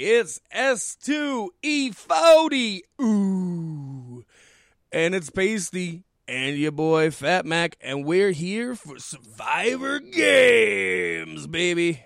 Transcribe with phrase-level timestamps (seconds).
[0.00, 2.82] It's S2E40.
[3.02, 4.24] Ooh.
[4.92, 12.04] And it's Paystee and your boy Fat Mack, and we're here for Survivor Games, baby.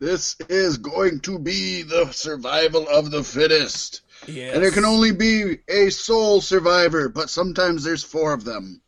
[0.00, 4.00] This is going to be the survival of the fittest.
[4.26, 4.56] Yes.
[4.56, 8.80] And there can only be a sole survivor, but sometimes there's four of them.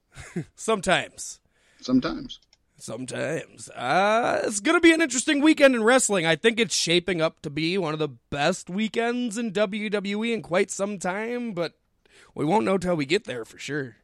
[0.56, 1.38] Sometimes.
[1.80, 2.40] Sometimes.
[2.78, 3.68] Sometimes.
[3.70, 6.24] Uh, it's going to be an interesting weekend in wrestling.
[6.26, 10.42] I think it's shaping up to be one of the best weekends in WWE in
[10.42, 11.74] quite some time, but
[12.36, 13.96] we won't know till we get there for sure.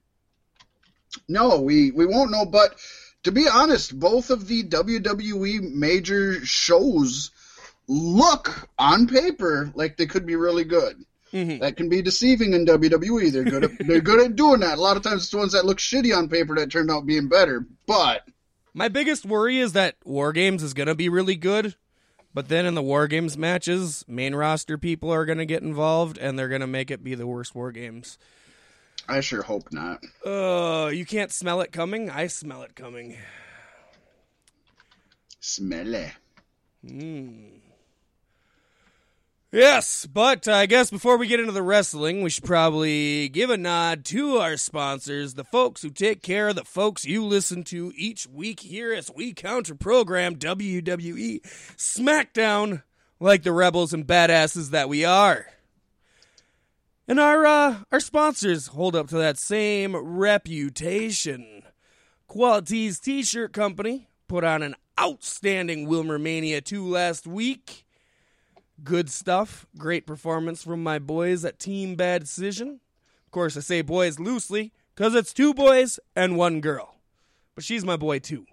[1.29, 2.75] No, we, we won't know, but
[3.23, 7.31] to be honest, both of the WWE major shows
[7.87, 10.97] look on paper like they could be really good.
[11.33, 11.61] Mhm.
[11.61, 13.31] That can be deceiving in WWE.
[13.33, 14.79] They're good at they're good at doing that.
[14.79, 17.07] A lot of times it's the ones that look shitty on paper that turned out
[17.07, 17.67] being better.
[17.87, 18.23] But
[18.77, 21.77] My biggest worry is that War Games is going to be really good,
[22.35, 26.19] but then in the War Games matches, main roster people are going to get involved
[26.19, 28.19] and they're going to make it be the worst War Games.
[29.09, 30.03] I sure hope not.
[30.27, 32.11] Uh, you can't smell it coming.
[32.11, 33.17] I smell it coming.
[35.39, 36.13] Smell it.
[36.85, 37.63] Smelly.
[39.55, 43.57] Yes, but I guess before we get into the wrestling, we should probably give a
[43.57, 47.93] nod to our sponsors, the folks who take care of the folks you listen to
[47.95, 51.41] each week here as we counter program WWE
[51.77, 52.83] SmackDown
[53.21, 55.47] like the rebels and badasses that we are.
[57.07, 61.63] And our uh, our sponsors hold up to that same reputation.
[62.29, 67.84] QualiTee's T-shirt company put on an outstanding Wilmer Mania 2 last week.
[68.83, 69.67] Good stuff.
[69.79, 72.81] Great performance from my boys at Team Bad Decision.
[73.25, 76.97] Of course, I say boys loosely because it's two boys and one girl.
[77.55, 78.47] But she's my boy too.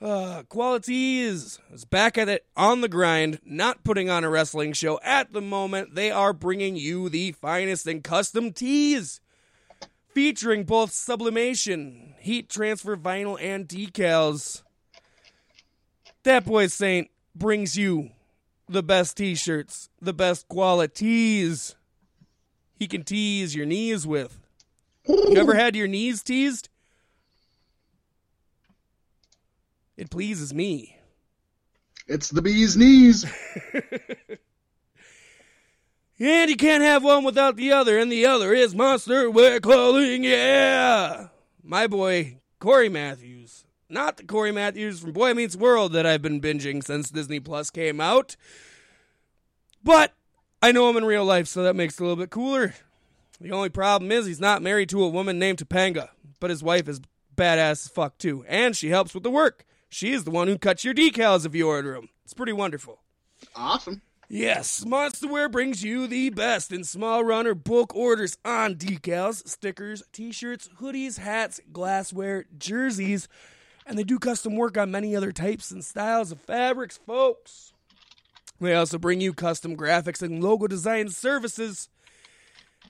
[0.00, 4.72] Uh, quality is, is back at it on the grind, not putting on a wrestling
[4.72, 5.94] show at the moment.
[5.94, 9.20] They are bringing you the finest in custom tees,
[10.08, 14.64] featuring both sublimation, heat transfer vinyl, and decals.
[16.24, 18.10] That boy Saint brings you
[18.72, 21.76] the best t-shirts, the best qualities.
[22.78, 24.40] He can tease your knees with.
[25.06, 26.68] You ever had your knees teased?
[29.96, 30.96] It pleases me.
[32.08, 33.24] It's the bee's knees.
[36.22, 40.22] And you can't have one without the other, and the other is Monster Wear Clothing,
[40.22, 41.30] yeah!
[41.64, 43.61] My boy, Corey Matthews.
[43.92, 47.68] Not the Corey Matthews from Boy Meets World that I've been binging since Disney Plus
[47.68, 48.36] came out.
[49.84, 50.14] But
[50.62, 52.72] I know him in real life, so that makes it a little bit cooler.
[53.38, 56.08] The only problem is he's not married to a woman named Topanga,
[56.40, 57.02] but his wife is
[57.36, 59.66] badass as fuck too, and she helps with the work.
[59.90, 62.08] She is the one who cuts your decals if you order them.
[62.24, 63.00] It's pretty wonderful.
[63.54, 64.00] Awesome.
[64.26, 70.70] Yes, Monsterwear brings you the best in small runner bulk orders on decals, stickers, t-shirts,
[70.80, 73.28] hoodies, hats, glassware, jerseys,
[73.86, 77.72] and they do custom work on many other types and styles of fabrics, folks.
[78.60, 81.88] They also bring you custom graphics and logo design services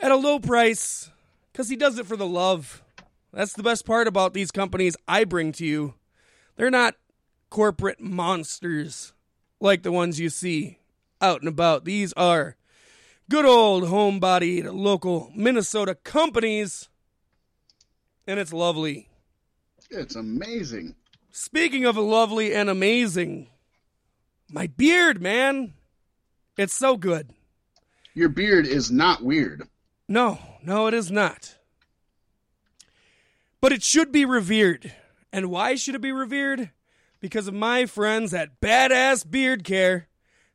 [0.00, 1.10] at a low price
[1.50, 2.82] because he does it for the love.
[3.32, 5.94] That's the best part about these companies I bring to you.
[6.56, 6.97] They're not
[7.48, 9.14] corporate monsters
[9.60, 10.78] like the ones you see
[11.20, 11.84] out and about.
[11.84, 12.56] These are
[13.31, 16.91] good old homebodied local Minnesota companies,
[18.26, 19.08] and it's lovely.
[19.92, 20.94] It's amazing.
[21.30, 23.48] Speaking of lovely and amazing,
[24.50, 25.75] my beard, man.
[26.56, 27.30] It's so good.
[28.14, 29.69] Your beard is not weird.
[30.08, 31.56] No, no, it is not.
[33.60, 34.94] But it should be revered.
[35.32, 36.70] And why should it be revered?
[37.20, 40.08] Because of my friends at Badass Beard Care.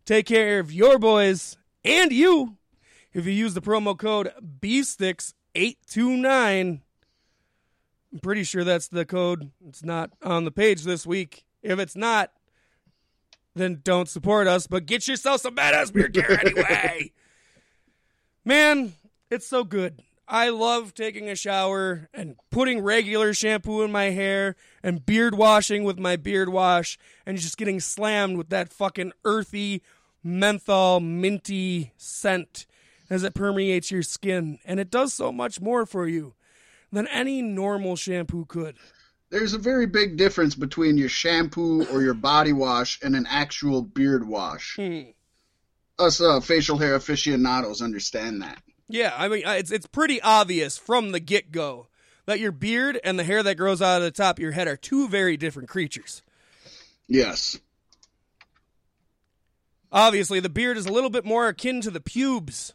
[0.05, 2.57] Take care of your boys and you
[3.13, 6.81] if you use the promo code BSTICKS829.
[8.11, 9.51] I'm pretty sure that's the code.
[9.67, 11.45] It's not on the page this week.
[11.61, 12.31] If it's not,
[13.55, 17.11] then don't support us, but get yourself some badass beard care anyway.
[18.45, 18.93] Man,
[19.29, 20.03] it's so good.
[20.29, 25.83] I love taking a shower and putting regular shampoo in my hair and beard washing
[25.85, 29.81] with my beard wash and just getting slammed with that fucking earthy
[30.23, 32.65] menthol minty scent
[33.09, 34.59] as it permeates your skin.
[34.65, 36.33] And it does so much more for you
[36.91, 38.75] than any normal shampoo could.
[39.29, 43.81] There's a very big difference between your shampoo or your body wash and an actual
[43.81, 44.75] beard wash.
[44.77, 45.09] Hmm.
[45.99, 48.61] Us uh, facial hair aficionados understand that.
[48.87, 51.87] Yeah, I mean, it's it's pretty obvious from the get go
[52.25, 54.67] that your beard and the hair that grows out of the top of your head
[54.67, 56.21] are two very different creatures.
[57.07, 57.59] Yes.
[59.91, 62.73] Obviously, the beard is a little bit more akin to the pubes.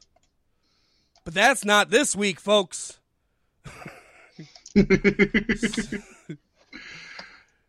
[1.25, 2.99] But that's not this week, folks.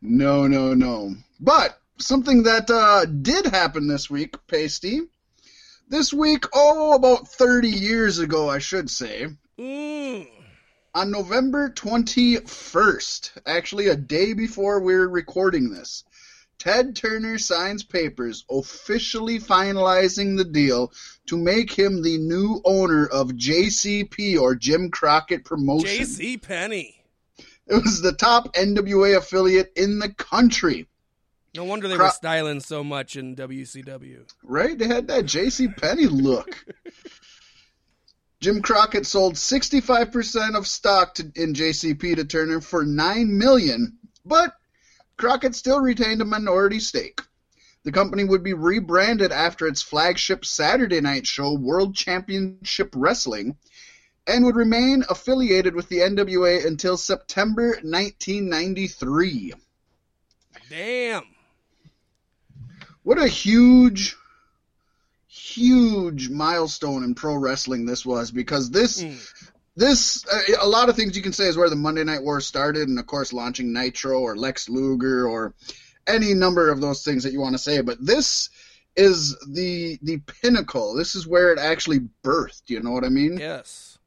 [0.02, 1.16] no, no, no.
[1.40, 5.08] But something that uh, did happen this week, Paystee.
[5.90, 9.28] This week, oh, about 30 years ago, I should say.
[9.60, 10.28] Mm.
[10.96, 16.04] On November 21st, actually a day before we're recording this,
[16.60, 20.94] Ted Turner signs papers officially finalizing the deal
[21.28, 26.06] to make him the new owner of JCP or Jim Crockett Promotion.
[26.06, 27.04] JC Penney.
[27.68, 30.88] It was the top NWA affiliate in the country.
[31.56, 34.28] No wonder they Cro- were styling so much in WCW.
[34.44, 34.78] Right?
[34.78, 36.66] They had that JC Penney look.
[38.42, 44.54] Jim Crockett sold 65% of stock to, in JCP to Turner for 9 million, but
[45.24, 47.22] Crockett still retained a minority stake.
[47.86, 53.56] The company would be rebranded after its flagship Saturday night show, World Championship Wrestling,
[54.28, 59.54] and would remain affiliated with the NWA until September 1993.
[60.70, 61.24] Damn.
[63.04, 64.18] What a huge,
[65.28, 69.02] huge milestone in pro wrestling this was because this.
[69.02, 69.52] Mm.
[69.76, 72.42] This uh, a lot of things you can say is where the Monday Night War
[72.42, 75.56] started, and of course launching Nitro or Lex Luger or
[76.06, 77.82] any number of those things that you want to say.
[77.82, 78.50] But this
[78.96, 80.94] is the the pinnacle.
[80.94, 82.64] This is where it actually birthed.
[82.68, 83.38] You know what I mean?
[83.38, 83.98] Yes.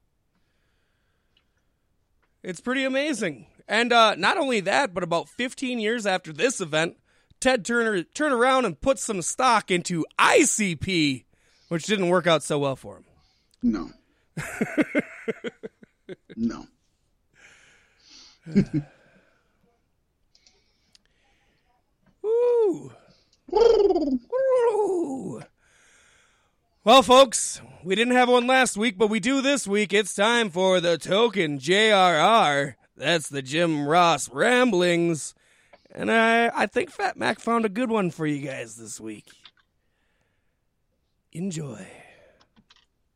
[2.44, 3.46] It's pretty amazing.
[3.66, 6.96] And uh, not only that, but about 15 years after this event,
[7.40, 11.24] Ted Turner turned around and put some stock into ICP,
[11.68, 13.04] which didn't work out so well for him.
[13.64, 13.90] No.
[16.36, 16.66] no.
[22.22, 22.92] Woo.
[23.50, 25.42] Woo.
[26.84, 29.92] Well, folks, we didn't have one last week, but we do this week.
[29.92, 32.74] It's time for the token JRR.
[32.96, 35.34] That's the Jim Ross Ramblings.
[35.90, 39.30] And I, I think Fat Mack found a good one for you guys this week.
[41.32, 41.86] Enjoy.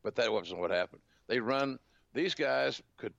[0.03, 1.01] But that wasn't what happened.
[1.27, 1.79] They run,
[2.13, 3.13] these guys could,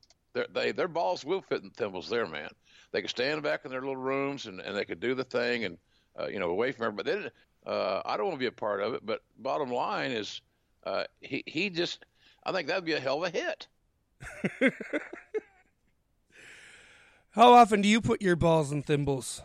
[0.52, 2.50] they their balls will fit in thimbles there, man.
[2.92, 5.64] They could stand back in their little rooms and, and they could do the thing
[5.64, 5.78] and,
[6.18, 7.10] uh, you know, away from everybody.
[7.10, 7.32] They didn't,
[7.66, 10.40] uh, I don't want to be a part of it, but bottom line is,
[10.84, 12.04] uh, he he just,
[12.44, 13.68] I think that'd be a hell of a hit.
[17.30, 19.42] How often do you put your balls in thimbles?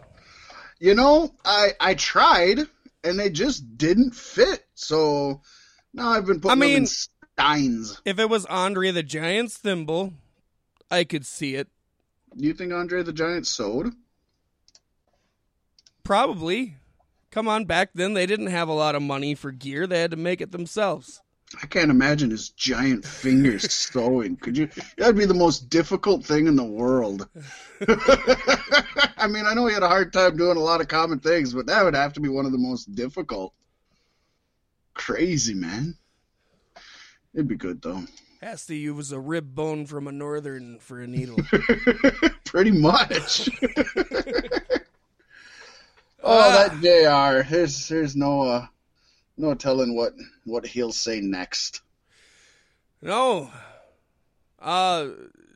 [0.80, 2.60] You know, I I tried
[3.04, 4.66] and they just didn't fit.
[4.76, 5.42] So
[5.94, 6.88] now I've been putting I mean, them in
[8.06, 10.14] If it was Andre the Giant's thimble,
[10.90, 11.68] I could see it.
[12.36, 13.94] Do you think Andre the Giant sewed?
[16.04, 16.76] Probably.
[17.32, 19.86] Come on, back then they didn't have a lot of money for gear.
[19.86, 21.22] They had to make it themselves.
[21.62, 24.36] I can't imagine his giant fingers sewing.
[24.38, 24.70] Could you?
[24.98, 27.28] That'd be the most difficult thing in the world.
[29.18, 31.54] I mean, I know he had a hard time doing a lot of common things,
[31.54, 33.54] but that would have to be one of the most difficult.
[34.94, 35.98] Crazy, man.
[37.38, 38.04] It'd be good though.
[38.42, 41.38] Has to use a rib bone from a northern for a needle.
[42.46, 43.48] Pretty much.
[46.30, 48.66] Oh, uh, that JR There's there's no uh,
[49.38, 51.82] no telling what what he'll say next.
[53.02, 53.50] No,
[54.60, 55.08] uh,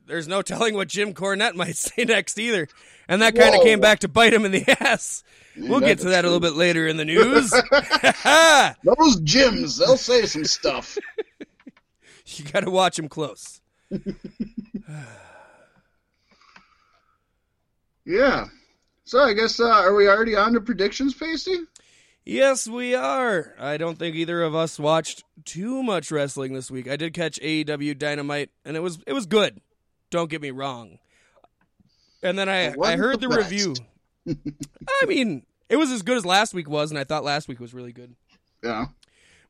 [0.06, 2.70] there's no telling what Jim Cornette might say next either,
[3.10, 5.24] and that kind of came back to bite him in the ass.
[5.58, 6.30] we'll get to that true.
[6.30, 7.50] a little bit later in the news.
[8.84, 10.98] Those Jims, they'll say some stuff.
[12.40, 13.62] you got to watch him close.
[18.06, 18.46] yeah.
[19.04, 21.66] So I guess uh, are we already on to predictions, Paystee?
[22.24, 23.56] Yes, we are.
[23.60, 26.88] I don't think either of us watched too much wrestling this week.
[26.88, 29.60] I did catch AEW Dynamite, and it was it was good.
[30.12, 31.00] Don't get me wrong.
[32.22, 33.74] And then I I heard the, the review.
[34.28, 37.60] I mean, it was as good as last week was, and I thought last week
[37.60, 38.16] was really good.
[38.64, 38.88] Yeah.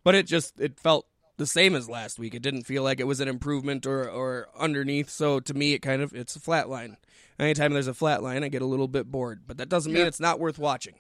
[0.04, 1.06] But it just it felt
[1.42, 2.34] the same as last week.
[2.34, 5.10] It didn't feel like it was an improvement or or underneath.
[5.10, 6.98] So to me, it kind of it's a flat line
[7.42, 9.42] anytime there's a flat line, I get a little bit bored.
[9.48, 10.08] But that doesn't mean yeah.
[10.08, 10.94] it's not worth watching.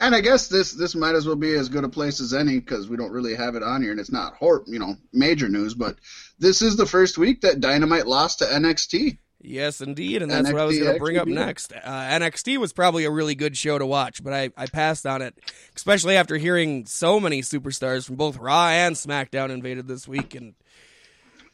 [0.00, 2.58] And I guess this this might as well be as good a place as any
[2.58, 5.48] because we don't really have it on here, and it's not hor- you know major
[5.48, 5.74] news.
[5.74, 5.96] But
[6.38, 9.18] this is the first week that Dynamite lost to NXT.
[9.46, 11.72] Yes, indeed, and that's NXT what I was going to bring up next.
[11.72, 15.20] Uh, NXT was probably a really good show to watch, but I, I passed on
[15.20, 15.38] it,
[15.76, 20.54] especially after hearing so many superstars from both Raw and SmackDown invaded this week, and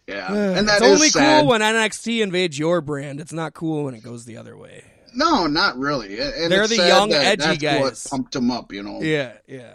[0.06, 1.40] yeah, and that's only sad.
[1.40, 3.20] cool when NXT invades your brand.
[3.20, 4.84] It's not cool when it goes the other way.
[5.12, 6.20] No, not really.
[6.20, 8.06] And They're the young, edgy guys.
[8.06, 9.00] Pumped them up, you know.
[9.02, 9.74] Yeah, yeah.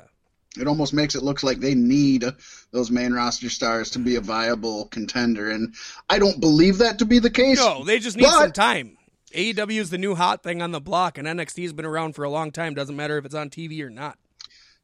[0.57, 2.25] It almost makes it look like they need
[2.71, 5.73] those main roster stars to be a viable contender, and
[6.09, 7.57] I don't believe that to be the case.
[7.57, 8.97] No, they just need But- some time.
[9.33, 12.23] AEW is the new hot thing on the block, and NXT has been around for
[12.23, 12.73] a long time.
[12.73, 14.17] Doesn't matter if it's on TV or not.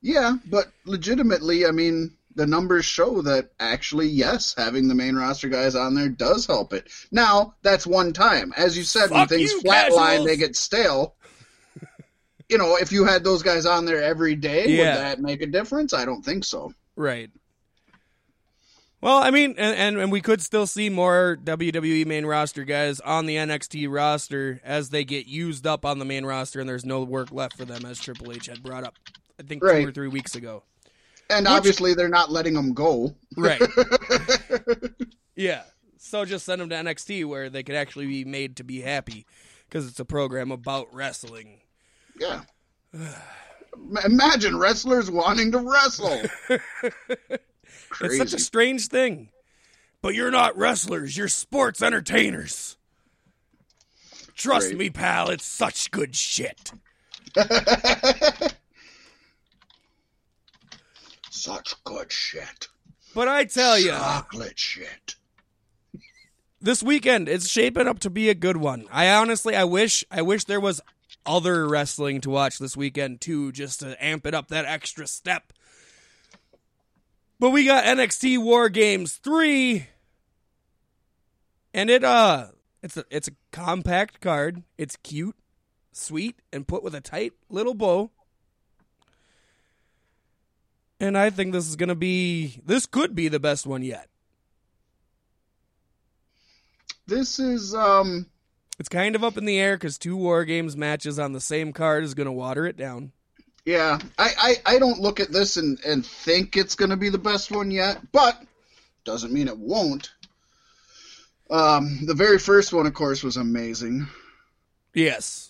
[0.01, 5.47] Yeah, but legitimately, I mean, the numbers show that actually, yes, having the main roster
[5.47, 6.87] guys on there does help it.
[7.11, 8.53] Now, that's one time.
[8.57, 10.25] As you said, when things you, flatline, casuals.
[10.27, 11.15] they get stale.
[12.51, 14.77] You know, if you had those guys on there every day, Yeah.
[14.95, 15.93] would that make a difference?
[15.93, 16.73] I don't think so.
[16.95, 17.31] Right.
[19.01, 22.99] Well, I mean, and, and, and we could still see more WWE main roster guys
[22.99, 26.85] on the NXT roster as they get used up on the main roster and there's
[26.85, 28.95] no work left for them, as Triple H had brought up,
[29.39, 29.81] I think, Right.
[29.81, 30.61] two or three weeks ago.
[31.31, 33.15] And Which- obviously, they're not letting them go.
[33.37, 33.61] Right.
[35.35, 35.63] yeah.
[35.97, 39.25] So just send them to NXT where they could actually be made to be happy
[39.67, 41.60] because it's a program about wrestling.
[42.21, 42.41] Yeah.
[44.05, 46.21] Imagine wrestlers wanting to wrestle.
[48.01, 49.29] It's such a strange thing.
[50.01, 52.77] But you're not wrestlers, you're sports entertainers.
[54.35, 54.77] Trust Right.
[54.77, 56.71] me, pal, it's such good shit.
[61.29, 62.67] Such good shit.
[63.15, 65.15] But I tell you, Chocolate shit.
[66.61, 68.85] this weekend it's shaping up to be a good one.
[68.91, 70.81] I honestly, I wish, I wish there was
[71.25, 75.53] other wrestling to watch this weekend too, just to amp it up that extra step.
[77.39, 79.87] But we got NXT War Games three,
[81.73, 82.47] and it uh,
[82.83, 84.63] it's a it's a compact card.
[84.77, 85.35] It's cute,
[85.91, 88.11] sweet, and put with a tight little bow.
[90.99, 94.07] And I think this is gonna be this could be the best one yet.
[97.07, 98.27] This is um
[98.79, 101.71] It's kind of up in the air because two War Games matches on the same
[101.73, 103.11] card is going to water it down.
[103.65, 103.99] yeah.
[104.17, 104.29] I,
[104.65, 107.69] I, I don't look at this and, and think it's gonna be the best one
[107.69, 108.41] yet, but
[109.05, 110.09] doesn't mean it won't.
[111.49, 114.07] Um the very first one of course was amazing.
[114.93, 115.49] Yes.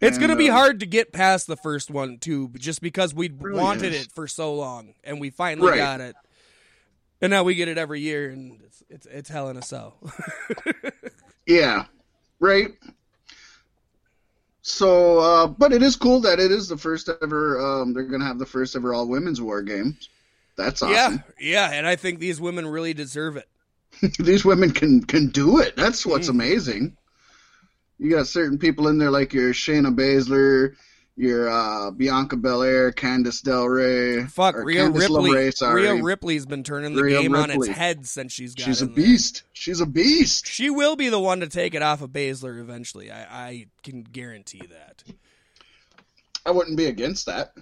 [0.00, 3.12] It's going to be uh, hard to get past the first one, too, just because
[3.12, 4.06] we Really wanted is.
[4.06, 5.76] it for so long and we finally Right.
[5.76, 6.16] got it.
[7.20, 9.98] And now we get it every year, and it's it's, it's hell in a cell.
[11.46, 11.84] Yeah.
[12.40, 12.70] Right?
[14.62, 18.24] So uh but it is cool that it is the first ever um they're gonna
[18.26, 20.08] have the first ever all women's war games.
[20.56, 21.24] That's awesome.
[21.40, 23.48] Yeah, yeah, and I think these women really deserve it.
[24.18, 25.74] These women can can do it.
[25.76, 26.30] That's what's Mm.
[26.30, 26.96] amazing.
[27.98, 30.74] You got certain people in there like your Shayna Baszler,
[31.20, 34.28] your uh, Bianca Belair, Candice LeRae.
[34.30, 35.74] Fuck, Rhea Candice Ripley.
[35.74, 38.86] Rhea Ripley's been turning the Rhea game on its head since she's got She's a
[38.86, 38.94] there.
[38.94, 39.42] beast.
[39.52, 40.46] She's a beast.
[40.46, 43.10] She will be the one to take it off of Baszler eventually.
[43.10, 45.04] I, I can guarantee that.
[46.46, 47.52] I wouldn't be against that.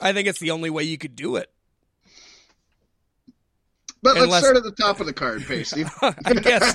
[0.00, 1.50] I think it's the only way you could do it.
[4.02, 5.84] But Unless- let's start at the top of the card, Pacey.
[6.02, 6.74] I guess.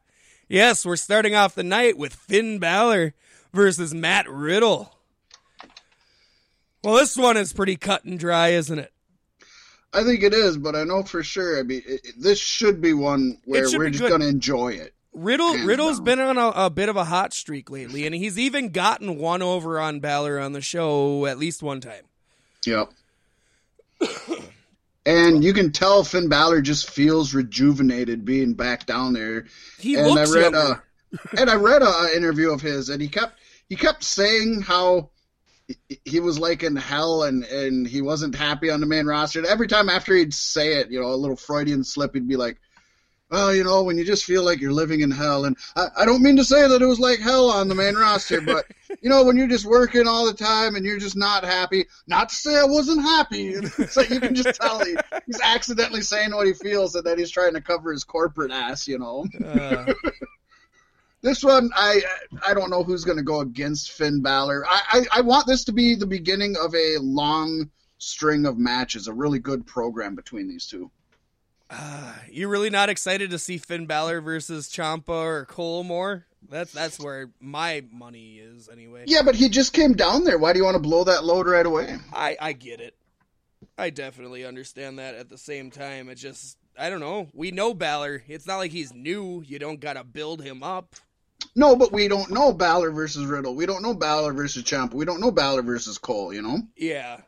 [0.50, 3.14] yes, we're starting off the night with Finn Balor
[3.54, 4.94] versus Matt Riddle.
[6.84, 8.92] Well, this one is pretty cut and dry, isn't it?
[9.92, 11.58] I think it is, but I know for sure.
[11.58, 14.94] I mean, it, it- this should be one where we're just going to enjoy it.
[15.12, 18.38] Riddle Hands Riddle's been on a, a bit of a hot streak lately, and he's
[18.38, 22.04] even gotten one over on Balor on the show at least one time.
[22.64, 22.90] Yep.
[25.10, 29.46] and you can tell Finn Balor just feels rejuvenated being back down there.
[29.78, 30.82] He and I read younger.
[31.34, 33.38] a, and I read uh, a, a interview of his, and he kept
[33.68, 35.10] he kept saying how
[35.88, 39.38] he- he was like in hell and and he wasn't happy on the main roster.
[39.38, 42.36] And every time after he'd say it, you know, a little Freudian slip, he'd be
[42.36, 42.58] like.
[43.30, 46.04] Well, you know, when you just feel like you're living in hell, and I, I
[46.04, 48.66] don't mean to say that it was like hell on the main roster, but
[49.00, 51.86] you know, when you're just working all the time and you're just not happy.
[52.06, 53.50] Not to say I wasn't happy.
[53.50, 54.96] It's like you can just tell he,
[55.26, 58.88] he's accidentally saying what he feels and that he's trying to cover his corporate ass,
[58.88, 59.26] you know.
[59.44, 59.92] Uh,
[61.22, 62.00] This one, I
[62.46, 64.64] I don't know who's going to go against Finn Balor.
[64.66, 69.06] I, I I want this to be the beginning of a long string of matches,
[69.06, 70.90] a really good program between these two.
[71.70, 76.26] Uh, you really not excited to see Finn Balor versus Ciampa or Cole more?
[76.48, 79.04] That's that's where my money is anyway.
[79.06, 80.38] Yeah, but he just came down there.
[80.38, 81.96] Why do you want to blow that load right away?
[82.12, 82.94] I I get it.
[83.78, 85.14] I definitely understand that.
[85.14, 87.28] At the same time, it just I don't know.
[87.34, 88.24] We know Balor.
[88.26, 89.42] It's not like he's new.
[89.46, 90.96] You don't got to build him up.
[91.54, 93.54] No, but we don't know Balor versus Riddle.
[93.54, 94.94] We don't know Balor versus Ciampa.
[94.94, 96.32] We don't know Balor versus Cole.
[96.32, 96.58] You know.
[96.76, 97.20] Yeah.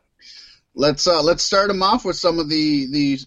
[0.75, 3.19] Let's uh let's start him off with some of the the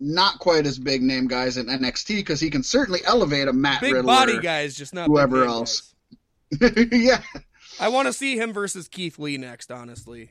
[0.00, 3.80] not quite as big name guys in NXT because he can certainly elevate a Matt
[3.82, 4.06] Big Riddle.
[4.08, 5.94] body guys, just not whoever else.
[6.90, 7.22] yeah.
[7.78, 9.70] I want to see him versus Keith Lee next.
[9.70, 10.30] Honestly,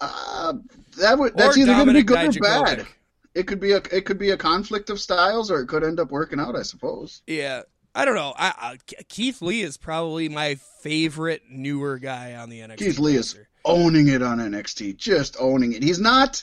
[0.00, 0.54] Uh,
[0.98, 2.86] that would that's Or either going to be good or bad.
[3.34, 5.98] It could be a it could be a conflict of styles, or it could end
[5.98, 6.56] up working out.
[6.56, 7.22] I suppose.
[7.26, 7.62] yeah.
[7.96, 8.34] I don't know.
[8.36, 12.78] I, I, Keith Lee is probably my favorite newer guy on the NXT.
[12.78, 15.82] Keith Lee is owning it on NXT, just owning it.
[15.84, 16.42] He's not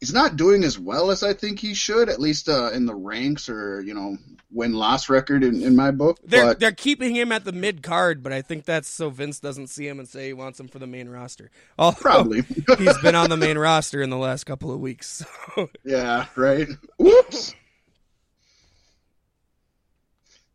[0.00, 2.94] he's not doing as well as I think he should, at least uh, in the
[2.94, 4.16] ranks or you know
[4.50, 6.18] win loss record in, in my book.
[6.24, 9.40] They're but they're keeping him at the mid card, but I think that's so Vince
[9.40, 11.50] doesn't see him and say he wants him for the main roster.
[11.78, 12.42] Although probably,
[12.78, 15.24] he's been on the main roster in the last couple of weeks.
[15.54, 15.70] So.
[15.84, 16.68] yeah, right.
[16.98, 17.54] Whoops.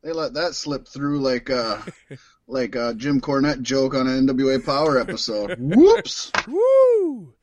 [0.04, 1.78] They let that slip through like uh
[2.48, 5.58] like a Jim Cornette joke on an NWA Power episode.
[5.60, 6.32] Whoops.
[6.48, 7.34] Woo!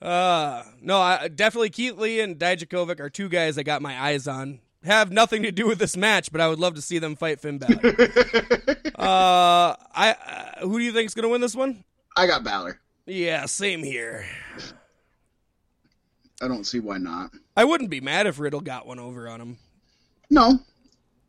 [0.00, 4.26] Uh, no, I, definitely Keith Lee and Dijakovic are two guys I got my eyes
[4.26, 4.60] on.
[4.82, 7.38] Have nothing to do with this match, but I would love to see them fight
[7.40, 7.80] Finn Balor.
[8.94, 11.84] uh, I uh, who do you think's gonna win this one?
[12.16, 12.80] I got Balor.
[13.04, 14.24] Yeah, same here.
[16.42, 17.32] I don't see why not.
[17.56, 19.58] I wouldn't be mad if Riddle got one over on him.
[20.30, 20.58] No,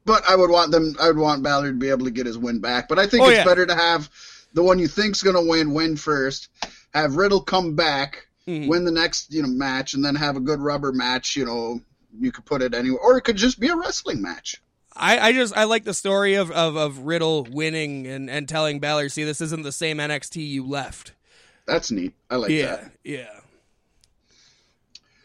[0.06, 0.96] but I would want them.
[1.02, 2.88] I would want Ballard to be able to get his win back.
[2.88, 3.44] But I think Oh, it's yeah.
[3.44, 4.10] better to have
[4.54, 6.48] the one you think's going to win win first.
[6.94, 8.68] Have Riddle come back, Mhm.
[8.68, 11.36] win the next you know match, and then have a good rubber match.
[11.36, 11.82] You know,
[12.20, 14.62] you could put it anywhere, or it could just be a wrestling match.
[14.94, 18.80] I, I just I like the story of, of, of Riddle winning and, and telling
[18.82, 21.14] Balor, see, this isn't the same NXT you left.
[21.66, 22.14] That's neat.
[22.30, 22.92] I like yeah, that.
[23.06, 23.30] yeah.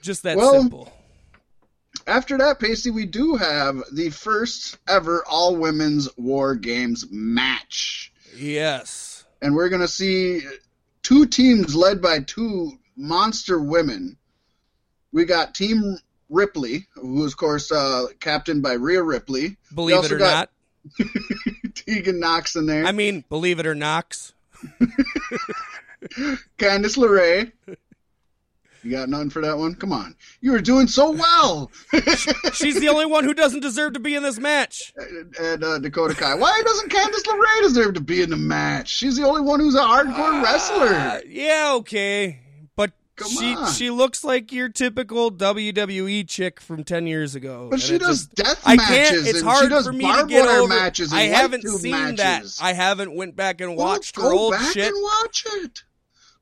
[0.02, 0.92] Just that Well, simple.
[2.06, 8.12] After that, Pacey, we do have the first ever all women's War Games match.
[8.36, 9.24] Yes.
[9.42, 10.42] and we're going to see
[11.02, 14.16] two teams led by two monster women.
[15.12, 15.96] We got Team
[16.28, 19.56] Ripley, who is, of course, uh, captained by Rhea Ripley.
[19.74, 20.50] Believe it also or got-
[20.98, 21.08] not.
[21.74, 22.84] Tegan Nox in there.
[22.86, 24.34] I mean, believe it or Knox.
[26.58, 27.52] Candice LeRae.
[28.82, 29.74] You got none for that one?
[29.74, 30.14] Come on.
[30.40, 31.72] You were doing so well.
[32.52, 34.92] She's the only one who doesn't deserve to be in this match.
[35.40, 36.34] and uh, Dakota Kai.
[36.36, 38.88] Why doesn't Candice LeRae deserve to be in the match?
[38.88, 41.22] She's the only one who's a hardcore Uh, wrestler.
[41.28, 42.38] yeah, okay.
[43.16, 43.72] Come she on.
[43.72, 47.68] she looks like your typical WWE chick from 10 years ago.
[47.70, 49.26] But and she does just- death I matches.
[49.26, 50.68] It's and hard for me to get wire over.
[50.74, 52.56] matches and I haven't seen matches.
[52.58, 52.64] that.
[52.64, 54.92] I haven't went back and Well, watched her go old back shit.
[54.92, 55.82] and watch it.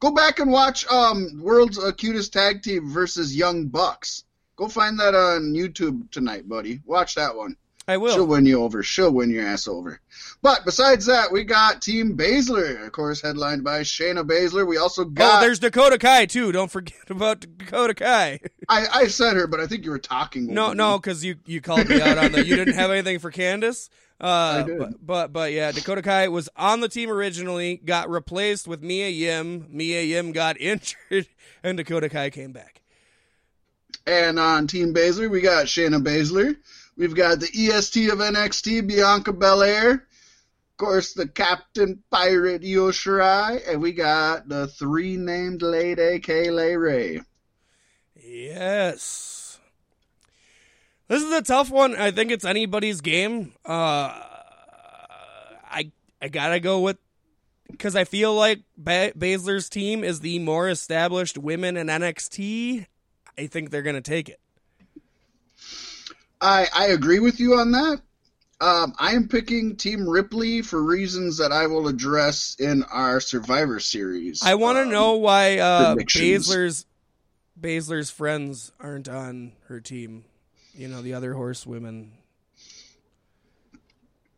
[0.01, 4.25] Go back and watch um World's uh, Cutest Tag Team versus Young Bucks.
[4.57, 6.81] Go find that on YouTube tonight, buddy.
[6.85, 7.57] Watch that one.
[7.87, 8.15] I will.
[8.15, 8.83] She'll win you over.
[8.83, 10.01] She'll win your ass over.
[10.41, 14.67] But besides that, we got Team Baszler, of course, headlined by Shayna Baszler.
[14.67, 15.39] We also got.
[15.39, 16.53] Oh, there's Dakota Kai too.
[16.53, 18.41] Don't forget about Dakota Kai.
[18.69, 20.47] I, I said her, but I think you were talking.
[20.53, 22.47] No, no, because you you called me out on that.
[22.47, 23.89] You didn't have anything for Candice.
[24.21, 24.79] Uh, did.
[24.79, 29.09] But, but but yeah, Dakota Kai was on the team originally, got replaced with Mia
[29.09, 29.67] Yim.
[29.69, 31.27] Mia Yim got injured,
[31.65, 32.81] and Dakota Kai came back.
[34.07, 36.57] And on Team Baszler, we got Shayna Baszler.
[36.97, 39.91] We've got the EST of NXT, Bianca Belair.
[39.93, 43.63] Of course, the Captain Pirate Io Shirai.
[43.69, 47.21] And we got the three named lady, Kay Lee Ray.
[48.17, 49.61] Yes.
[51.09, 51.95] This is a tough one.
[51.97, 53.53] I think it's anybody's game.
[53.65, 54.09] Uh,
[55.71, 55.91] I
[56.23, 56.97] I gotta go with
[57.71, 62.87] because I feel like ba- Baszler's team is the more established women in NXT.
[63.37, 64.41] I think they're gonna take it.
[66.41, 68.01] I, I agree with you on that.
[68.61, 73.81] Um, I am picking Team Ripley for reasons that I will address in our Survivor
[73.81, 74.43] Series.
[74.43, 75.95] I want to Um, know why uh.
[75.97, 76.87] Baszler's
[77.61, 80.25] Baszler's friends aren't on her team.
[80.75, 82.13] You know, the other horsewomen.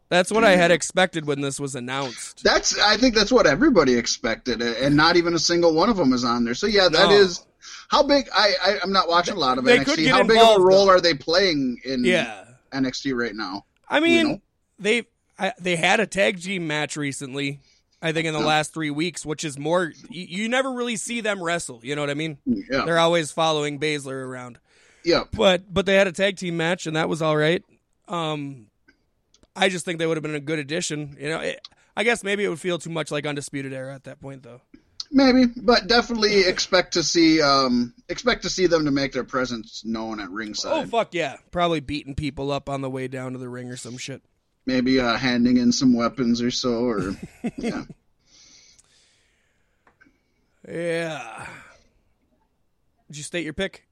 [0.08, 2.42] That's what I had expected when this was announced.
[2.44, 6.12] That's I think that's what everybody expected, and not even a single one of them
[6.12, 6.54] is on there.
[6.54, 7.16] So yeah, that No.
[7.16, 7.44] is
[7.88, 8.28] how big.
[8.34, 10.08] I, I I'm not watching a lot of They NXT.
[10.08, 10.92] How big of a role though.
[10.92, 12.44] are they playing in Yeah.
[12.72, 13.64] NXT right now?
[13.88, 14.40] I mean,
[14.78, 15.04] they
[15.38, 17.60] I, they had a tag team match recently.
[18.02, 19.92] I think in the last three weeks, which is more.
[20.10, 21.80] You, you never really see them wrestle.
[21.82, 22.38] You know what I mean?
[22.44, 24.58] Yeah, They're always following Baszler around.
[25.04, 25.24] yeah.
[25.32, 27.64] But but they had a tag team match and that was all right.
[28.08, 28.66] Um,
[29.56, 31.16] I just think they would have been a good addition.
[31.18, 34.04] You know, it, I guess maybe it would feel too much like Undisputed Era at
[34.04, 34.60] that point, though.
[35.12, 39.84] Maybe, but definitely expect to see um expect to see them to make their presence
[39.84, 40.72] known at ringside.
[40.72, 41.36] Oh fuck yeah!
[41.50, 44.22] Probably beating people up on the way down to the ring or some shit.
[44.66, 47.14] Maybe uh, handing in some weapons or so, or
[47.56, 47.84] yeah.
[50.68, 51.46] Yeah.
[53.08, 53.86] Did you state your pick?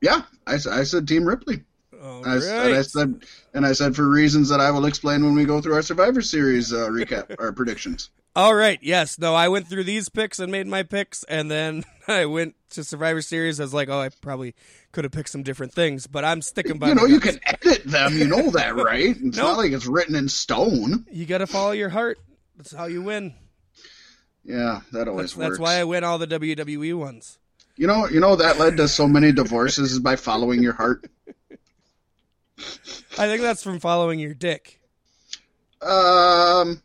[0.00, 1.64] Yeah, I said Team Ripley.
[2.00, 3.22] All I, s- and I said,
[3.54, 6.22] and I said for reasons that I will explain when we go through our Survivor
[6.22, 8.10] Series uh, recap, our predictions.
[8.38, 8.78] All right.
[8.82, 9.18] Yes.
[9.18, 9.34] No.
[9.34, 13.20] I went through these picks and made my picks, and then I went to Survivor
[13.20, 13.58] Series.
[13.58, 14.54] I was like, oh, I probably
[14.92, 16.90] could have picked some different things, but I'm sticking by.
[16.90, 17.40] You know, you guns.
[17.40, 18.16] can edit them.
[18.16, 19.16] You know that, right?
[19.16, 19.34] It's Nope.
[19.34, 21.04] not like it's written in stone.
[21.10, 22.18] You got to follow your heart.
[22.56, 23.34] That's how you win.
[24.44, 25.48] Yeah, that always That's, works.
[25.50, 27.38] that's why I win all the WWE ones.
[27.76, 31.10] You know, you know that led to so many divorces is by following your heart.
[33.18, 34.80] I think that's from following your dick.
[35.82, 36.80] Um,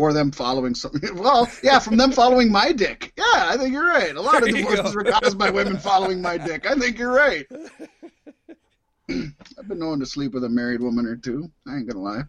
[0.00, 1.14] or them following something.
[1.20, 3.12] Well, yeah, from them following my dick.
[3.18, 4.16] Yeah, I think you're right.
[4.16, 5.02] A lot of There you divorces go.
[5.02, 6.66] were caused by women following my dick.
[6.66, 7.46] I think you're right.
[9.10, 11.50] I've been known to sleep with a married woman or two.
[11.68, 12.16] I ain't gonna lie.
[12.18, 12.24] Need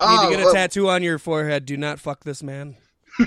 [0.00, 1.64] Oh, to get a well, tattoo on your forehead.
[1.64, 2.76] Do not fuck this man.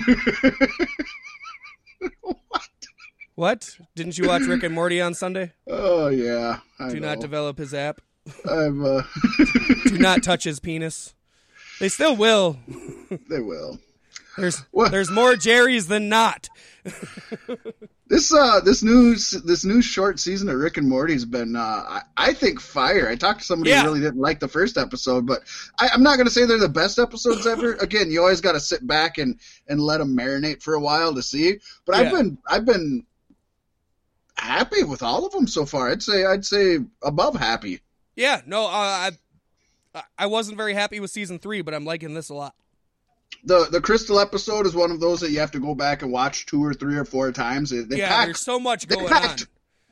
[2.20, 2.68] What?
[3.34, 3.76] What?
[3.94, 5.52] Didn't you watch Rick and Morty on Sunday?
[5.66, 6.60] oh yeah.
[6.78, 8.00] I Do not develop his app.
[8.48, 9.02] I've, uh,
[9.86, 11.14] Do not touch his penis.
[11.80, 12.58] They still will.
[13.28, 13.78] they will.
[14.36, 16.48] There's there's more Jerry's than not.
[18.08, 21.58] This uh this new this new short season of Rick and Morty's been uh
[21.88, 23.08] I, I think fire.
[23.08, 23.80] I talked to somebody Yeah.
[23.82, 25.40] who really didn't like the first episode, but
[25.80, 27.72] I, I'm not gonna say they're the best episodes ever.
[27.80, 31.16] Again, you always got to sit back and and let them marinate for a while
[31.16, 31.58] to see.
[31.84, 33.04] But I've been I've been
[34.36, 35.90] happy with all of them so far.
[35.90, 37.80] I'd say I'd say above happy.
[38.14, 39.10] Yeah, no, uh, I
[40.18, 42.54] I wasn't very happy with season three, but I'm liking this a lot.
[43.44, 46.12] The the Crystal episode is one of those that you have to go back and
[46.12, 47.70] watch two or three or four times.
[47.70, 49.36] They, yeah, pack there's so much going on.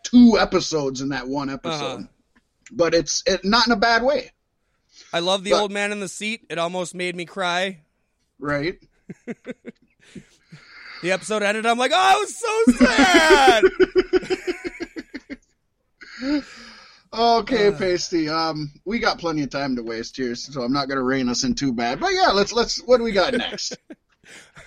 [0.02, 2.00] two episodes in that one episode.
[2.00, 2.40] Uh-huh.
[2.70, 4.30] But it's it, not in a bad way.
[5.12, 6.46] I love the but- old man in the seat.
[6.48, 7.80] It almost made me cry.
[8.38, 8.78] Right.
[11.04, 11.66] The episode ended.
[11.66, 12.62] I'm like, oh, I was so
[16.32, 16.42] sad.
[17.16, 17.72] Okay, Uh.
[17.72, 18.28] Paystee.
[18.28, 21.28] Um, we got plenty of time to waste here, so I'm not going to rein
[21.28, 22.00] us in too bad.
[22.00, 22.78] But yeah, let's let's.
[22.82, 23.76] What do we got next?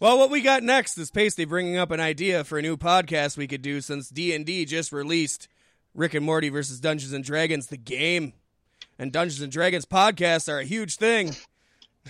[0.00, 3.36] well, what we got next is Paystee bringing up an idea for a new podcast
[3.36, 5.48] we could do since D and D just released
[5.94, 8.32] Rick and Morty versus Dungeons and Dragons, the game,
[8.98, 11.36] and Dungeons and Dragons podcasts are a huge thing.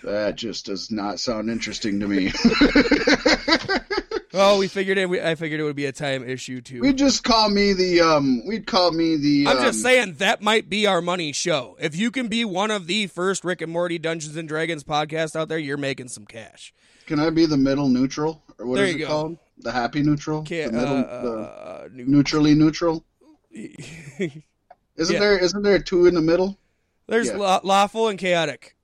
[0.02, 2.32] that just does not sound interesting to me.
[4.36, 5.08] Oh, we figured it.
[5.08, 6.80] We, I figured it would be a time issue too.
[6.80, 8.42] we'd just call me the um.
[8.46, 9.46] We'd call me the.
[9.48, 11.76] I'm um, just saying that might be our money show.
[11.80, 15.36] If you can be one of the first Rick and Morty Dungeons and Dragons podcast
[15.36, 16.74] out there, you're making some cash.
[17.06, 19.06] Can I be the middle neutral, or what There is you it go.
[19.06, 19.38] called?
[19.58, 20.42] The happy neutral.
[20.42, 23.04] Can, the uh, middle, uh, the neutrally neutral.
[23.52, 25.18] Isn't Yeah.
[25.20, 25.38] there?
[25.38, 26.58] Isn't there two in the middle?
[27.06, 27.36] there's Yeah.
[27.36, 28.76] law- lawful and chaotic.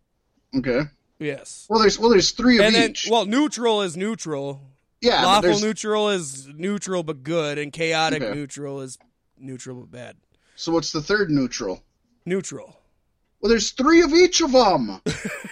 [0.56, 0.82] Okay.
[1.18, 1.66] Yes.
[1.68, 3.08] Well, there's well, there's three of And then, each.
[3.10, 4.60] well, neutral is neutral.
[5.00, 8.34] Yeah, Lawful neutral is neutral but good, and chaotic Okay.
[8.34, 8.98] neutral is
[9.38, 10.16] neutral but bad.
[10.56, 11.82] So what's the third neutral?
[12.26, 12.76] Neutral.
[13.40, 15.00] Well, there's three of each of them.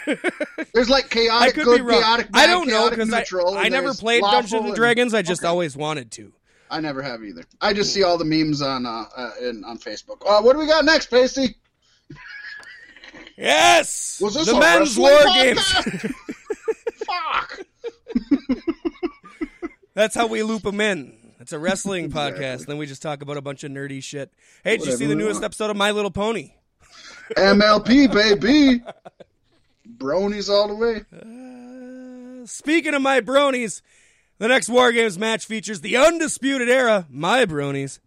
[0.74, 3.56] there's like I chaotic good, chaotic I bad, don't know chaotic because I, neutral.
[3.56, 5.14] I never played Dungeons and Dragons.
[5.14, 5.48] I just Okay.
[5.48, 6.32] always wanted to.
[6.70, 7.44] I never have either.
[7.62, 10.18] I just see all the memes on uh, uh in, on Facebook.
[10.26, 11.54] Uh, what do we got next, Paystee?
[13.38, 14.20] Yes.
[14.20, 15.60] Was this the men's war games?
[19.98, 21.12] That's how we loop them in.
[21.40, 22.44] It's a wrestling Exactly.
[22.44, 22.66] podcast.
[22.66, 24.32] Then we just talk about a bunch of nerdy shit.
[24.62, 25.46] Hey, did you see the newest want.
[25.46, 26.52] episode of My Little Pony?
[27.36, 28.80] MLP baby.
[29.96, 31.02] Bronies all the way.
[31.12, 33.82] Uh, speaking of my bronies,
[34.38, 37.98] the next War Games match features the Undisputed Era, my bronies.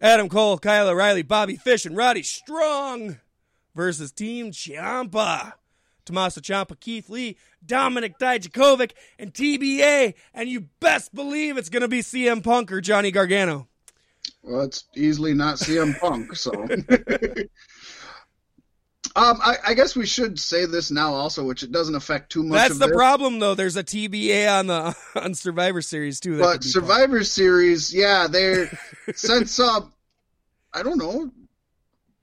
[0.00, 3.18] Adam Cole, Kyle O'Reilly, Bobby Fish, and Roddy Strong
[3.74, 5.52] versus Team Ciampa.
[6.04, 10.14] Tommaso Ciampa, Keith Lee, Dominik Dijakovic, and TBA.
[10.32, 13.68] And you best believe it's going to be CM Punk or Johnny Gargano.
[14.42, 16.52] Well, it's easily not CM Punk, so.
[19.16, 22.42] um, I, I guess we should say this now also, which it doesn't affect too
[22.42, 22.58] much.
[22.58, 22.96] That's of the this.
[22.96, 23.54] problem, though.
[23.54, 26.36] There's a TBA on the on Survivor Series too.
[26.36, 28.70] that But Survivor Series, yeah, they're
[29.14, 29.80] since uh,
[30.74, 31.30] I don't know,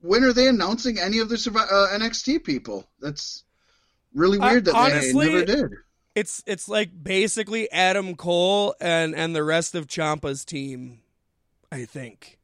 [0.02, 2.86] when are they announcing any of the uh, NXT people?
[3.00, 3.46] That's
[4.14, 5.72] really weird that honestly, they never did.
[6.16, 11.00] it's it's like basically Adam Cole and and the rest of Ciampa's team.
[11.72, 12.38] I think.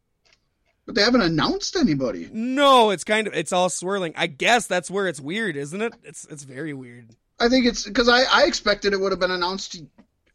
[0.85, 2.29] But they haven't announced anybody.
[2.31, 4.13] No, it's kind of it's all swirling.
[4.15, 5.93] I guess that's where it's weird, isn't it?
[6.03, 7.09] It's it's very weird.
[7.39, 9.81] I think it's because I, I expected it would have been announced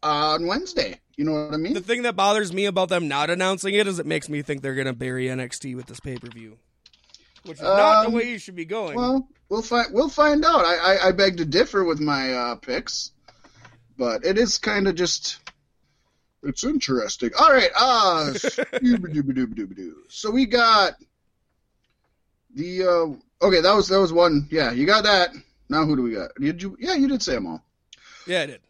[0.03, 1.01] uh, on Wednesday.
[1.17, 1.73] You know what I mean?
[1.73, 4.61] The thing that bothers me about them not announcing it is it makes me think
[4.61, 6.59] they're gonna bury NXT with this pay per view,
[7.45, 8.97] which is not the Um, way you should be going.
[8.97, 10.65] Well, we'll find we'll find out.
[10.65, 13.13] I, I, I beg to differ with my uh, picks,
[13.97, 15.39] but it is kind of just
[16.43, 17.31] it's interesting.
[17.39, 18.33] All right, uh,
[20.09, 20.95] so we got
[22.55, 24.49] The uh, okay, that was that was one.
[24.51, 25.31] Yeah, you got that.
[25.69, 26.31] Now who do we got?
[26.41, 26.77] Did you?
[26.79, 27.65] Yeah, you did say them all.
[28.27, 28.61] Yeah, I did.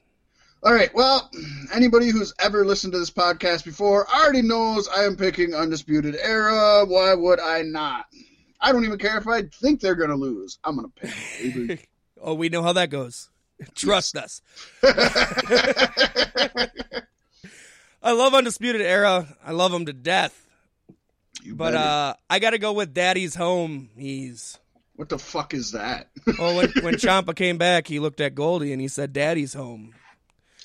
[0.65, 0.95] All right.
[0.95, 1.29] Well,
[1.75, 6.85] anybody who's ever listened to this podcast before already knows I am picking Undisputed Era.
[6.87, 8.07] Why would I not?
[8.63, 10.59] I don't even care if I think they're going to lose.
[10.65, 11.67] I'm going to pick.
[11.69, 11.79] them.
[12.21, 13.29] Oh, we know how that goes.
[13.75, 14.41] Trust us.
[18.03, 19.27] I love Undisputed Era.
[19.45, 20.47] I love them to death.
[21.43, 21.79] You But better.
[21.85, 23.91] uh, I got to go with Daddy's Home.
[23.97, 24.59] He's
[24.97, 26.09] what the fuck is that?
[26.39, 29.95] well when when Ciampa came back, he looked at Goldie and he said, "Daddy's Home."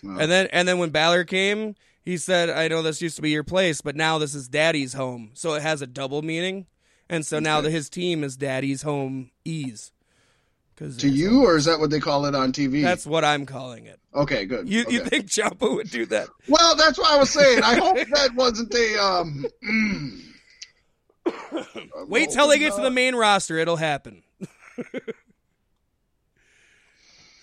[0.04, 3.22] Well, And then and then when Balor came, he said, "I know this used to
[3.22, 6.66] be your place, but now this is Daddy's home." So it has a double meaning,
[7.10, 9.92] and so now that his team is Daddy's Home Ease.
[10.76, 12.84] Because to you, or is that what they call it on TV?
[12.84, 14.00] that's what I'm calling it.
[14.14, 14.46] okay.
[14.46, 14.70] Good.
[14.70, 16.28] You you think Ciampa would do that?
[16.48, 17.64] Well, that's what I was saying.
[17.64, 19.46] I hope that wasn't a um.
[19.68, 20.22] mm.
[22.08, 24.22] Wait till they get to the main roster; it'll happen.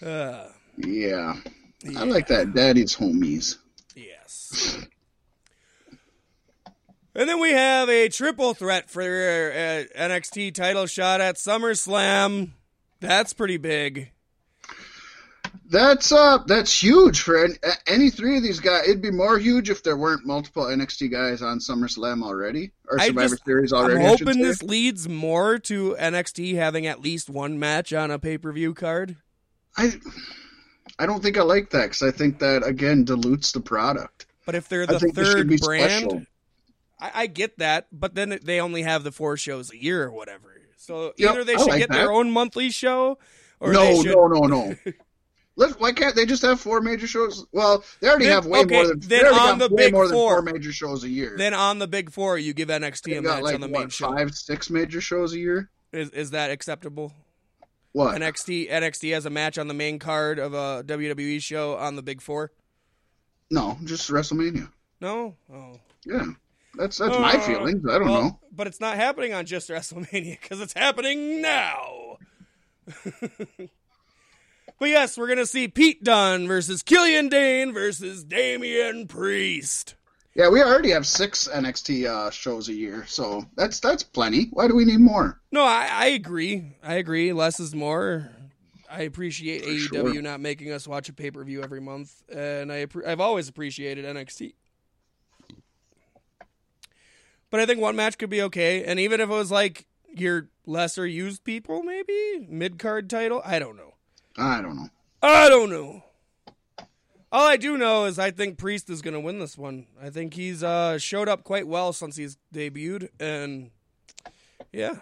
[0.05, 0.46] uh,
[0.77, 1.35] Yeah,
[1.96, 2.55] I like that.
[2.55, 3.57] Daddy's homies.
[3.96, 4.79] Yes.
[7.14, 12.50] And then we have a triple threat for uh, NXT title shot at SummerSlam.
[13.00, 14.11] That's pretty big.
[15.70, 17.55] That's uh, that's huge for any,
[17.87, 18.87] any three of these guys.
[18.88, 23.35] It'd be more huge if there weren't multiple NXT guys on SummerSlam already or Survivor
[23.37, 24.00] just- Series already.
[24.05, 28.37] I'm hoping this leads more to NXT having at least one match on a pay
[28.38, 29.16] per view card.
[29.77, 29.92] I,
[30.98, 34.27] I don't think I like that because I think that again dilutes the product.
[34.46, 36.22] But if they're I the think they should third be brand, special.
[37.06, 37.86] I, I get that.
[37.92, 40.60] But then they only have the four shows a year or whatever.
[40.76, 43.18] So Yep, either they should like get their own monthly show,
[43.60, 44.14] or no, should.
[44.14, 44.74] no, no, no.
[45.56, 47.46] Let, why can't they just have four major shows?
[47.52, 50.08] Well, they already Then- have way okay, more than then on the way Big more
[50.08, 50.42] than Four.
[50.42, 51.36] four major shows a year.
[51.38, 53.88] Then on the big four, you give NXT a match like on the what, main
[53.88, 54.12] show.
[54.12, 55.70] five, six major shows a year.
[55.92, 57.12] Is is that acceptable?
[57.92, 58.20] What?
[58.20, 62.02] NXT NXT has a match on the main card of a WWE show on the
[62.02, 62.50] Big Four.
[63.50, 64.68] No, just WrestleMania.
[65.00, 66.26] No, oh, Yeah,
[66.76, 67.84] that's that's my Uh, feelings.
[67.88, 68.40] I don't well, know.
[68.52, 72.18] but it's not happening on just WrestleMania because it's happening now.
[74.78, 79.94] but yes, we're gonna see Pete Dunne versus Killian Dain versus Damian Priest.
[80.34, 84.48] Yeah, we already have six NXT uh, shows a year, so that's that's plenty.
[84.52, 85.40] Why do we need more?
[85.52, 86.76] No, I, I agree.
[86.82, 87.32] I agree.
[87.32, 88.30] Less is more.
[88.90, 90.22] I appreciate For AEW sure.
[90.22, 94.04] not making us watch a pay per view every month, and I I've always appreciated
[94.04, 94.54] NXT.
[97.54, 100.48] But I think one match could be okay, and even if it was like your
[100.66, 103.94] lesser used people, maybe mid card title, I don't know.
[104.36, 104.88] I don't know.
[105.22, 106.02] I don't know.
[107.30, 109.86] All I do know is I think Priest is going to win this one.
[110.02, 113.70] I think he's uh, showed up quite well since he's debuted, and
[114.72, 114.94] yeah,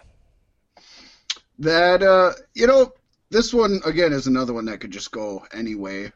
[1.57, 2.93] That uh, you know,
[3.31, 6.11] this one again is another one that could just go anyway.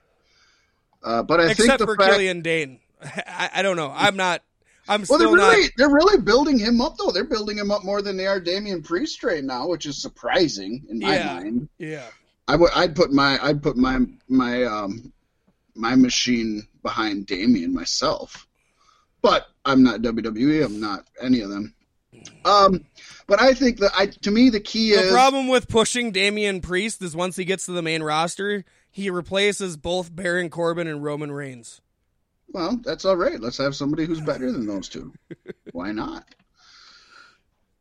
[1.03, 2.79] Uh, but I except think the for fact, Killian Dain.
[3.03, 3.91] I, I don't know.
[3.91, 4.43] I'm not.
[4.89, 5.71] I'm well, they're really not.
[5.77, 7.11] they're really building him up though.
[7.11, 10.85] They're building him up more than they are Damian Priest right now, which is surprising
[10.89, 11.25] in my Yeah.
[11.33, 11.69] mind.
[11.77, 12.05] Yeah,
[12.47, 15.11] I would I'd put my I'd put my my um
[15.75, 18.47] my machine behind Damian myself.
[19.21, 21.73] But I'm not WWE, I'm not any of them.
[22.45, 22.85] Um
[23.27, 26.11] but I think that I to me the key the is the problem with pushing
[26.11, 30.87] Damian Priest is once he gets to the main roster, he replaces both Baron Corbin
[30.87, 31.81] and Roman Reigns.
[32.49, 33.39] Well, that's all right.
[33.39, 35.13] Let's have somebody who's better than those two.
[35.73, 36.25] Why not?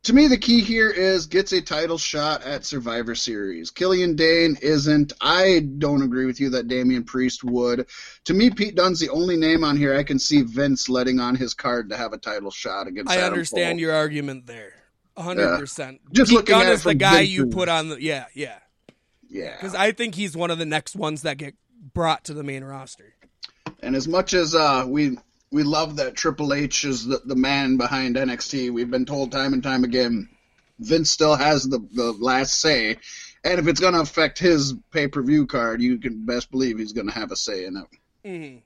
[0.07, 3.72] To me, the key here is gets a title shot at Survivor Series.
[3.72, 5.12] Killian Dain isn't.
[5.20, 7.88] I don't agree with you that Damian Priest would.
[8.26, 11.35] To me, Pete Dunne's the only name on here I can see Vince letting on
[11.35, 13.11] his card to have a title shot against.
[13.11, 13.81] I Adam understand Cole.
[13.81, 14.74] your argument there,
[15.18, 16.00] hundred percent.
[16.12, 18.59] Just Pete looking Dunne at is the guy you put on the yeah yeah
[19.29, 21.57] Yeah, because I think he's one of the next ones that get
[21.94, 23.15] brought to the main roster.
[23.83, 25.18] And as much as uh, we
[25.50, 29.52] we love that Triple H is the, the man behind NXT, we've been told time
[29.52, 30.29] and time again,
[30.79, 32.96] Vince still has the the last say.
[33.44, 36.79] And if it's going to affect his pay per view card, you can best believe
[36.79, 38.29] he's going to have a say in it.
[38.29, 38.59] Mm-hmm.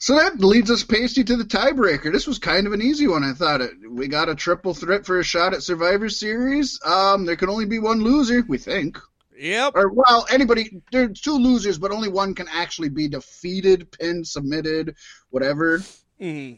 [0.00, 2.12] So that leads us Paystee to the tiebreaker.
[2.12, 3.60] This was kind of an easy one, I thought.
[3.60, 3.72] It.
[3.90, 6.78] We got a triple threat for a shot at Survivor Series.
[6.84, 8.98] Um, there can only be one loser, we think.
[9.38, 9.72] Yep.
[9.76, 10.82] Or well, anybody.
[10.90, 14.96] There's two losers, but only one can actually be defeated, pinned, submitted,
[15.30, 15.78] whatever.
[16.20, 16.54] Mm-hmm.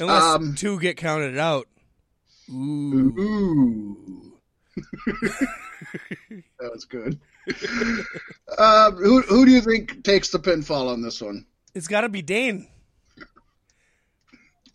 [0.00, 1.66] Unless Um, two get counted out.
[2.50, 3.14] Ooh.
[3.18, 4.32] Ooh.
[5.06, 7.18] that was good.
[8.56, 11.46] uh, who who do you think takes the pinfall on this one?
[11.74, 12.68] It's got to be Dain.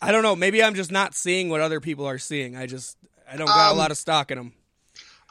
[0.02, 0.36] I don't know.
[0.36, 2.56] Maybe I'm just not seeing what other people are seeing.
[2.56, 2.96] I just
[3.30, 4.52] I don't got Um, a lot of stock in him.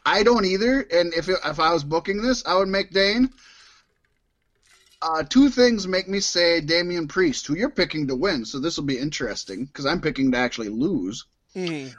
[0.06, 0.82] I don't either.
[0.82, 3.30] And if it, if I was booking this, I would make Dain.
[5.02, 8.44] Uh, two things make me say Damian Priest, who you're picking to win.
[8.46, 11.26] So this will be interesting because I'm picking to actually lose.
[11.56, 11.96] Mm.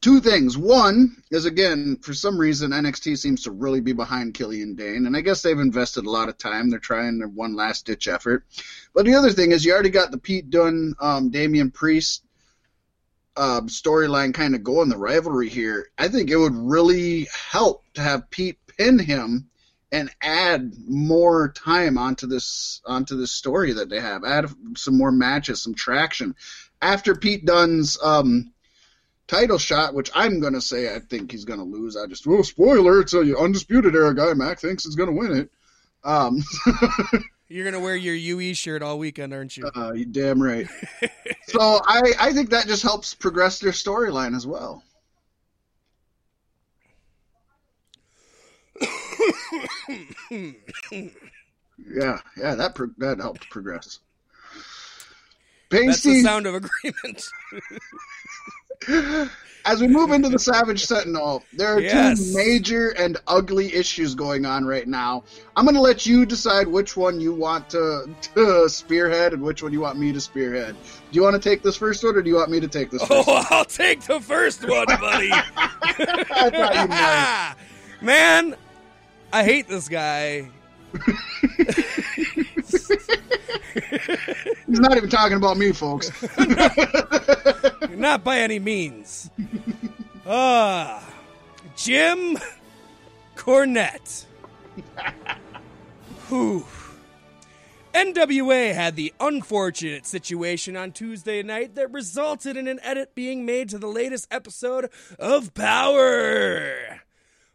[0.00, 0.56] Two things.
[0.56, 5.16] One is again, for some reason, NXT seems to really be behind Killian Dain, and
[5.16, 6.68] I guess they've invested a lot of time.
[6.68, 8.44] They're trying their one last ditch effort.
[8.94, 12.23] But the other thing is, you already got the Pete Dunne, um, Damian Priest
[13.36, 15.88] uh, storyline kind of going, the rivalry here.
[15.98, 19.48] I think it would really help to have Pete pin him
[19.92, 24.24] and add more time onto this onto this story that they have.
[24.24, 26.34] Add some more matches, some traction.
[26.82, 28.52] After Pete Dunne's um,
[29.26, 31.96] title shot, which I'm gonna say I think he's gonna lose.
[31.96, 34.34] I just well, spoiler, it's a undisputed era guy.
[34.34, 35.50] Mac thinks he's gonna win it.
[36.02, 36.42] Um,
[37.48, 39.68] You're gonna wear your UE shirt all weekend, aren't you?
[39.76, 40.66] uh, you damn right.
[41.46, 44.82] so I I think that just helps progress their storyline as well.
[50.30, 54.00] yeah, yeah, that pro- that helped progress.
[55.70, 57.28] That's the sound of agreement.
[59.66, 62.18] as we move into the Savage Sentinel, there are Yes.
[62.18, 65.24] two major and ugly issues going on right now.
[65.56, 69.62] I'm going to let you decide which one you want to, to spearhead and which
[69.62, 70.76] one you want me to spearhead.
[71.10, 72.90] Do you want to take this first one, or do you want me to take
[72.90, 73.28] this oh, first?
[73.28, 75.30] oh, I'll take the first one, buddy.
[75.56, 77.56] I thought
[78.00, 78.06] you.
[78.06, 78.54] Man,
[79.32, 80.50] I hate this guy.
[84.66, 86.10] He's not even talking about me, folks.
[87.90, 89.30] Not by any means.
[90.26, 91.06] Ah,
[91.76, 92.38] Jim
[93.36, 94.24] Cornette.
[96.28, 96.66] Whew.
[97.94, 103.68] NWA had the unfortunate situation on Tuesday night that resulted in an edit being made
[103.68, 107.00] to the latest episode of Power.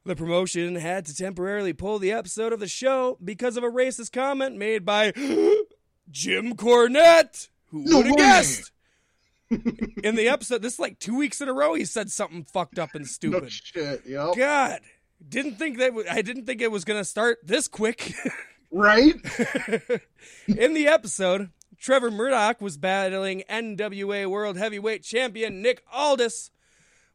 [0.06, 4.14] The promotion had to temporarily pull the episode of the show because of a racist
[4.14, 5.12] comment made by
[6.10, 7.50] Jim Cornette.
[7.68, 8.72] Who No would have guessed?
[9.50, 12.78] in the episode, this is like two weeks in a row, he said something fucked
[12.80, 13.52] up and no stupid.
[13.52, 14.36] shit, yep.
[14.36, 14.80] God,
[15.28, 15.88] didn't think that.
[15.88, 18.14] w- I didn't think it was gonna start this quick.
[18.72, 19.16] Right?
[20.48, 26.52] in the episode, Trevor Murdoch was battling NWA World Heavyweight Champion Nick Aldis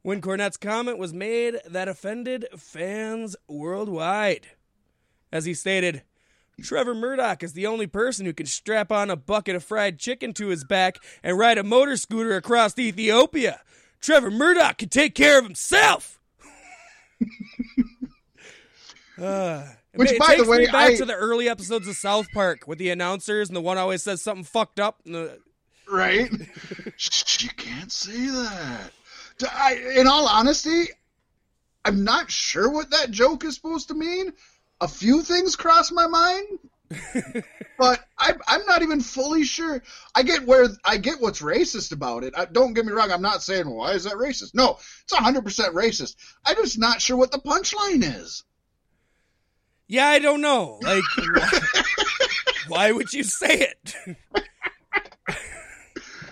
[0.02, 4.48] when Cornette's comment was made that offended fans worldwide.
[5.30, 6.02] As he stated,
[6.62, 10.32] Trevor Murdoch is the only person who can strap on a bucket of fried chicken
[10.34, 13.60] to his back and ride a motor scooter across Ethiopia.
[14.00, 16.18] Trevor Murdoch can take care of himself.
[19.16, 19.62] Uh,
[19.94, 22.26] Which, it by the takes way, me back I- to the early episodes of South
[22.34, 25.00] Park with the announcers and the one always says something fucked up.
[25.04, 25.38] The,
[25.88, 26.30] Right?
[27.40, 28.90] You can't say that.
[29.52, 30.86] I, in all honesty,
[31.84, 34.32] I'm not sure what that joke is supposed to mean.
[34.80, 36.58] A few things cross my mind,
[37.78, 39.82] but I, I'm not even fully sure.
[40.14, 42.34] I get where I get what's racist about it.
[42.36, 43.10] I, don't get me wrong.
[43.10, 44.54] I'm not saying why is that racist.
[44.54, 46.16] No, it's 100 percent racist.
[46.44, 48.44] I'm just not sure what the punchline is.
[49.88, 50.78] yeah, I don't know.
[50.82, 51.60] Like, why,
[52.68, 53.94] why would you say it?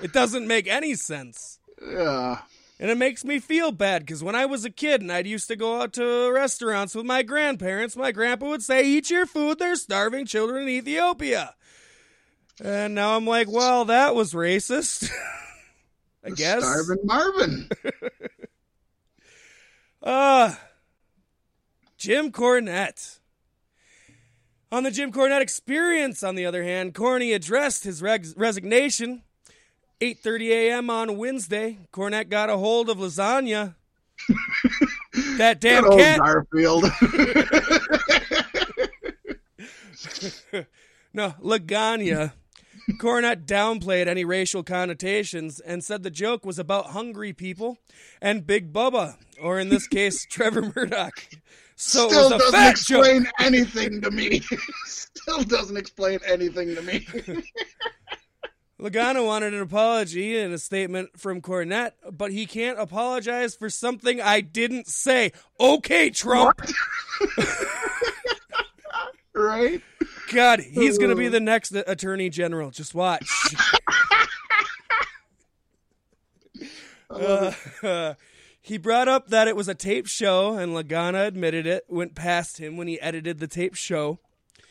[0.02, 1.58] it doesn't make any sense.
[1.80, 2.38] Yeah.
[2.82, 5.46] And it makes me feel bad because when I was a kid and I'd used
[5.46, 9.60] to go out to restaurants with my grandparents, my grandpa would say, Eat your food,
[9.60, 11.54] there's starving children in Ethiopia.
[12.60, 15.08] And now I'm like, Well, that was racist.
[16.24, 16.64] I guess.
[16.64, 17.68] Starving Marvin.
[20.02, 20.56] Uh,
[21.96, 23.20] Jim Cornette.
[24.72, 29.22] On the Jim Cornette experience, on the other hand, Corny addressed his reg- resignation.
[30.02, 30.90] 8:30 a.m.
[30.90, 33.76] on Wednesday, Cornette got a hold of lasagna.
[35.38, 36.18] that damn old cat.
[36.18, 36.84] Garfield.
[41.14, 42.32] No, Lagana.
[42.92, 47.76] Cornette downplayed any racial connotations and said the joke was about hungry people
[48.20, 51.28] and Big Bubba, or in this case, Trevor Murdoch.
[51.76, 53.04] So Still it was a doesn't fat joke.
[53.06, 54.40] explain anything to me.
[54.86, 57.06] Still doesn't explain anything to me.
[58.82, 64.20] Lagana wanted an apology and a statement from Cornette, but he can't apologize for something
[64.20, 65.30] I didn't say.
[65.60, 66.60] Okay, Trump.
[69.32, 69.80] right?
[70.32, 72.70] God, he's going to be the next attorney general.
[72.70, 73.28] Just watch.
[77.12, 77.52] Uh,
[78.62, 82.58] he brought up that it was a tape show, and Lagana admitted it, went past
[82.58, 84.18] him when he edited the tape show.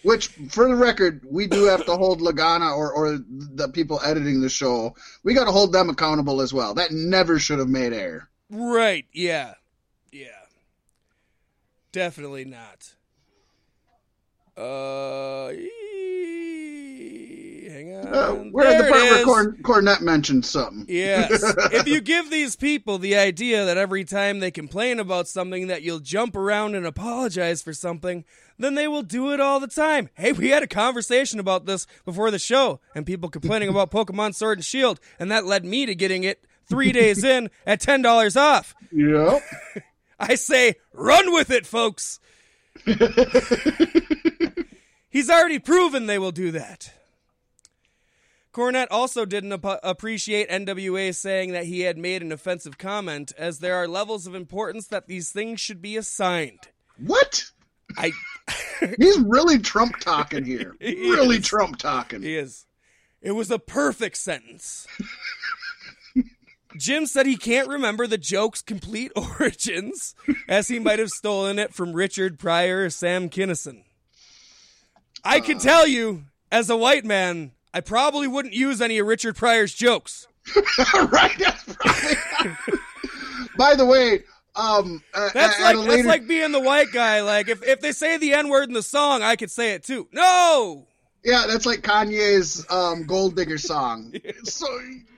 [0.04, 4.42] Which, for the record, we do have to hold Lagana or, or the people editing
[4.42, 4.96] the show.
[5.24, 6.74] We got to hold them accountable as well.
[6.74, 8.30] That never should have made air.
[8.50, 9.06] Right?
[9.14, 9.54] Yeah,
[10.12, 10.28] yeah.
[11.92, 12.94] Definitely not.
[14.58, 15.52] Uh,
[17.82, 18.14] hang on.
[18.14, 20.86] Uh, we're There the part where Cornette mentioned something.
[20.88, 21.44] Yes.
[21.72, 25.82] if you give these people the idea that every time they complain about something that
[25.82, 28.26] you'll jump around and apologize for something,
[28.58, 30.10] then they will do it all the time.
[30.14, 34.36] Hey, we had a conversation about this before the show and people complaining about Pokemon
[34.36, 38.38] Sword and Shield, and that led me to getting it 3 days in at $10
[38.40, 38.76] off.
[38.92, 39.44] Yep.
[40.20, 42.20] I say, run with it, folks.
[45.10, 46.94] He's already proven they will do that.
[48.54, 53.60] Cornette also didn't ap- appreciate NWA saying that he had made an offensive comment, as
[53.60, 56.70] there are levels of importance that these things should be assigned.
[56.98, 57.46] What?
[57.98, 58.12] I.
[58.98, 60.76] He's really Trump talking here.
[60.82, 61.48] He really is.
[61.48, 62.22] Trump talking.
[62.22, 62.66] He is.
[63.22, 64.88] It was a perfect sentence.
[66.78, 70.16] Jim said he can't remember the joke's complete origins,
[70.48, 73.84] as he might have stolen it from Richard Pryor or Sam Kinison.
[75.24, 75.62] I can uh.
[75.62, 80.28] tell you, as a white man, I probably wouldn't use any of Richard Pryor's jokes.
[80.94, 81.38] right?
[83.58, 84.24] By the way,
[84.56, 87.22] um, That's at like a that's like being the white guy.
[87.22, 89.84] Like if, if they say the N word in the song, I could say it
[89.84, 90.08] too.
[90.12, 90.88] No,
[91.24, 94.14] yeah, that's like Kanye's um, "Gold Digger" song.
[94.44, 94.66] So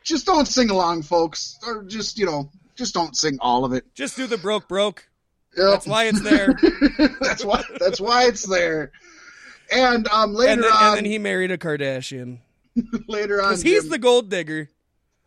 [0.04, 3.86] just don't sing along, folks, or just you know, just don't sing all of it.
[3.95, 5.08] just do the broke broke.
[5.56, 5.70] Yep.
[5.70, 6.60] That's why it's there.
[7.22, 7.64] that's why.
[7.80, 8.91] That's why it's there.
[9.74, 12.39] And um, later and then, on, and then he married a Kardashian.
[13.07, 14.69] later on, Because he's Jim- the gold digger.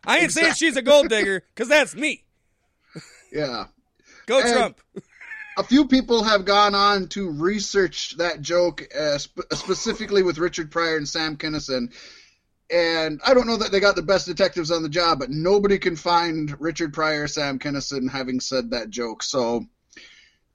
[0.05, 2.23] I ain't saying she's a gold digger, because that's me.
[3.31, 3.65] yeah.
[4.25, 4.81] Go And- Trump.
[5.57, 10.71] a few people have gone on to research that joke uh, sp- specifically with Richard
[10.71, 11.91] Pryor and Sam Kinison.
[12.69, 15.77] And I don't know that they got the best detectives on the job, but nobody
[15.79, 19.23] can find Richard Pryor Sam Kinison having said that joke.
[19.23, 19.65] So,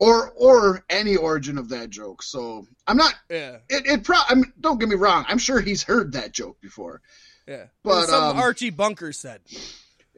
[0.03, 2.25] or or any origin of that joke.
[2.25, 3.15] So I'm not.
[3.31, 4.17] Yeah, It, it pro.
[4.29, 5.25] I mean, don't get me wrong.
[5.29, 7.01] I'm sure he's heard that joke before.
[7.47, 7.67] yeah.
[7.85, 9.43] But, Some um, Archie Bunker said.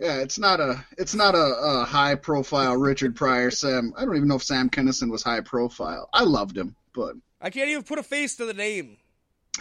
[0.01, 3.93] Yeah, it's not a it's not a, a high profile Richard Pryor Sam.
[3.97, 6.09] I don't even know if Sam Kinison was high profile.
[6.14, 8.97] I loved him, but I can't even put a face to the name.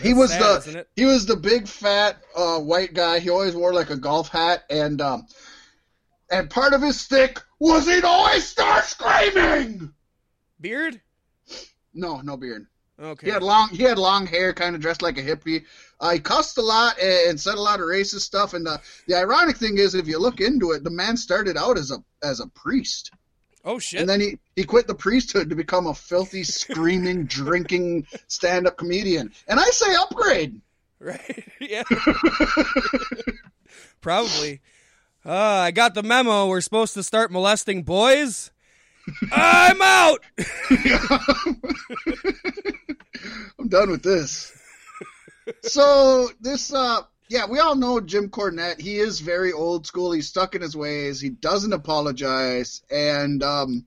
[0.02, 3.20] he was sad, the he was the big fat uh, white guy.
[3.20, 5.28] He always wore like a golf hat, and um,
[6.32, 9.94] and part of his stick was he'd always start screaming.
[10.64, 11.02] Beard?
[11.94, 12.66] No, no beard.
[13.00, 13.28] Okay.
[13.28, 15.66] He had long he had long hair, kind of dressed like a hippie.
[16.00, 18.54] Uh, he cussed a lot and, and said a lot of racist stuff.
[18.54, 21.78] And the the ironic thing is, if you look into it, the man started out
[21.78, 23.12] as a as a priest.
[23.66, 24.00] oh shit.
[24.00, 28.78] And then he, he quit the priesthood to become a filthy, screaming, drinking stand up
[28.78, 29.34] comedian.
[29.50, 30.62] And I say upgrade.
[31.00, 31.44] right?
[31.60, 31.84] yeah.
[34.00, 34.62] Probably.
[35.26, 36.48] Uh, I got the memo.
[36.48, 38.52] We're supposed to start molesting boys.
[39.32, 40.20] I'm out.
[43.60, 44.52] I'm done with this.
[45.64, 48.80] So this uh yeah, we all know Jim Cornette.
[48.80, 50.12] He is very old school.
[50.12, 51.20] He's stuck in his ways.
[51.20, 52.82] He doesn't apologize.
[52.90, 53.86] And um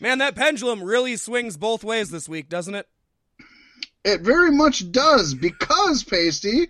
[0.00, 2.88] Man, that pendulum really swings both ways this week, doesn't it?
[4.02, 6.68] It very much does because Paystee,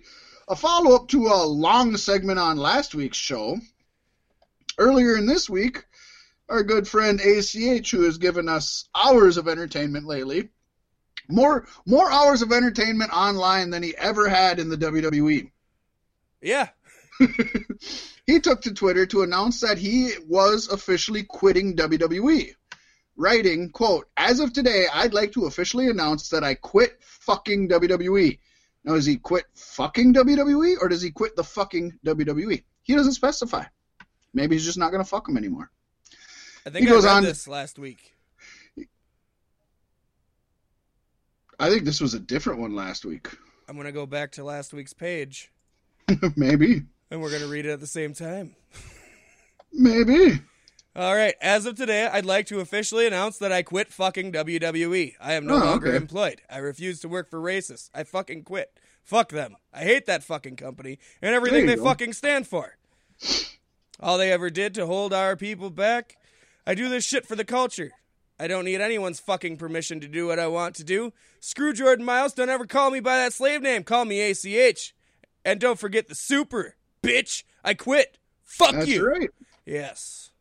[0.49, 3.57] a follow up to a long segment on last week's show.
[4.77, 5.85] Earlier in this week,
[6.51, 10.49] our good friend ACH, who has given us hours of entertainment lately,
[11.29, 15.49] more more hours of entertainment online than he ever had in the WWE.
[16.41, 16.69] Yeah.
[18.27, 22.53] he took to Twitter to announce that he was officially quitting WWE.
[23.15, 28.39] Writing, quote, as of today, I'd like to officially announce that I quit fucking WWE.
[28.83, 32.63] Now, does he quit fucking WWE or does he quit the fucking WWE?
[32.83, 33.63] He doesn't specify.
[34.33, 35.71] Maybe he's just not going to fuck him anymore.
[36.65, 38.13] I think He I goes read on- this last week.
[41.59, 43.29] I think this was a different one last week.
[43.69, 45.51] I'm going to go back to last week's page
[46.35, 46.83] Maybe.
[47.11, 48.55] and we're going to read it at the same time.
[49.73, 50.41] Maybe.
[50.95, 51.35] All right.
[51.39, 55.13] As of today, I'd like to officially announce that I quit fucking WWE.
[55.21, 55.97] I am no Oh, longer okay.
[55.97, 56.41] employed.
[56.49, 57.89] I refuse to work for racists.
[57.93, 58.77] I fucking quit.
[59.03, 59.55] Fuck them.
[59.73, 61.83] I hate that fucking company and everything they go.
[61.83, 62.75] fucking stand for.
[63.99, 66.17] All they ever did to hold our people back.
[66.71, 67.91] I do this shit for the culture.
[68.39, 71.11] I don't need anyone's fucking permission to do what I want to do.
[71.41, 72.33] Screw Jordan Miles.
[72.33, 73.83] Don't ever call me by that slave name.
[73.83, 74.95] Call me ACH.
[75.43, 77.43] And don't forget the super, bitch.
[77.61, 78.17] I quit.
[78.45, 79.05] Fuck That's you.
[79.05, 79.29] right.
[79.65, 80.31] Yes.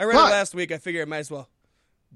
[0.00, 0.72] I read But- it last week.
[0.72, 1.50] I figure I might as well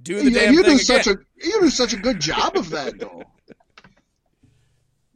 [0.02, 2.56] do the Yeah, damn you thing do such a you do such a good job
[2.56, 3.24] of that though.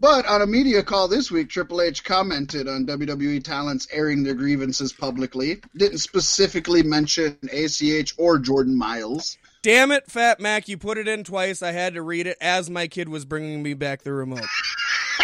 [0.04, 4.34] But on a media call this week, Triple H commented on WWE talents airing their
[4.34, 5.62] grievances publicly.
[5.78, 10.68] Didn't specifically mention ACH or Jordan Miles, Damn it, Fat Mack!
[10.68, 11.62] You put it in twice.
[11.62, 14.44] I had to read it as my kid was bringing me back the remote.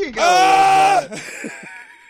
[0.00, 0.22] you go.
[0.22, 1.06] Ah!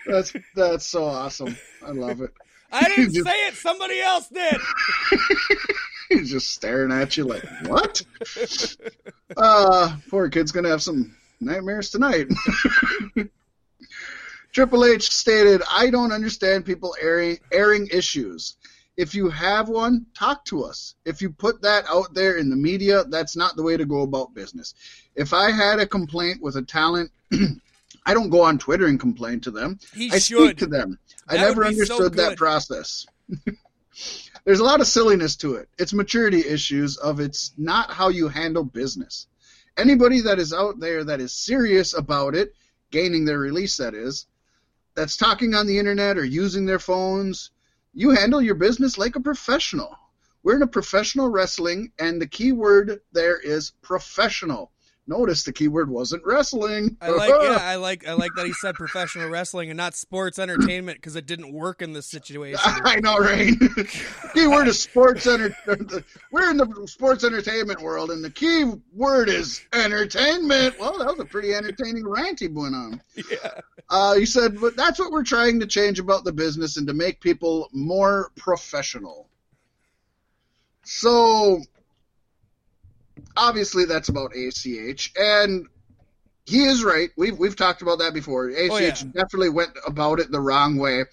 [0.07, 1.57] That's that's so awesome.
[1.85, 2.31] I love it.
[2.71, 3.55] I didn't Just- say it.
[3.55, 4.55] Somebody else did.
[6.07, 8.01] He's just staring at you like, what?
[9.35, 12.27] uh, poor kid's gonna have some nightmares tonight.
[14.53, 18.55] Triple H stated, I don't understand people airing, airing issues.
[18.95, 20.93] If you have one, talk to us.
[21.05, 24.01] If you put that out there in the media, that's not the way to go
[24.01, 24.75] about business.
[25.15, 27.09] If I had a complaint with a talent,
[28.05, 29.79] I don't go on Twitter and complain to them.
[29.93, 30.45] He I should.
[30.45, 30.99] speak to them.
[31.27, 33.07] I never be so understood that process.
[34.45, 35.69] There's a lot of silliness to it.
[35.79, 39.27] It's maturity issues of it's not how you handle business.
[39.77, 42.53] Anybody that is out there that is serious about it,
[42.91, 44.27] gaining their release that is,
[44.93, 47.49] that's talking on the internet or using their phones,
[47.93, 49.97] you handle your business like a professional.
[50.43, 54.71] We're in a professional wrestling, and the key word there is professional.
[55.05, 56.95] Notice the keyword wasn't wrestling.
[57.01, 60.39] I like, yeah, I like, I like that he said professional wrestling and not sports
[60.39, 62.61] entertainment because it didn't work in this situation.
[62.65, 63.53] I know, right?
[64.33, 65.53] key word is sports enter.
[66.31, 70.79] We're in the sports entertainment world, and the key word is entertainment.
[70.79, 73.01] Well, that was a pretty entertaining rant he went on.
[73.29, 73.59] Yeah.
[73.89, 76.93] Uh, he said, but that's what we're trying to change about the business and to
[76.93, 79.27] make people more professional.
[80.83, 81.61] So,
[83.37, 85.67] obviously, that's about ACH, and
[86.45, 87.09] he is right.
[87.17, 88.49] We've we've talked about that before.
[88.49, 88.89] ACH Oh, yeah.
[89.13, 91.03] definitely went about it the wrong way,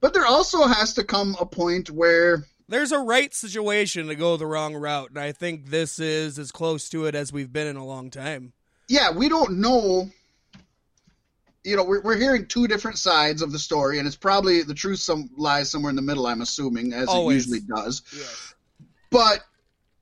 [0.00, 4.36] but there also has to come a point where There's a right situation to go
[4.36, 7.66] the wrong route, and I think this is as close to it as we've been
[7.66, 8.52] in a long time.
[8.88, 10.10] yeah, we don't know.
[11.66, 14.74] You know, we're, we're hearing two different sides of the story, and it's probably the
[14.74, 16.26] truth some lies somewhere in the middle.
[16.26, 17.46] I'm assuming, as Always.
[17.46, 18.02] it usually does.
[18.14, 18.54] Yes.
[19.10, 19.40] But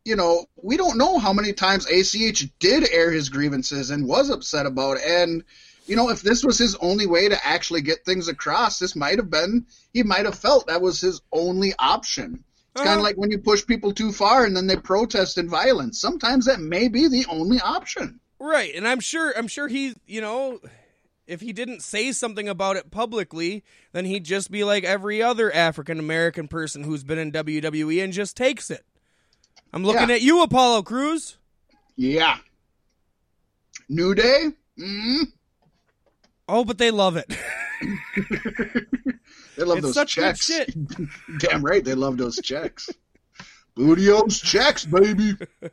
[0.05, 4.31] you know, we don't know how many times ACH did air his grievances and was
[4.31, 5.05] upset about it.
[5.07, 5.45] And
[5.87, 9.19] you know, if this was his only way to actually get things across, this might
[9.19, 12.45] have been he might have felt that was his only option.
[12.75, 12.99] It's kind Uh-huh.
[12.99, 16.01] of like when you push people too far and then they protest in violence.
[16.01, 18.21] Sometimes that may be the only option.
[18.39, 20.59] Right, and I'm sure I'm sure he, you know,
[21.27, 25.53] if he didn't say something about it publicly, then he'd just be like every other
[25.53, 28.85] African American person who's been in WWE and just takes it.
[29.73, 30.15] I'm looking Yeah.
[30.17, 31.37] at you, Apollo Crews.
[31.97, 32.39] Yeah.
[33.89, 34.49] New Day?
[34.79, 35.25] mm
[36.49, 37.31] Oh, but they love it.
[39.57, 40.51] They love It's those checks.
[41.39, 42.89] Damn right, they love those checks.
[43.75, 45.37] Booty-O's checks, baby.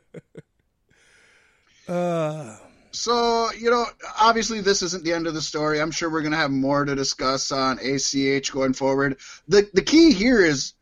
[1.88, 2.56] uh,
[2.90, 3.86] So, you know,
[4.20, 5.80] obviously this isn't the end of the story.
[5.80, 9.16] I'm sure we're going to have more to discuss on ACH going forward.
[9.48, 10.74] The the key here is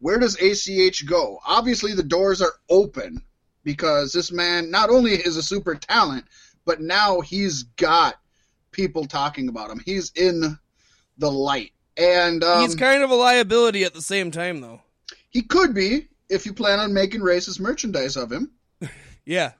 [0.00, 1.38] where does ACH go?
[1.46, 3.22] Obviously the doors are open
[3.64, 6.24] because this man not only is a super talent,
[6.64, 8.16] but now he's got
[8.70, 9.80] people talking about him.
[9.84, 10.58] He's in
[11.18, 11.72] the light.
[11.96, 14.82] And um, he's kind of a liability at the same time, though.
[15.30, 18.52] he could be if you plan on making racist merchandise of him.
[19.24, 19.52] Yeah.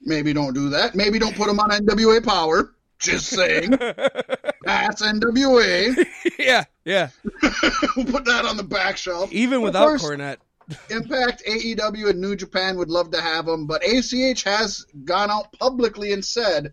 [0.00, 0.96] Maybe don't do that.
[0.96, 2.74] Maybe don't put him on NWA Power.
[2.98, 3.70] Just saying.
[4.64, 6.04] That's NWA.
[6.40, 7.08] yeah, yeah.
[7.96, 9.30] we'll put that on the back shelf.
[9.32, 10.38] Even without course, Cornette.
[10.88, 15.52] Impact, AEW, and New Japan would love to have him, but ACH has gone out
[15.52, 16.72] publicly and said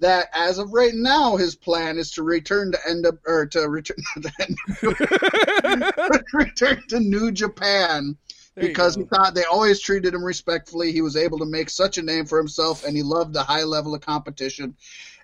[0.00, 3.68] that as of right now, his plan is to return to end up or to
[3.68, 8.16] return to return to New Japan
[8.54, 10.92] There because he thought they always treated him respectfully.
[10.92, 13.62] He was able to make such a name for himself, and he loved the high
[13.62, 14.76] level of competition.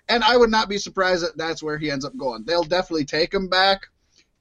[0.07, 2.45] And I would not be surprised that that's where he ends up going.
[2.45, 3.87] They'll definitely take him back,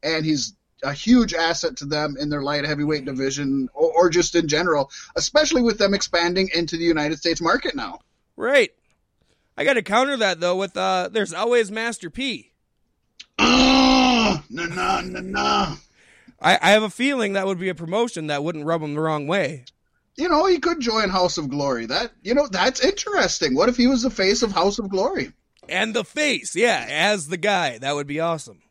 [0.03, 4.34] and he's a huge asset to them in their light heavyweight division, or, or just
[4.34, 8.01] in general, especially with them expanding into the United States market now.
[8.36, 8.70] Right.
[9.57, 12.53] I got to counter that though with uh there's always Master P.
[13.40, 15.76] Ah, na na na na.
[16.40, 19.01] I, I have a feeling that would be a promotion that wouldn't rub him the
[19.01, 19.64] wrong way.
[20.16, 21.86] You know, he could join House of Glory.
[21.86, 23.55] That you know, that's interesting.
[23.55, 25.32] What if he was the face of House of Glory?
[25.68, 27.78] And the face, yeah, as the guy.
[27.78, 28.62] That would be awesome.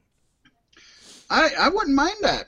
[1.29, 2.47] I I wouldn't mind that.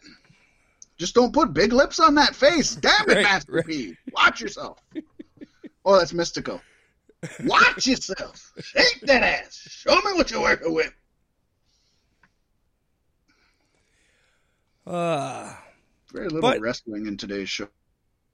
[0.98, 2.76] Just don't put big lips on that face.
[2.76, 3.66] Damn it, Right, Master right.
[3.66, 3.96] P.
[4.12, 4.80] Watch yourself.
[5.86, 6.62] Oh, that's mystical.
[7.46, 8.52] Watch yourself.
[8.62, 9.56] Shake that ass.
[9.70, 10.92] Show me what you're working with.
[14.86, 15.54] Uh,
[16.12, 17.70] Very little But- wrestling in today's show.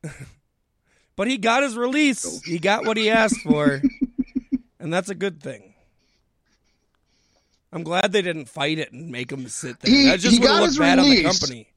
[1.16, 2.42] but he got his release.
[2.44, 3.82] He got what he asked for.
[4.80, 5.75] and that's a good thing.
[7.76, 9.94] I'm glad they didn't fight it and make him sit there.
[9.94, 11.40] He- that just he got his bad on the release.
[11.40, 11.68] company.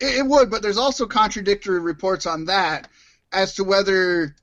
[0.00, 2.88] It, it would, but there's also contradictory reports on that
[3.30, 4.34] as to whether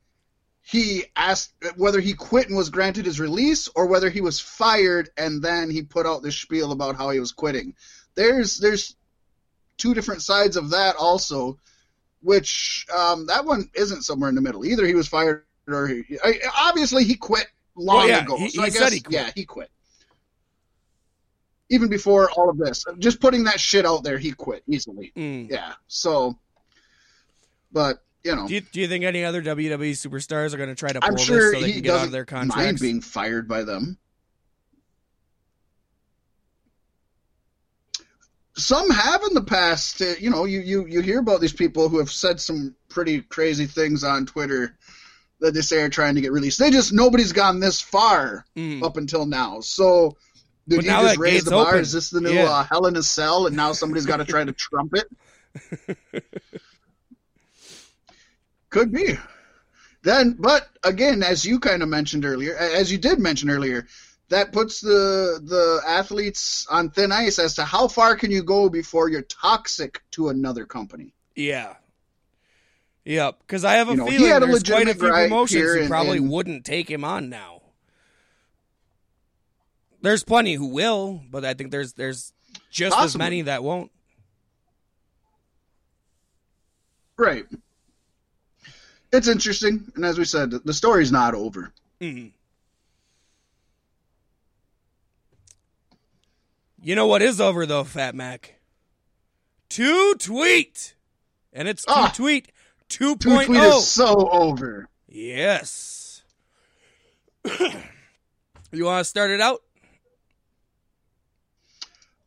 [0.62, 5.10] he asked whether he quit and was granted his release or whether he was fired
[5.18, 7.76] and then he put out this spiel about how he was quitting.
[8.16, 8.96] There's there's
[9.78, 11.60] two different sides of that also,
[12.22, 14.64] which um, that one isn't somewhere in the middle.
[14.64, 15.44] Either he was fired
[15.74, 18.38] or he, I, obviously he quit long Well, yeah, ago.
[18.38, 19.14] he- so he I said guess he quit.
[19.14, 19.70] yeah, he quit.
[21.70, 25.12] Even before all of this, just putting that shit out there, he quit easily.
[25.16, 25.52] Mm.
[25.52, 25.74] Yeah.
[25.88, 26.40] So,
[27.72, 30.76] but you know, Do you, do you think any other WWE superstars are going to
[30.76, 32.46] try to pull I'm this sure so they he can get out doesn't of their
[32.48, 33.98] mind being fired by them.
[38.56, 40.02] Some have in the past.
[40.02, 43.22] uh, You know, you, you, you hear about these people who have said some pretty
[43.22, 44.78] crazy things on Twitter
[45.40, 46.60] that they say are trying to get released.
[46.60, 48.84] They just nobody's gone this far Mm.
[48.84, 49.60] up until now.
[49.62, 50.18] So
[50.68, 51.68] did now just raise the bar?
[51.70, 51.80] open.
[51.82, 52.44] Is this the new Yeah.
[52.46, 53.48] uh, Hell in a Cell?
[53.48, 55.08] And now somebody's got to try to trump it.
[58.70, 59.18] Could be.
[60.04, 63.88] Then, but again, as you kind of mentioned earlier, as you did mention earlier,
[64.30, 68.70] that puts the the athletes on thin ice as to how far can you go
[68.70, 71.14] before you're toxic to another company.
[71.36, 71.74] Yeah.
[73.06, 73.40] Yep.
[73.40, 75.74] Because I have a You know, he feeling had a there's quite a few promotions
[75.74, 77.62] who probably and- wouldn't take him on now.
[80.02, 82.32] There's plenty who will, but I think there's there's
[82.72, 83.92] just as many that won't.
[87.18, 87.46] Right.
[89.12, 91.74] It's interesting, and as we said, the story's not over.
[92.00, 92.32] Mhm.
[96.82, 98.56] You know what is over though, Fat Mack?
[99.68, 100.96] Two tweet,
[101.52, 102.12] and it's two Ah.
[102.16, 102.52] tweet
[102.90, 103.46] Two 2.0.
[103.46, 104.90] tweet is so over.
[105.08, 106.24] Yes.
[108.72, 109.62] you want to start it out?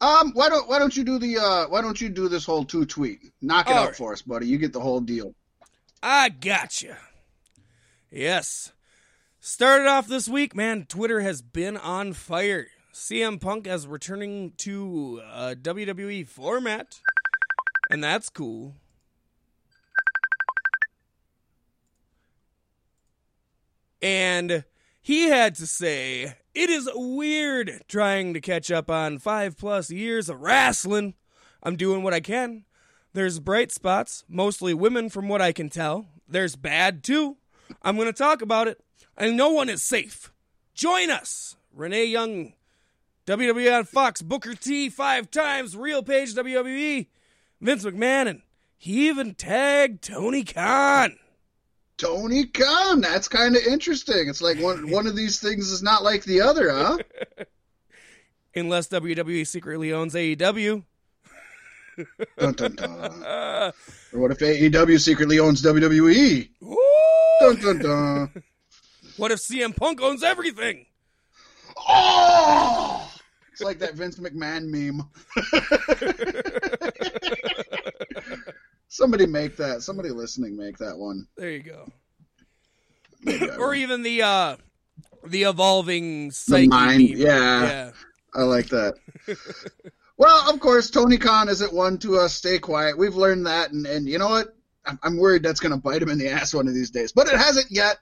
[0.00, 2.64] Um, why don't why don't you do the uh why don't you do this whole
[2.64, 3.20] two tweet?
[3.40, 3.96] Knock it All out right.
[3.96, 4.48] for us, buddy.
[4.48, 5.34] You get the whole deal.
[6.02, 6.96] I gotcha.
[8.10, 8.72] Yes.
[9.38, 10.86] Started off this week, man.
[10.88, 12.66] Twitter has been on fire.
[12.92, 17.00] CM Punk is returning to a WWE format,
[17.90, 18.74] and that's cool.
[24.02, 24.64] And
[25.00, 30.28] he had to say, It is weird trying to catch up on five plus years
[30.28, 31.14] of wrestling.
[31.62, 32.64] I'm doing what I can.
[33.14, 36.06] There's bright spots, mostly women from what I can tell.
[36.28, 37.36] There's bad too.
[37.82, 38.80] I'm going to talk about it.
[39.16, 40.32] And no one is safe.
[40.74, 41.56] Join us.
[41.74, 42.52] Renee Young,
[43.26, 47.06] WWE on Fox, Booker T five times, Real Paige WWE,
[47.60, 48.42] Vince McMahon, and
[48.76, 51.16] he even tagged Tony Khan.
[52.02, 54.28] Tony Khan, that's kind of interesting.
[54.28, 56.98] It's like one one of these things is not like the other, huh?
[58.56, 60.82] Unless WWE secretly owns AEW.
[62.38, 62.90] Dun, dun, dun.
[63.24, 63.72] Uh,
[64.12, 66.48] Or what if AEW secretly owns WWE?
[67.40, 68.42] Dun, dun, dun.
[69.16, 70.86] what if CM Punk owns everything?
[71.88, 73.10] Oh!
[73.52, 75.08] It's like that Vince McMahon meme.
[78.92, 79.80] Somebody make that.
[79.82, 81.26] Somebody listening make that one.
[81.38, 81.90] There you go.
[83.58, 83.74] Or will.
[83.76, 84.56] even the uh
[85.26, 87.00] the evolving the psyche mind.
[87.00, 87.90] Yeah, yeah.
[88.34, 88.94] I like that.
[90.18, 92.98] well, of course, Tony Khan isn't one to uh, stay quiet.
[92.98, 94.54] We've learned that, and, and you know what?
[94.84, 97.12] I'm, I'm worried that's going to bite him in the ass one of these days.
[97.12, 97.96] But it hasn't yet.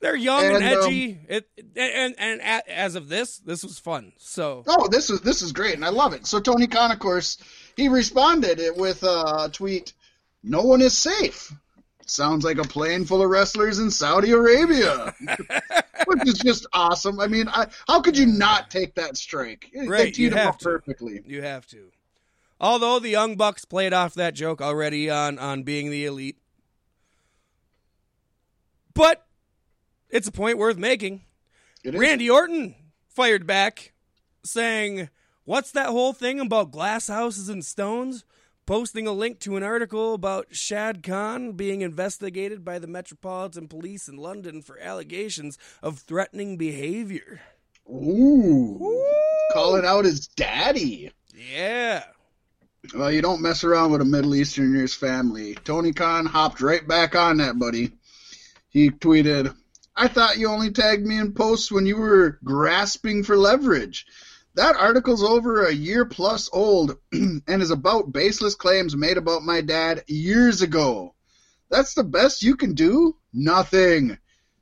[0.00, 1.20] They're young and, And, um, edgy.
[1.26, 4.12] it and and a- as of this, this was fun.
[4.18, 6.26] So Oh, this is this is great, and I love it.
[6.26, 7.38] So Tony Khan, of course,
[7.76, 9.94] he responded it with a tweet:
[10.44, 11.52] "No one is safe."
[12.06, 15.14] Sounds like a plane full of wrestlers in Saudi Arabia,
[16.06, 17.18] which is just awesome.
[17.18, 19.70] I mean, I, how could you not take that strike?
[19.74, 20.64] They Right, teed you have to.
[20.64, 21.22] perfectly.
[21.24, 21.90] you have to.
[22.60, 26.36] Although the Young Bucks played off that joke already on on being the elite,
[28.92, 29.26] but
[30.10, 31.22] it's a point worth making.
[31.84, 32.74] Randy Orton
[33.08, 33.92] fired back,
[34.44, 35.08] saying,
[35.44, 38.24] What's that whole thing about glass houses and stones?
[38.66, 44.08] Posting a link to an article about Shad Khan being investigated by the Metropolitan Police
[44.08, 47.42] in London for allegations of threatening behavior.
[47.90, 49.04] Ooh,
[49.52, 51.12] calling out his daddy.
[51.34, 52.04] Yeah.
[52.94, 55.56] Well, you don't mess around with a Middle Easterner's family.
[55.56, 57.92] Tony Khan hopped right back on that, buddy.
[58.70, 59.54] He tweeted,
[59.94, 64.06] I thought you only tagged me in posts when you were grasping for leverage.
[64.54, 69.60] That article's over a year plus old and is about baseless claims made about my
[69.60, 71.14] dad years ago.
[71.70, 73.16] That's the best you can do?
[73.32, 74.16] Nothing.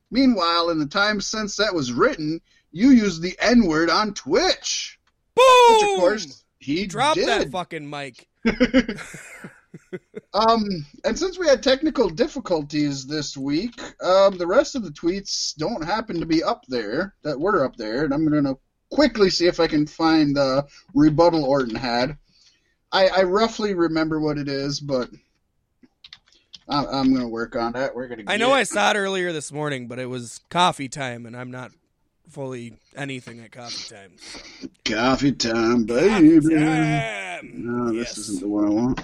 [0.09, 2.41] Meanwhile, in the time since that was written,
[2.71, 4.99] you used the N word on Twitch.
[5.35, 5.45] Boom!
[5.69, 7.27] Which, of course, he dropped did.
[7.27, 8.27] that fucking mic.
[10.33, 15.55] um, and since we had technical difficulties this week, um, the rest of the tweets
[15.55, 18.57] don't happen to be up there that were up there, and I'm going to
[18.93, 22.17] quickly see if I can find the rebuttal Orton had.
[22.91, 25.09] I, I roughly remember what it is, but
[26.69, 27.95] I, I'm going to work on that.
[27.95, 28.31] We're going to.
[28.31, 31.49] I know I saw it earlier this morning, but it was coffee time, and I'm
[31.49, 31.71] not
[32.29, 34.11] fully anything at coffee time.
[34.17, 34.39] So.
[34.85, 36.35] Coffee time, baby.
[36.39, 37.51] Coffee time.
[37.55, 38.17] No, this Yes.
[38.19, 39.01] isn't the one I want.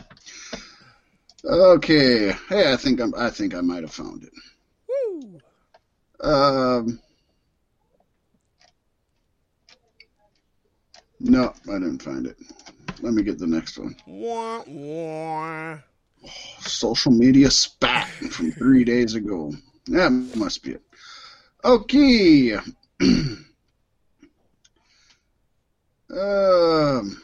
[1.45, 2.31] Okay.
[2.47, 3.13] Hey, I think I'm.
[3.15, 4.33] I think I might have found it.
[4.87, 5.39] Woo.
[6.21, 6.99] Um.
[11.19, 12.37] No, I didn't find it.
[13.01, 13.95] Let me get the next one.
[14.05, 15.77] Wah, wah.
[16.59, 19.53] Social media spat from three days ago.
[19.87, 20.81] That must be it.
[21.63, 22.53] Okay.
[26.11, 27.21] um.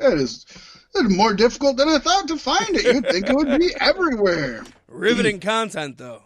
[0.00, 0.44] That is,
[0.92, 2.84] that is more difficult than I thought to find it.
[2.84, 4.64] You'd think it would be everywhere.
[4.88, 6.24] Riveting content, though.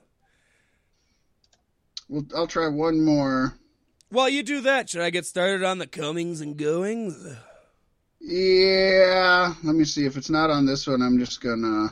[2.09, 3.55] Well, I'll try one more.
[4.11, 7.37] While you do that, should I get started on the comings and goings?
[8.21, 10.07] Yeah, let me see.
[10.07, 11.89] If it's not on this one, I'm just gonna.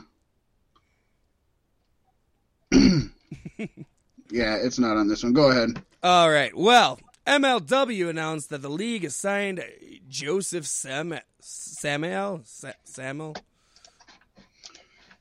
[4.31, 5.33] yeah, it's not on this one.
[5.33, 5.81] Go ahead.
[6.03, 6.55] All right.
[6.55, 9.63] Well, MLW announced that the league has signed
[10.09, 13.35] Josef Sam- Samuel Sa- Samuel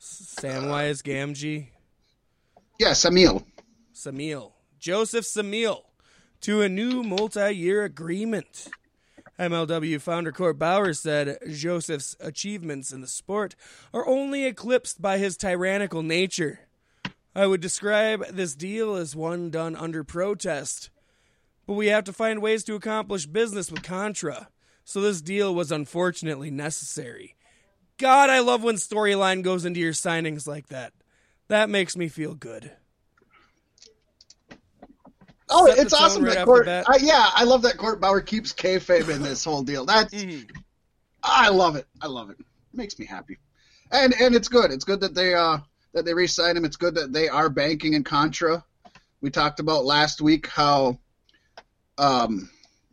[0.00, 1.68] Samwise Gamgee
[2.78, 3.46] Yeah, Samael.
[3.92, 5.84] Samael Josef Samael
[6.42, 8.68] to a new multi-year agreement.
[9.38, 13.54] MLW founder Court Bauer said Josef's achievements in the sport
[13.92, 16.60] are only eclipsed by his tyrannical nature.
[17.34, 20.88] I would describe this deal as one done under protest,
[21.66, 24.48] but we have to find ways to accomplish business with Contra,
[24.84, 27.34] so this deal was unfortunately necessary.
[27.98, 30.94] God, I love when storyline goes into your signings like that.
[31.48, 32.72] That makes me feel good.
[35.48, 36.66] Oh, it's awesome right that Court.
[37.00, 39.84] yeah, I love that Court Bauer keeps kayfabe in this whole deal.
[39.84, 40.12] That's
[41.22, 41.86] I love it.
[42.00, 42.36] I love it.
[42.72, 43.38] Makes me happy,
[43.92, 44.70] and and it's good.
[44.70, 45.58] It's good that they uh
[45.92, 46.64] that they re-signed him.
[46.64, 48.64] It's good that they are banking in Contra.
[49.20, 50.98] We talked about last week how
[51.96, 52.50] um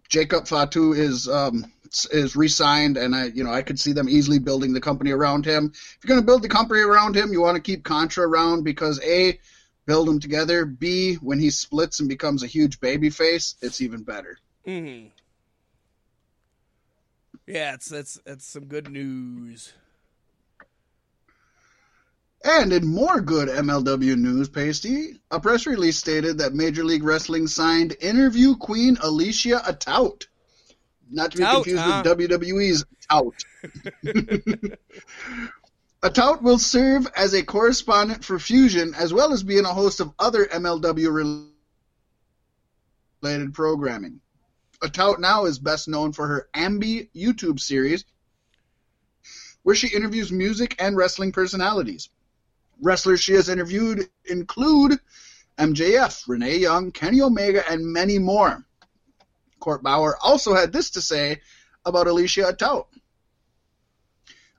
[0.10, 1.66] Jacob Fatu is um
[2.12, 5.46] is re-signed, and I you know I could see them easily building the company around
[5.46, 5.72] him.
[5.74, 8.64] If you're going to build the company around him, you want to keep Contra around
[8.64, 9.40] because a
[9.86, 10.66] build them together.
[10.66, 14.38] B when he splits and becomes a huge baby face, it's even better.
[14.66, 15.08] hmm
[17.48, 19.74] Yeah, it's it's it's some good news.
[22.46, 27.48] And in more good MLW news, Paystee, a press release stated that Major League Wrestling
[27.48, 30.28] signed interview queen Alicia Atout.
[31.10, 31.86] Not to be Tout, confused huh?
[31.86, 33.46] with WWE's Tout.
[36.04, 40.12] Atout will serve as a correspondent for Fusion as well as being a host of
[40.20, 41.48] other MLW
[43.22, 44.20] related programming.
[44.82, 48.04] Atout now is best known for her Ambi YouTube series,
[49.62, 52.10] where she interviews music and wrestling personalities.
[52.82, 55.00] Wrestlers she has interviewed include
[55.58, 58.66] MJF, Renee Young, Kenny Omega, and many more.
[59.62, 61.40] Court Bauer also had this to say
[61.86, 62.88] about Alicia Atout.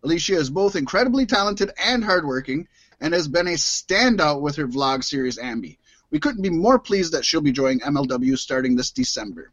[0.05, 2.69] Alicia is both incredibly talented and hardworking,
[3.01, 5.79] and has been a standout with her vlog series Ambi.
[6.11, 9.51] We couldn't be more pleased that she'll be joining MLW starting this December.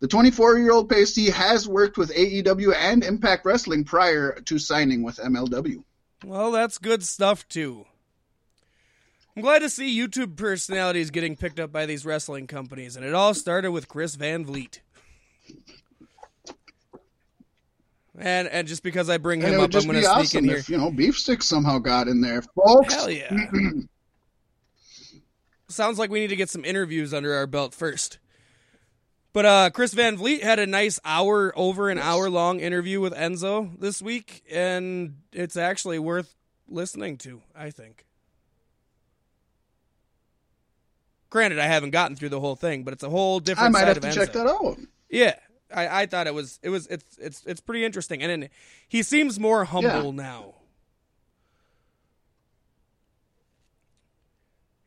[0.00, 5.02] The 24 year old Paystee has worked with AEW and Impact Wrestling prior to signing
[5.02, 5.82] with MLW.
[6.24, 7.86] Well, that's good stuff too.
[9.36, 13.14] I'm glad to see YouTube personalities getting picked up by these wrestling companies, and it
[13.14, 14.80] all started with Chris Van Vliet.
[18.20, 20.38] And and just because I bring And him up, I'm going to be sneak awesome
[20.38, 20.56] in here.
[20.58, 22.42] if, you know, Beef sticks somehow got in there.
[22.42, 23.32] Folks, Hell yeah!
[25.68, 28.18] Sounds like we need to get some interviews under our belt first.
[29.34, 33.12] But uh, Chris Van Vliet had a nice hour, over an hour long interview with
[33.14, 36.34] Enzo this week, and it's actually worth
[36.68, 37.42] listening to.
[37.54, 38.04] I think.
[41.30, 43.86] Granted, I haven't gotten through the whole thing, but it's a whole different I might
[43.88, 44.14] have to Enzo.
[44.14, 44.78] check that out.
[45.10, 45.34] Yeah,
[45.74, 48.50] I, I thought it was it was it's it's it's pretty interesting, and then
[48.88, 50.22] he seems more humble Yeah.
[50.22, 50.54] now.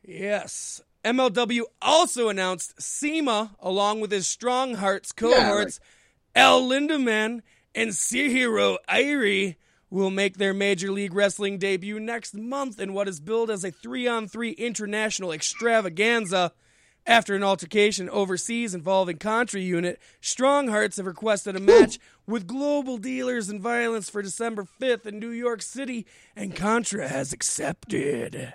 [0.04, 5.78] Yes, MLW also announced CIMA along with his Strong Hearts cohorts,
[6.34, 7.42] El Lindaman
[7.74, 9.56] and Sihiro Airi
[9.90, 13.70] will make their Major League Wrestling debut next month in what is billed as a
[13.70, 16.52] three-on-three international extravaganza
[17.06, 21.98] After an altercation overseas involving Contra unit, Strong Hearts have requested a match
[22.28, 27.32] with global dealers in violence for December 5th in New York City, and Contra has
[27.32, 28.54] accepted.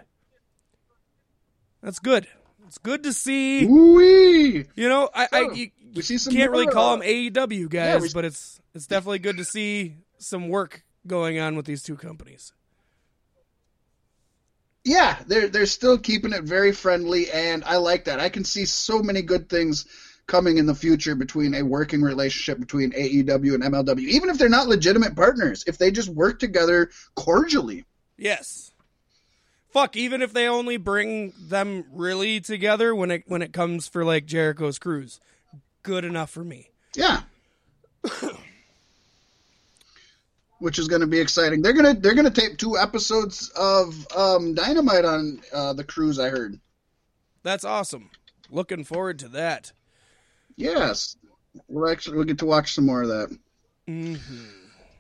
[1.82, 2.28] That's good.
[2.68, 3.66] It's good to see.
[3.66, 4.66] Wee!
[4.76, 8.02] You know, I, I you, We see some can't really call uh, them AEW guys,
[8.02, 11.96] we- but it's it's definitely good to see some work going on with these two
[11.96, 12.54] companies.
[14.88, 18.22] Yeah, they're they're still keeping it very friendly, and I like that.
[18.22, 19.86] I can see so many good things
[20.28, 24.48] coming in the future between a working relationship between AEW and MLW, even if they're
[24.48, 27.84] not legitimate partners, if they just work together cordially.
[28.18, 28.72] Yes.
[29.72, 34.06] Fuck, even if they only bring them really together when it when it comes for
[34.06, 35.20] like Jericho's cruise.
[35.84, 36.70] Good enough for me.
[36.96, 37.24] Yeah.
[40.60, 41.62] Which is going to be exciting.
[41.62, 46.18] They're gonna they're gonna tape two episodes of um, Dynamite on uh, the cruise.
[46.18, 46.60] I heard.
[47.44, 48.10] That's awesome.
[48.50, 49.72] Looking forward to that.
[50.56, 51.16] Yes,
[51.68, 53.38] we'll actually we'll get to watch some more of that.
[53.88, 54.46] Mm-hmm.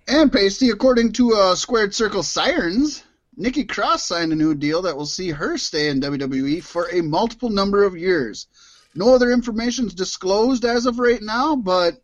[0.08, 3.04] And Paystee, according to uh, Squared Circle Sirens,
[3.36, 7.02] Nikki Cross signed a new deal that will see her stay in WWE for a
[7.02, 8.48] multiple number of years.
[8.96, 12.02] No other information is disclosed as of right now, but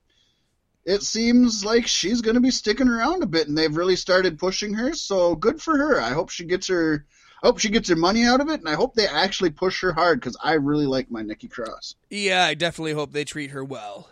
[0.85, 4.39] it seems like she's going to be sticking around a bit, and they've really started
[4.39, 4.93] pushing her.
[4.93, 6.01] So good for her.
[6.01, 7.05] I hope she gets her.
[7.41, 9.81] I hope she gets her money out of it, and I hope they actually push
[9.81, 11.95] her hard because I really like my Nikki Cross.
[12.09, 14.09] Yeah, I definitely hope they treat her well.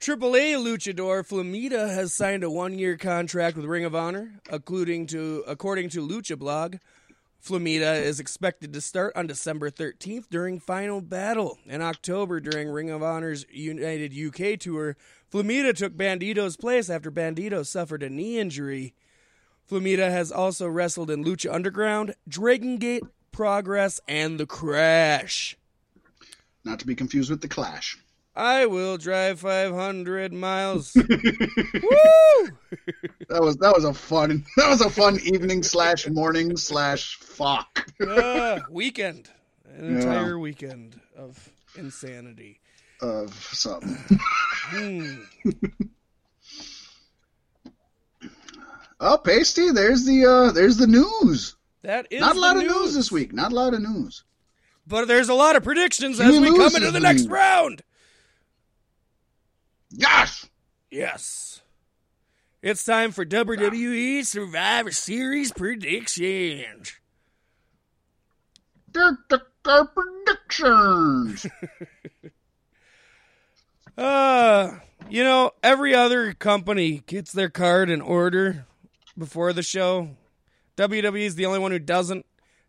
[0.00, 5.88] AAA luchador Flamita has signed a one-year contract with Ring of Honor, according to according
[5.90, 6.76] to Lucha Blog.
[7.42, 11.58] Flamita is expected to start on December 13th during Final Battle.
[11.66, 14.96] In October, during Ring of Honor's United UK tour,
[15.32, 18.94] Flamita took Bandito's place after Bandito suffered a knee injury.
[19.70, 25.56] Flamita has also wrestled in Lucha Underground, Dragon Gate, Progress, and The Crash.
[26.64, 27.98] Not to be confused with the Clash.
[28.38, 30.94] I will drive 500 miles.
[30.96, 31.08] Woo!
[33.28, 37.90] That was that was a fun that was a fun evening slash morning slash fuck.
[38.00, 39.28] Uh, weekend.
[39.76, 39.96] An Yeah.
[40.00, 42.60] entire weekend of insanity.
[43.02, 43.98] of something.
[44.70, 45.14] Hmm.
[49.00, 49.74] Oh, Paystee.
[49.74, 51.56] There's the uh, there's the news.
[51.82, 53.32] That is Not a lot the of news this week.
[53.32, 54.24] Not a lot of news.
[54.86, 57.82] But there's a lot of predictions as Few we come into the in next round.
[59.98, 60.48] Yes.
[60.92, 61.60] Yes.
[62.62, 66.94] It's time for WWE Survivor Series predictions.
[68.92, 71.46] Dirt the car predictions.
[73.96, 74.78] Uh,
[75.10, 78.64] you know, every other company gets their card in order
[79.18, 80.10] before the show.
[80.76, 82.24] WWE is the only one who doesn't.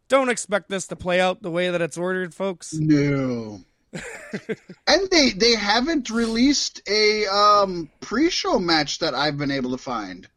[0.08, 2.74] Don't expect this to play out the way that it's ordered, folks.
[2.74, 3.62] no.
[3.94, 10.28] And they they haven't released a um pre-show match that I've been able to find.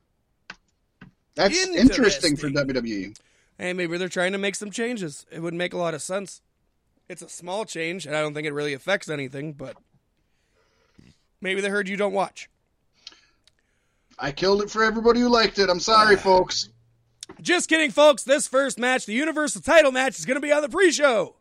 [1.35, 3.17] That's interesting for WWE.
[3.59, 5.25] Hey, maybe they're trying to make some changes.
[5.31, 6.43] It would make a lot of sense.
[7.09, 9.77] It's a small change, and I don't think it really affects anything, but
[11.41, 12.49] maybe they heard you don't watch.
[14.19, 15.69] I killed it for everybody who liked it.
[15.69, 16.69] I'm sorry, folks.
[17.41, 18.25] Just kidding, folks.
[18.25, 21.37] This first match, the Universal title match, is going to be on the pre show.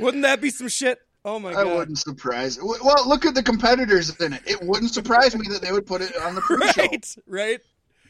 [0.00, 0.98] Wouldn't that be some shit?
[1.24, 1.66] Oh my I god.
[1.66, 2.58] I wouldn't surprise.
[2.62, 4.42] Well, look at the competitors in it.
[4.46, 6.82] It wouldn't surprise me that they would put it on the pre-show.
[6.82, 7.60] Right, right.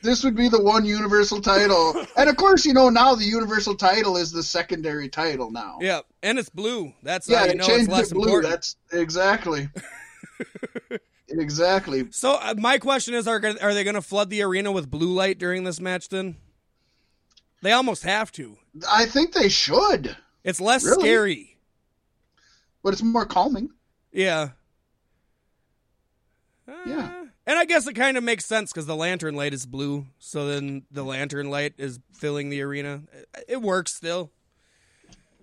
[0.02, 3.76] This would be the one Universal title, and of course, you know now the Universal
[3.76, 5.78] title is the secondary title now.
[5.80, 6.92] Yeah, and it's blue.
[7.02, 8.24] That's yeah, how they you know it's changed less it blue.
[8.24, 8.50] important.
[8.52, 9.68] That's exactly,
[11.28, 12.06] exactly.
[12.10, 15.12] So uh, my question is: Are are they going to flood the arena with blue
[15.12, 16.08] light during this match?
[16.10, 16.36] Then
[17.62, 18.58] they almost have to.
[18.90, 21.00] I think they should, It's less Really?
[21.00, 21.53] scary.
[22.84, 23.70] But it's more calming.
[24.12, 24.50] Yeah.
[26.86, 26.98] Yeah.
[26.98, 30.06] Uh, And I guess it kind of makes sense because the lantern light is blue,
[30.18, 33.02] so then the lantern light is filling the arena.
[33.12, 34.30] It, it works still.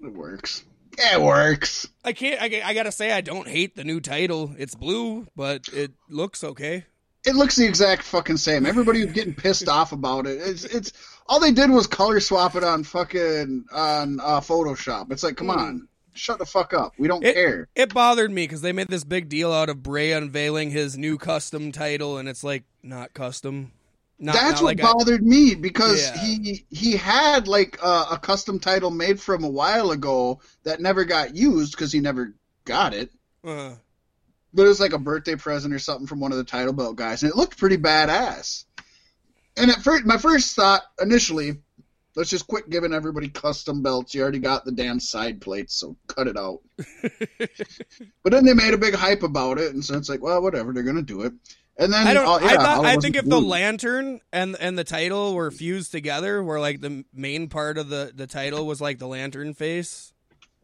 [0.04, 0.64] It works.
[0.98, 1.88] It works.
[2.04, 2.42] I can't.
[2.42, 4.56] I, I gotta say, I don't hate the new title.
[4.58, 6.86] It's blue, but it looks okay.
[7.24, 8.66] It looks the exact fucking same.
[8.66, 10.40] Everybody was getting pissed off about it.
[10.42, 10.94] It's it's
[11.28, 15.12] all they did was color swap it on fucking on uh, Photoshop.
[15.12, 16.94] It's like, come on, shut the fuck up.
[16.98, 17.68] We don't It, care.
[17.76, 21.18] it bothered me because they made this big deal out of Bray unveiling his new
[21.18, 23.72] custom title, and it's like not custom.
[24.20, 26.18] Not, That's not what like bothered me because Yeah.
[26.24, 31.06] he he had like a, a custom title made from a while ago that never
[31.06, 32.34] got used because he never
[32.66, 33.10] got it.
[33.44, 33.76] I, uh,
[34.54, 36.98] But it was like a birthday present or something from one of the title belt
[36.98, 38.66] guys, and it looked pretty badass.
[39.58, 41.58] And at first, my first thought initially
[42.16, 44.14] Let's just quit giving everybody custom belts.
[44.14, 46.60] You already got the damn side plates, so cut it out.
[47.38, 50.74] but then they made a big hype about it, and so it's like, well, whatever,
[50.74, 51.34] they're gonna do it.
[51.78, 52.28] And then I don't.
[52.28, 55.92] uh, I, thought, I I think if the lantern and and the title were fused
[55.92, 60.14] together, where like the main part of the the title was like the lantern face,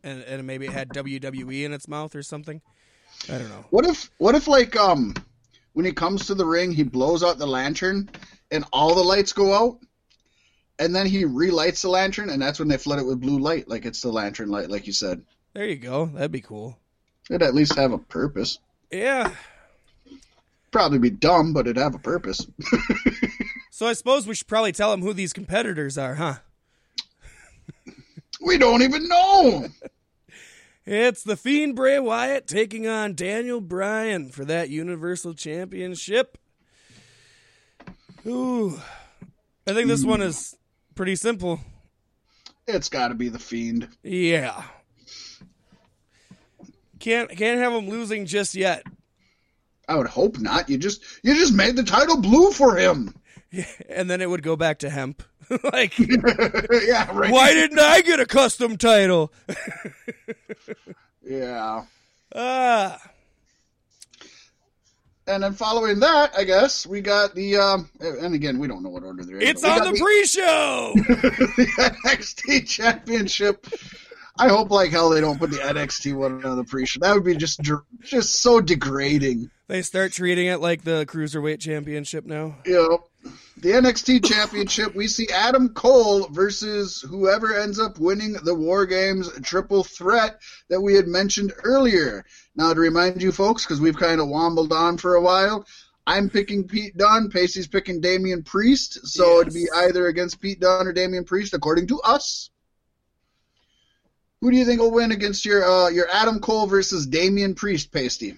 [0.03, 2.61] and and maybe it had WWE in its mouth or something.
[3.29, 3.65] I don't know.
[3.69, 5.13] What if what if like um
[5.73, 8.09] when he comes to the ring he blows out the lantern
[8.51, 9.79] and all the lights go out
[10.79, 13.67] and then he relights the lantern and that's when they flood it with blue light
[13.67, 15.21] like it's the lantern light like you said.
[15.53, 16.05] There you go.
[16.07, 16.77] That'd be cool.
[17.29, 18.59] It'd at least have a purpose.
[18.91, 19.31] Yeah.
[20.71, 22.45] Probably be dumb, but it'd have a purpose.
[23.77, 26.37] So I suppose we should probably tell them who these competitors are, huh?
[28.41, 29.67] we don't even know.
[30.83, 36.39] It's the Fiend Bray Wyatt taking on Daniel Bryan for that Universal Championship.
[38.25, 38.81] Ooh.
[39.67, 40.25] I think this one hmm.
[40.25, 40.56] is
[40.97, 41.61] pretty simple.
[42.67, 43.87] It's got to be the fiend.
[44.03, 44.63] Yeah.
[46.99, 48.83] Can't can't have him losing just yet.
[49.87, 50.67] I would hope not.
[50.69, 53.13] You just you just made the title blue for him.
[53.87, 55.23] And then it would go back to hemp.
[55.71, 57.31] like yeah, right.
[57.31, 59.31] why didn't I get a custom title?
[61.23, 61.85] Yeah.
[62.35, 63.01] Ah.
[65.27, 68.89] And then following that, I guess we got the um and again we don't know
[68.89, 69.47] what order they're in.
[69.47, 70.93] It's on the pre-show.
[70.95, 71.67] the
[72.05, 73.67] NXT Championship.
[74.39, 76.99] I hope like hell they don't put the NXT one on the pre-show.
[77.01, 77.61] That would be just
[78.01, 79.49] just so degrading.
[79.67, 82.55] they start treating it like the Cruiserweight Championship now.
[82.65, 84.95] You know, the NXT Championship.
[84.95, 90.81] We see Adam Cole versus whoever ends up winning the War Games triple threat that
[90.81, 92.23] we had mentioned earlier.
[92.55, 95.65] Now to remind you folks, because we've kind of wombled on for a while.
[96.05, 97.29] I'm picking Pete Dunne.
[97.29, 99.05] Paystee's picking Damian Priest.
[99.07, 102.49] So it'd be either against Pete Dunne or Damian Priest, according to us.
[104.41, 107.91] Who do you think will win against your uh, your Adam Cole versus Damian Priest,
[107.91, 108.37] Paystee?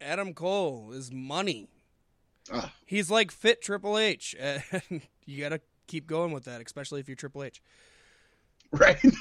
[0.00, 1.68] Adam Cole is money.
[2.50, 2.70] Ugh.
[2.86, 4.34] He's like fit Triple H.
[4.40, 7.60] And you got to keep going with that, especially if you're Triple H.
[8.72, 8.98] Right.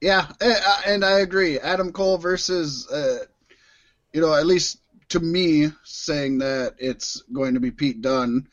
[0.00, 1.58] yeah, eh, uh, and I agree.
[1.60, 3.18] Adam Cole versus, uh,
[4.12, 4.78] you know, at least
[5.10, 8.48] to me, saying that it's going to be Pete Dunne,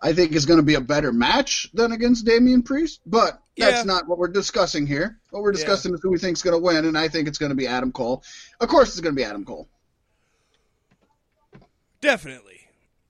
[0.00, 3.00] I think is going to be a better match than against Damian Priest.
[3.04, 3.82] But that's Yeah.
[3.82, 5.18] not what we're discussing here.
[5.30, 7.50] What we're discussing is who we think's going to win, and I think it's going
[7.50, 8.22] to be Adam Cole.
[8.60, 9.68] Of course, it's going to be Adam Cole.
[12.00, 12.60] Definitely.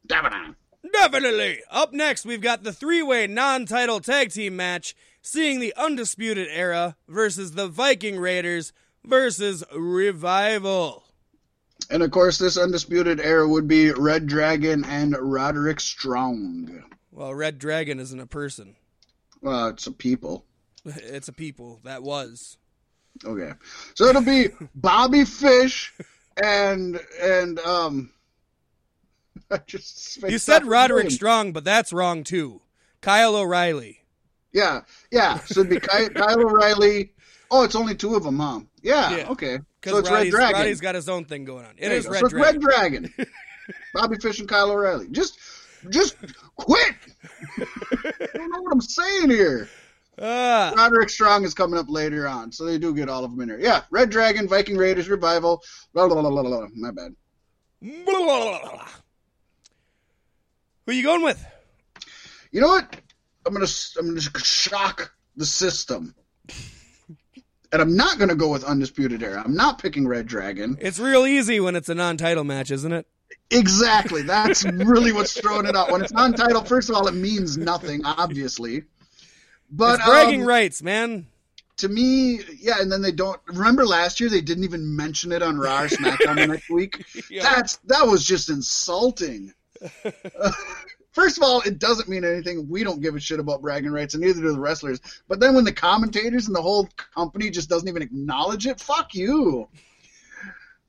[0.07, 0.55] Definitely.
[0.93, 1.59] Definitely.
[1.71, 6.49] Up next, we've got the three way non title tag team match, seeing the Undisputed
[6.51, 8.73] Era versus the Viking Raiders
[9.05, 11.05] versus Revival.
[11.91, 16.85] And of course, this undisputed era would be Red Dragon and Roderick Strong.
[17.13, 18.77] Well, Red Dragon isn't a person,
[19.41, 20.45] Well, it's a people.
[20.85, 21.81] it's a people.
[21.85, 22.59] That was.
[23.25, 23.53] Okay,
[23.95, 25.93] so it'll be Bobby Fish
[26.43, 28.11] and and um.
[29.51, 31.11] I just You said Roderick name.
[31.11, 32.61] Strong, but that's wrong too.
[33.01, 34.01] Kyle O'Reilly.
[34.53, 35.39] Yeah, yeah.
[35.41, 37.13] So it'd be Ky- Kyle O'Reilly.
[37.51, 38.61] Oh, it's only two of them, huh?
[38.83, 39.17] Yeah.
[39.17, 39.29] Yeah.
[39.31, 39.59] Okay.
[39.81, 40.61] Because So it's Roddy's, Red Dragon.
[40.61, 41.75] Roddy's got his own thing going on.
[41.77, 42.07] It is.
[42.07, 42.61] Red so it's Dragon.
[42.61, 42.63] Red
[43.13, 43.15] Dragon.
[43.95, 45.09] Bobby Fish and Kyle O'Reilly.
[45.11, 45.39] Just,
[45.91, 46.17] just
[46.57, 46.95] quit.
[47.59, 49.69] I don't know what I'm saying here.
[50.21, 53.41] Ah, Roderick Strong is coming up later on, so they do get all of them
[53.41, 53.61] in here.
[53.61, 55.63] Yeah, Red Dragon, Viking Raiders, Revival.
[55.93, 56.67] Blah, blah, blah, blah, blah.
[56.75, 57.15] My bad.
[57.81, 57.89] Who
[60.93, 61.45] you going with?
[62.51, 62.97] You know what?
[63.47, 63.67] I'm gonna
[63.99, 66.15] I'm gonna shock the system,
[67.73, 69.43] and I'm not gonna go with Undisputed Era.
[69.45, 70.77] I'm not picking Red Dragon.
[70.81, 73.07] It's real easy when it's a non-title match, isn't it?
[73.51, 74.23] Exactly.
[74.23, 75.91] That's really what's throwing it out.
[75.91, 78.85] When it's non-title, first of all, it means nothing, obviously.
[79.71, 81.27] But it's bragging um, rights, man.
[81.79, 82.77] to me, yeah.
[82.81, 85.89] And then they don't remember last year they didn't even mention it on Raw or
[85.89, 87.05] SmackDown the next week.
[87.31, 87.43] Yeah.
[87.43, 89.53] That's that was just insulting.
[91.19, 92.69] First of all, it doesn't mean anything.
[92.69, 95.01] We don't give a shit about bragging rights, and neither do the wrestlers.
[95.27, 99.17] But then when the commentators and the whole company just doesn't even acknowledge it, fuck
[99.17, 99.69] you.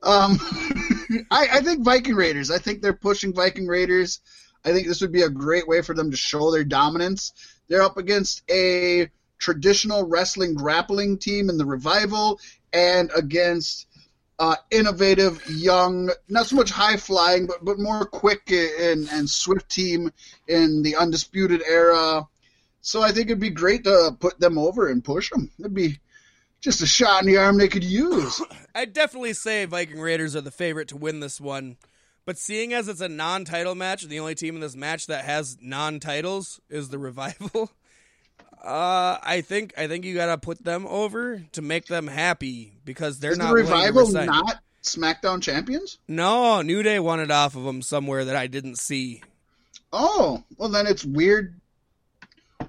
[0.03, 0.37] Um,
[1.31, 2.51] I, I think Viking Raiders.
[2.51, 4.19] I think they're pushing Viking Raiders.
[4.63, 7.33] I think this would be a great way for them to show their dominance.
[7.67, 9.09] They're up against a
[9.39, 12.39] traditional wrestling grappling team in the revival,
[12.71, 13.87] and against
[14.39, 19.69] uh, innovative, young, not so much high flying, but but more quick and and swift
[19.69, 20.11] team
[20.47, 22.25] in the undisputed era.
[22.81, 25.51] So I think it'd be great to put them over and push them.
[25.59, 25.99] It'd be
[26.61, 28.41] just a shot in the arm they could use.
[28.75, 31.77] I'd definitely say Viking Raiders are the favorite to win this one,
[32.25, 35.57] But seeing as it's a non-title match, the only team in this match that has
[35.61, 37.71] non-titles is the Revival.
[38.63, 43.19] Uh, I think I think you gotta put them over to make them happy because
[43.19, 45.97] they're Is not the revival not SmackDown champions?
[46.07, 49.23] No, New Day won it off of them somewhere that I didn't see.
[49.93, 51.55] Oh, well then it's weird.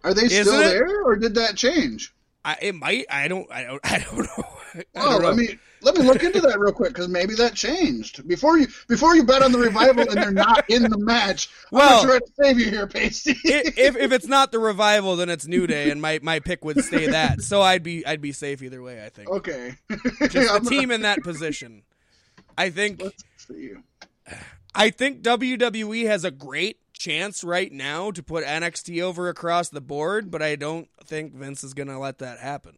[0.05, 0.69] Are they Isn't still it?
[0.69, 2.15] there, or did that change?
[2.45, 3.07] I, it might.
[3.11, 3.51] I don't.
[3.53, 3.81] I don't.
[3.85, 4.45] I don't know.
[4.75, 7.55] I Oh, don't let me let me look into that real quick because maybe that
[7.55, 11.49] changed before you before you bet on the revival and they're not in the match.
[11.71, 13.37] Well- I'm gonna to save you here, Paystee.
[13.45, 16.85] If if it's not the revival, then it's New Day, and my, my pick would
[16.85, 17.43] stay that.
[17.43, 19.05] So I'd be I'd be safe either way.
[19.05, 19.77] I think okay,
[20.29, 21.83] just the team in that position.
[22.59, 23.73] I think Let's see.
[24.75, 29.81] I think WWE has a great chance right now to put NXT over across the
[29.81, 32.77] board, but I don't think Vince is going to let that happen.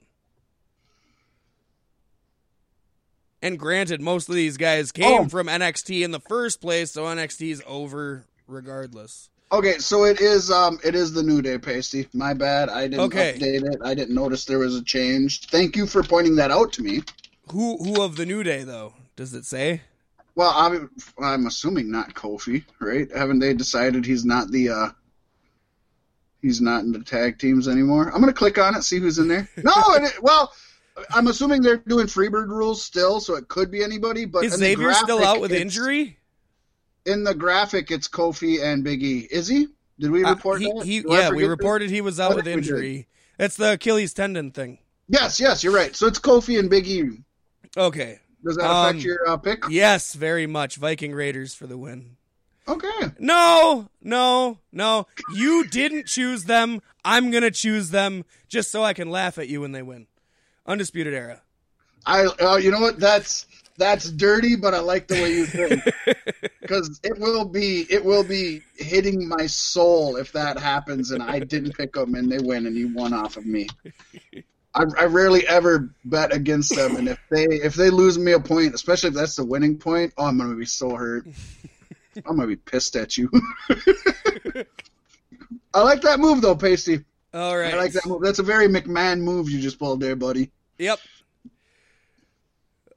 [3.42, 5.28] And granted, most of these guys came Oh.
[5.28, 9.28] from NXT in the first place, so NXT is over regardless.
[9.50, 12.06] Okay, so it is um it is the New Day Paystee.
[12.14, 12.68] My bad.
[12.70, 13.34] I didn't Okay.
[13.38, 13.80] update it.
[13.84, 15.40] I didn't notice there was a change.
[15.48, 17.02] Thank you for pointing that out to me.
[17.50, 18.94] Who who of the New Day though?
[19.16, 19.82] Does it say?
[20.36, 20.88] Well, I'm
[21.20, 23.10] I'm assuming not Kofi, right?
[23.14, 24.88] Haven't they decided he's not the uh
[26.40, 28.10] he's not in the tag teams anymore?
[28.14, 29.48] I'm gonna click on it, see who's in there.
[29.62, 30.50] No, it, well,
[31.14, 34.24] I'm assuming they're doing Freebird rules still, so it could be anybody.
[34.24, 36.18] But Is Xavier still out with injury?
[37.06, 39.20] In the graphic, it's Kofi and Big E.
[39.30, 39.68] Is he?
[39.98, 40.84] Did we Uh, report he, that?
[40.84, 42.70] he, yeah, we reported he was out with think we did.
[42.70, 43.08] injury.
[43.38, 44.78] It's the Achilles tendon thing.
[45.08, 45.94] Yes, yes, you're right.
[45.96, 47.10] So it's Kofi and Big E.
[47.76, 48.20] Okay.
[48.44, 49.64] Does that affect Um, your uh, pick?
[49.70, 50.76] Yes, very much.
[50.76, 52.16] Viking Raiders for the win.
[52.68, 52.88] Okay.
[53.18, 55.06] No, no, no.
[55.34, 56.80] You didn't choose them.
[57.04, 60.06] I'm going to choose them just so I can laugh at you when they win.
[60.66, 61.42] Undisputed Era.
[62.06, 62.98] I, uh, you know what?
[62.98, 63.46] That's
[63.78, 65.82] that's dirty, but I like the way you think
[66.60, 71.40] because it will be it will be hitting my soul if that happens and I
[71.40, 73.68] didn't pick them and they win and you won off of me.
[74.74, 78.40] I, I rarely ever bet against them, and if they if they lose me a
[78.40, 81.26] point, especially if that's the winning point, oh, I'm gonna be so hurt.
[82.26, 83.30] I'm gonna be pissed at you.
[85.74, 87.04] I like that move though, Paystee.
[87.34, 87.74] All right.
[87.74, 88.22] I like that move.
[88.22, 90.50] That's a very McMahon move you just pulled there, buddy.
[90.78, 90.98] Yep.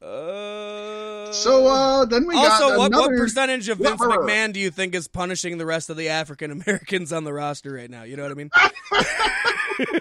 [0.02, 4.70] Uh, So uh, then we got also, what, what percentage of Vince McMahon do you
[4.70, 8.04] think is punishing the rest of the African Americans on the roster right now?
[8.04, 8.50] You know what I mean?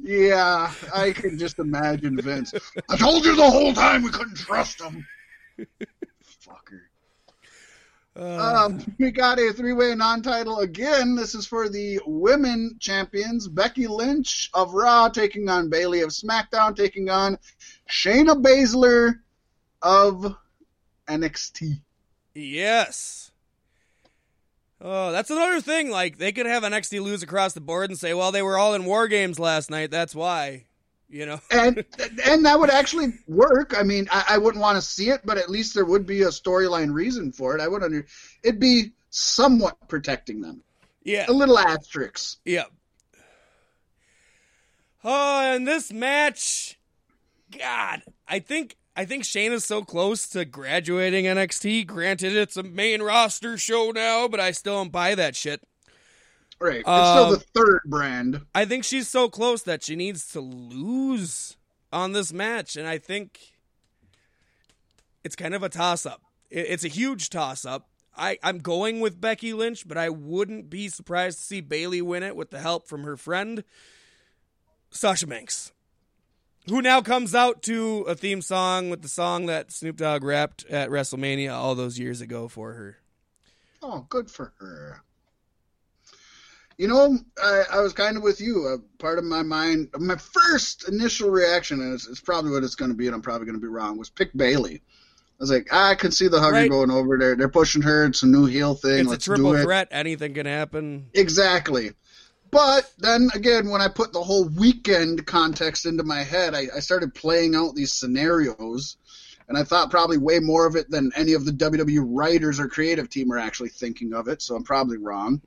[0.00, 2.54] Yeah, I can just imagine Vince.
[2.88, 5.04] I told you the whole time we couldn't trust him.
[5.58, 6.82] Fucker.
[8.18, 11.14] Uh, Um, we got a three-way non-title again.
[11.14, 16.74] This is for the women champions: Becky Lynch of Raw taking on Bayley of SmackDown,
[16.74, 17.38] taking on
[17.88, 19.20] Shayna Baszler
[19.82, 20.36] of
[21.08, 21.80] NXT.
[22.34, 23.30] Yes.
[24.80, 25.90] Oh, that's another thing.
[25.90, 28.58] Like they could have an NXT lose across the board and say, "Well, they were
[28.58, 29.90] all in war games last night.
[29.90, 30.67] That's why."
[31.08, 31.40] You know.
[31.50, 31.84] and
[32.24, 33.74] and that would actually work.
[33.76, 36.22] I mean, I, I wouldn't want to see it, but at least there would be
[36.22, 37.60] a storyline reason for it.
[37.60, 38.06] I would under
[38.42, 40.62] it'd be somewhat protecting them.
[41.02, 41.26] Yeah.
[41.28, 42.38] A little asterisk.
[42.44, 42.70] Yep.
[45.04, 46.78] Oh, and this match,
[47.56, 51.86] God, I think I think Shane is so close to graduating NXT.
[51.86, 55.62] Granted, it's a main roster show now, but I still don't buy that shit.
[56.60, 56.80] Right.
[56.80, 58.46] It's Um, still the third brand.
[58.54, 61.56] I think she's so close that she needs to lose
[61.92, 63.54] on this match, and I think
[65.24, 66.22] it's kind of a toss up.
[66.50, 67.88] It's a huge toss up.
[68.16, 72.22] I, I'm going with Becky Lynch, but I wouldn't be surprised to see Bayley win
[72.24, 73.62] it with the help from her friend,
[74.90, 75.72] Sasha Banks,
[76.68, 80.64] who now comes out to a theme song with the song that Snoop Dogg rapped
[80.66, 82.96] at WrestleMania all those years ago for her.
[83.82, 85.02] Oh, good for her.
[86.78, 88.66] You know, I, I was kind of with you.
[88.72, 92.76] Uh, part of my mind, my first initial reaction, and it's, it's probably what it's
[92.76, 94.76] going to be, and I'm probably going to be wrong, was pick Bayley.
[94.76, 96.70] I was like, I can see the hugger Right.
[96.70, 97.34] going over there.
[97.36, 98.04] They're pushing her.
[98.04, 99.00] It's a new heel thing.
[99.00, 99.62] It's a Let's triple do it.
[99.64, 99.88] threat.
[99.90, 101.06] Anything can happen.
[101.14, 101.92] Exactly.
[102.50, 106.80] But then again, when I put the whole weekend context into my head, I, I
[106.80, 108.96] started playing out these scenarios,
[109.48, 112.68] and I thought probably way more of it than any of the WWE writers or
[112.68, 114.42] creative team are actually thinking of it.
[114.42, 115.40] So I'm probably wrong.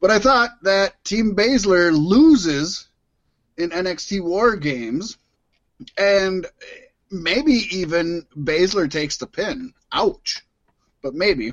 [0.00, 2.88] But I thought that Team Baszler loses
[3.56, 5.18] in NXT War Games,
[5.96, 6.46] and
[7.10, 9.74] maybe even Baszler takes the pin.
[9.92, 10.42] Ouch.
[11.02, 11.52] But maybe.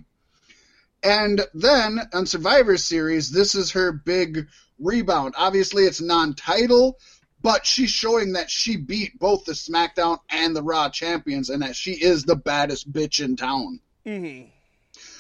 [1.04, 4.48] And then on Survivor Series, this is her big
[4.80, 5.36] rebound.
[5.38, 6.98] Obviously, it's non title,
[7.42, 11.76] but she's showing that she beat both the SmackDown and the Raw champions and that
[11.76, 13.80] she is the baddest bitch in town.
[14.06, 14.44] hmm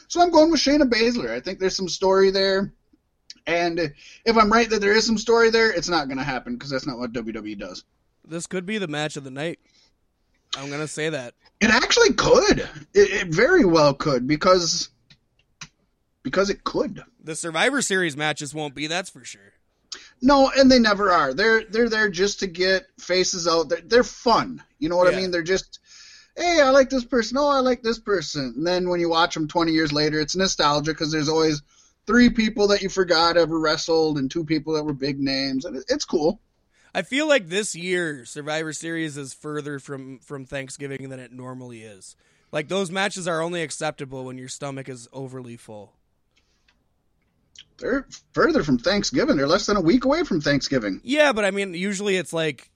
[0.07, 1.29] So I'm going with Shayna Baszler.
[1.29, 2.73] I think there's some story there.
[3.47, 3.79] And
[4.25, 6.69] if I'm right that there is some story there, it's not going to happen because
[6.69, 7.85] that's not what WWE does.
[8.27, 9.59] This could be the match of the night.
[10.57, 11.33] I'm going to say that.
[11.61, 12.59] It actually could.
[12.93, 14.89] It, it very well could because
[16.23, 17.03] because it could.
[17.23, 19.53] The Survivor Series matches won't be, that's for sure.
[20.21, 21.33] No, and they never are.
[21.33, 23.69] They're they're there just to get faces out.
[23.69, 24.61] They're, they're fun.
[24.79, 25.17] You know what Yeah.
[25.17, 25.31] I mean?
[25.31, 25.79] They're just,
[26.35, 27.37] hey, I like this person.
[27.37, 28.53] Oh, I like this person.
[28.57, 31.61] And then when you watch them 20 years later, it's nostalgia because there's always
[32.07, 35.83] three people that you forgot ever wrestled and two people that were big names, and
[35.87, 36.39] it's cool.
[36.95, 41.83] I feel like this year Survivor Series is further from from Thanksgiving than it normally
[41.83, 42.15] is.
[42.51, 45.93] Like those matches are only acceptable when your stomach is overly full.
[47.77, 49.37] They're further from Thanksgiving.
[49.37, 51.01] They're less than a week away from Thanksgiving.
[51.03, 52.71] Yeah, but I mean, usually it's like,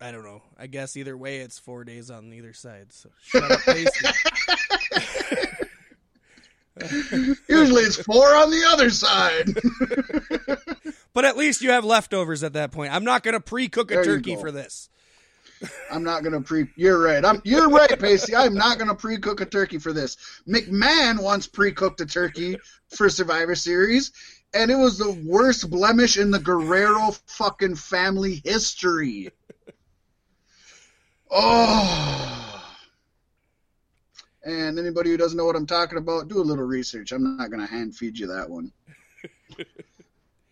[0.00, 0.42] I don't know.
[0.58, 2.92] I guess either way, it's four days on either side.
[2.92, 3.60] So shut up.
[7.48, 9.54] Usually it's four on the other side.
[11.16, 12.92] But at least you have leftovers at that point.
[12.92, 14.90] I'm not going to pre-cook a There turkey for this.
[15.90, 16.66] I'm not gonna pre.
[16.76, 17.24] You're right.
[17.24, 17.40] I'm.
[17.42, 18.36] You're right, Paystee.
[18.36, 20.18] I'm not gonna pre-cook a turkey for this.
[20.46, 22.58] McMahon once pre-cooked a turkey
[22.90, 24.12] for Survivor Series,
[24.52, 29.30] and it was the worst blemish in the Guerrero fucking family history.
[31.30, 32.35] Oh.
[34.46, 37.10] And anybody who doesn't know what I'm talking about, do a little research.
[37.10, 38.70] I'm not gonna hand feed you that one.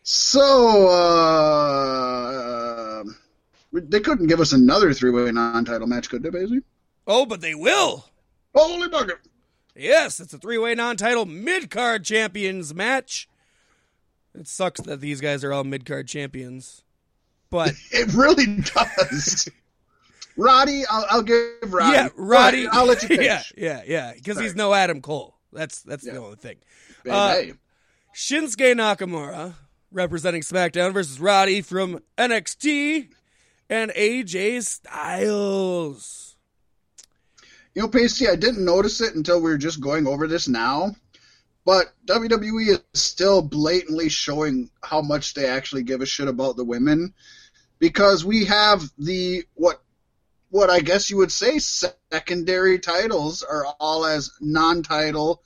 [0.02, 3.04] so, uh,
[3.72, 6.64] they couldn't give us another three-way non-title match, could they, Paystee?
[7.06, 8.06] Oh, but they will.
[8.52, 9.18] Holy bucket!
[9.76, 13.28] Yes, it's a three-way non-title mid-card champions match.
[14.36, 16.82] It sucks that these guys are all mid-card champions,
[17.48, 19.48] but It really does.
[20.36, 21.92] Roddy, I'll, I'll give Roddy.
[21.92, 22.64] yeah, Roddy.
[22.66, 23.52] Right, I'll let you finish.
[23.56, 25.36] yeah, yeah, yeah, because he's no Adam Cole.
[25.52, 26.14] That's that's Yeah.
[26.14, 26.56] the only thing.
[27.08, 27.52] Uh, hey.
[28.14, 29.54] Shinsuke Nakamura
[29.92, 33.08] representing SmackDown versus Roddy from NXT
[33.70, 36.36] and AJ Styles.
[37.74, 40.94] You know, Paystee, I didn't notice it until we were just going over this now,
[41.64, 46.64] but WWE is still blatantly showing how much they actually give a shit about the
[46.64, 47.12] women
[47.80, 49.82] because we have the what
[50.54, 55.42] what I guess you would say secondary titles are all as non-title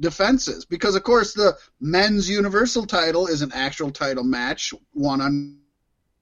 [0.00, 5.60] defenses because of course the men's universal title is an actual title match one on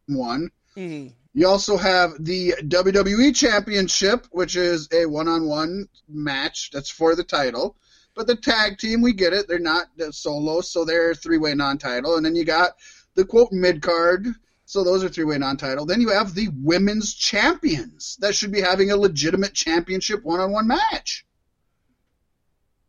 [0.09, 1.15] one Mhm.
[1.33, 7.77] you also have the WWE Championship, which is a one-on-one match that's for the title.
[8.15, 12.17] But the tag team, we get it; they're not solo, so they're three-way non-title.
[12.17, 12.73] And then you got
[13.15, 14.35] the quote mid-card,
[14.69, 15.87] so those are three-way non-title.
[15.87, 21.25] Then you have the women's champions that should be having a legitimate championship one-on-one match.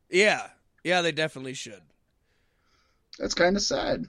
[0.10, 0.46] Yeah,
[0.84, 1.82] yeah, they definitely should.
[3.18, 4.08] That's kind of sad.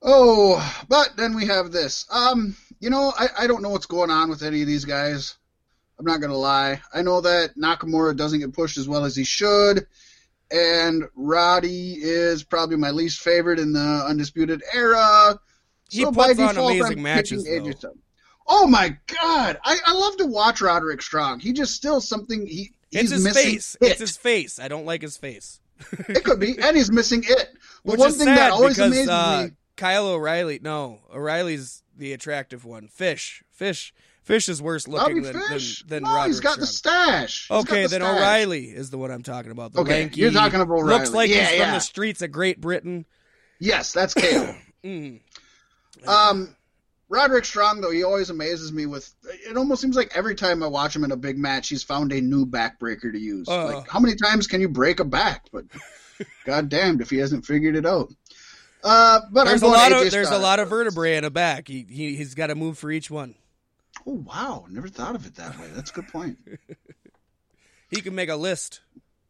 [0.00, 2.06] Oh, but then we have this.
[2.10, 5.36] Um, you know, I, I don't know what's going on with any of these guys.
[5.98, 6.80] I'm not gonna lie.
[6.94, 9.86] I know that Nakamura doesn't get pushed as well as he should,
[10.50, 15.38] and Roddy is probably my least favorite in the Undisputed Era.
[15.90, 17.94] He so puts on default, amazing I'm matches, though.
[18.46, 21.40] Oh my god, I, I love to watch Roderick Strong.
[21.40, 23.76] He just still something he It's he's his missing face.
[23.80, 23.86] It.
[23.86, 24.58] It's his face.
[24.58, 25.60] I don't like his face.
[26.08, 27.50] It could be, and he's missing it.
[27.84, 29.56] But Which one thing that always because amazes uh, me.
[29.76, 30.58] Kyle O'Reilly.
[30.60, 32.88] No, O'Reilly's the attractive one.
[32.88, 33.94] Fish, fish,
[34.28, 37.48] fish is worse looking than than, than no, Roderick he's got the stash.
[37.48, 38.16] He's Okay, the then stash.
[38.16, 39.72] O'Reilly is the one I'm talking about.
[39.72, 40.98] The Okay, lanky, you're talking about O'Reilly.
[40.98, 43.06] Looks like Yeah, he's from the streets of Great Britain.
[43.58, 44.54] Yes, that's Kale.
[44.84, 45.18] Mm.
[46.06, 46.54] um,
[47.08, 49.12] Roderick Strong, though, he always amazes me with.
[49.24, 52.12] It almost seems like every time I watch him in a big match, he's found
[52.12, 53.48] a new backbreaker to use.
[53.48, 53.74] Uh.
[53.74, 55.46] like, how many times can you break a back?
[55.52, 55.64] But
[56.46, 58.12] god damned if he hasn't figured it out.
[58.84, 61.66] Uh, but There's a lot AJ of there's a lot of vertebrae in a back.
[61.66, 63.34] He, he he's got to move for each one.
[64.06, 65.68] Oh wow, never thought of it that way.
[65.74, 66.38] That's a good point.
[67.90, 68.82] He can make a list.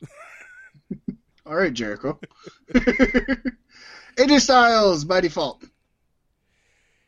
[1.47, 2.19] All right, Jericho.
[2.75, 5.63] AJ Styles by default.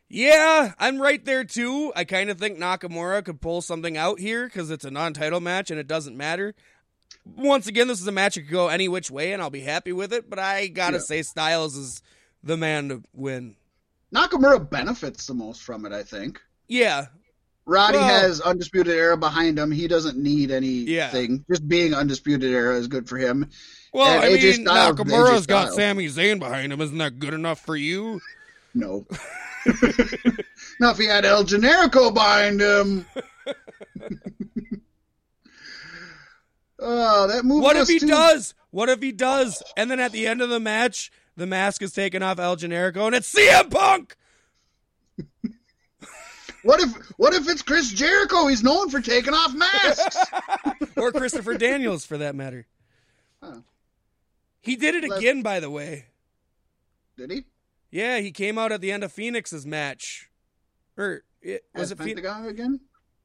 [0.09, 1.93] Yeah, I'm right there too.
[1.97, 5.73] I kind of think Nakamura could pull something out here because it's a non-title match
[5.73, 6.55] and it doesn't matter.
[7.25, 9.61] Once again, this is a match that could go any which way, and I'll be
[9.63, 10.31] happy with it.
[10.31, 11.03] But I gotta Yeah.
[11.03, 12.01] say, Styles is
[12.45, 13.57] the man to win.
[14.15, 16.41] Nakamura benefits the most from it, I think.
[16.69, 17.07] Yeah,
[17.71, 19.71] Roddy Well- has Undisputed Era behind him.
[19.71, 20.57] He doesn't need Yeah.
[21.13, 21.45] anything.
[21.49, 23.49] Just being Undisputed Era is good for him.
[23.93, 25.73] well, And I AJ mean, Styles Nakamura's got.
[25.75, 26.81] Sami Zayn behind him.
[26.81, 28.21] Isn't that good enough for you?
[28.75, 29.07] No.
[30.81, 33.07] now, if he had El Generico behind him.
[36.81, 37.63] oh, that movie.
[37.63, 38.55] What if he does?
[38.71, 39.63] What if he does?
[39.77, 43.07] And then at the end of the match, the mask is taken off El Generico,
[43.07, 44.17] and it's CM Punk.
[46.63, 48.47] What if what if it's Chris Jericho?
[48.47, 50.17] He's known for taking off masks.
[50.97, 52.67] or Christopher Daniels, for that matter.
[53.43, 53.61] Huh.
[54.61, 56.07] He did it again, by the way.
[57.17, 57.45] Did he?
[57.91, 60.29] Yeah, he came out at the end of Fenix's match.
[60.97, 62.21] Or it, was As it Fenix?
[62.21, 62.81] Pentagon again?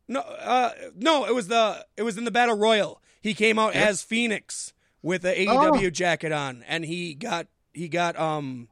[0.07, 3.01] No, uh, no, it was the it was in the Battle Royal.
[3.21, 3.87] He came out Yep.
[3.87, 4.71] as Fenix
[5.01, 5.71] with a Oh.
[5.73, 8.69] AEW jacket on, and he got he got um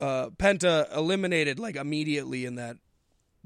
[0.00, 2.76] uh Penta eliminated like immediately in that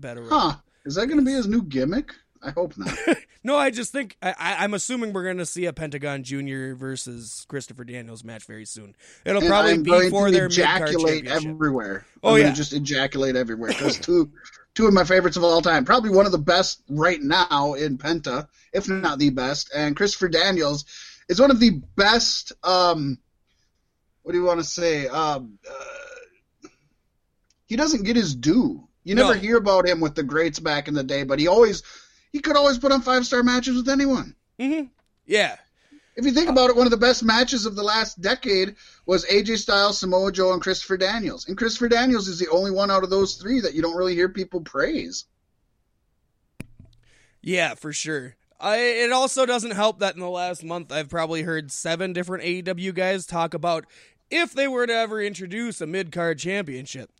[0.02, 0.28] Royal.
[0.30, 0.56] Huh?
[0.84, 2.14] Is that going to be his new gimmick?
[2.42, 2.96] I hope not.
[3.44, 6.74] No, I just think I, I, I'm assuming we're going to see a Pentagon Junior
[6.74, 8.96] versus Christopher Daniels match very soon.
[9.24, 12.04] It'll And probably I'm be for their ejaculate everywhere.
[12.22, 12.52] Oh, I'm yeah.
[12.52, 14.32] just ejaculate everywhere because two
[14.74, 17.96] two of my favorites of all time, probably one of the best right now in
[17.96, 19.70] Penta, if not the best.
[19.74, 20.84] And Christopher Daniels
[21.28, 22.52] is one of the best.
[22.64, 23.18] Um,
[24.24, 25.06] what do you want to say?
[25.06, 26.68] Um, uh,
[27.66, 28.87] he doesn't get his due.
[29.08, 29.40] You never No.
[29.40, 31.82] hear about him with the greats back in the day, but he always
[32.30, 34.36] he could always put on five star matches with anyone.
[34.60, 34.82] hmm
[35.24, 35.56] Yeah,
[36.14, 38.76] If you think about it, one of the best matches of the last decade
[39.06, 41.48] was AJ Styles, Samoa Joe, and Christopher Daniels.
[41.48, 44.14] And Christopher Daniels is the only one out of those three that you don't really
[44.14, 45.24] hear people praise.
[47.40, 48.36] Yeah, for sure.
[48.60, 52.44] I, it also doesn't help that in the last month I've probably heard seven different
[52.44, 53.86] AEW guys talk about
[54.30, 57.10] if they were to ever introduce a mid card championship.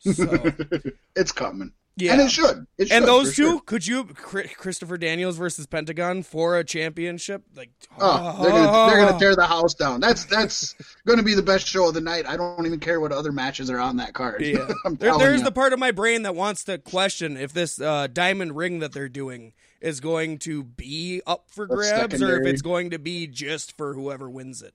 [0.00, 0.52] So
[1.16, 1.72] It's coming.
[1.96, 2.66] yeah, And it should.
[2.78, 3.60] It should and those two, sure.
[3.66, 7.42] could you Christopher Daniels versus Pentagon for a championship?
[7.56, 10.00] Like, Oh, they're gonna they're gonna tear the house down.
[10.00, 10.74] That's that's
[11.06, 12.26] gonna be the best show of the night.
[12.26, 14.42] I don't even care what other matches are on that card.
[14.42, 14.68] Yeah,
[14.98, 15.44] there, there's you.
[15.44, 18.92] the part of my brain that wants to question if this uh, diamond ring that
[18.92, 23.26] they're doing is going to be up for grabs or if it's going to be
[23.26, 24.74] just for whoever wins it.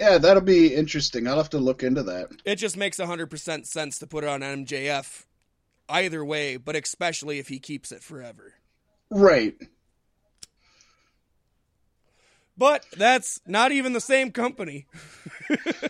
[0.00, 1.28] Yeah, that'll be interesting.
[1.28, 2.30] I'll have to look into that.
[2.46, 5.26] It just makes 100% sense to put it on MJF
[5.90, 8.54] either way, but especially if he keeps it forever.
[9.10, 9.56] Right.
[12.56, 14.86] But that's not even the same company.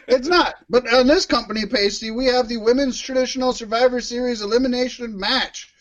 [0.09, 0.55] It's not.
[0.69, 5.73] But on this company, Paystee, we have the Women's Traditional Survivor Series Elimination Match.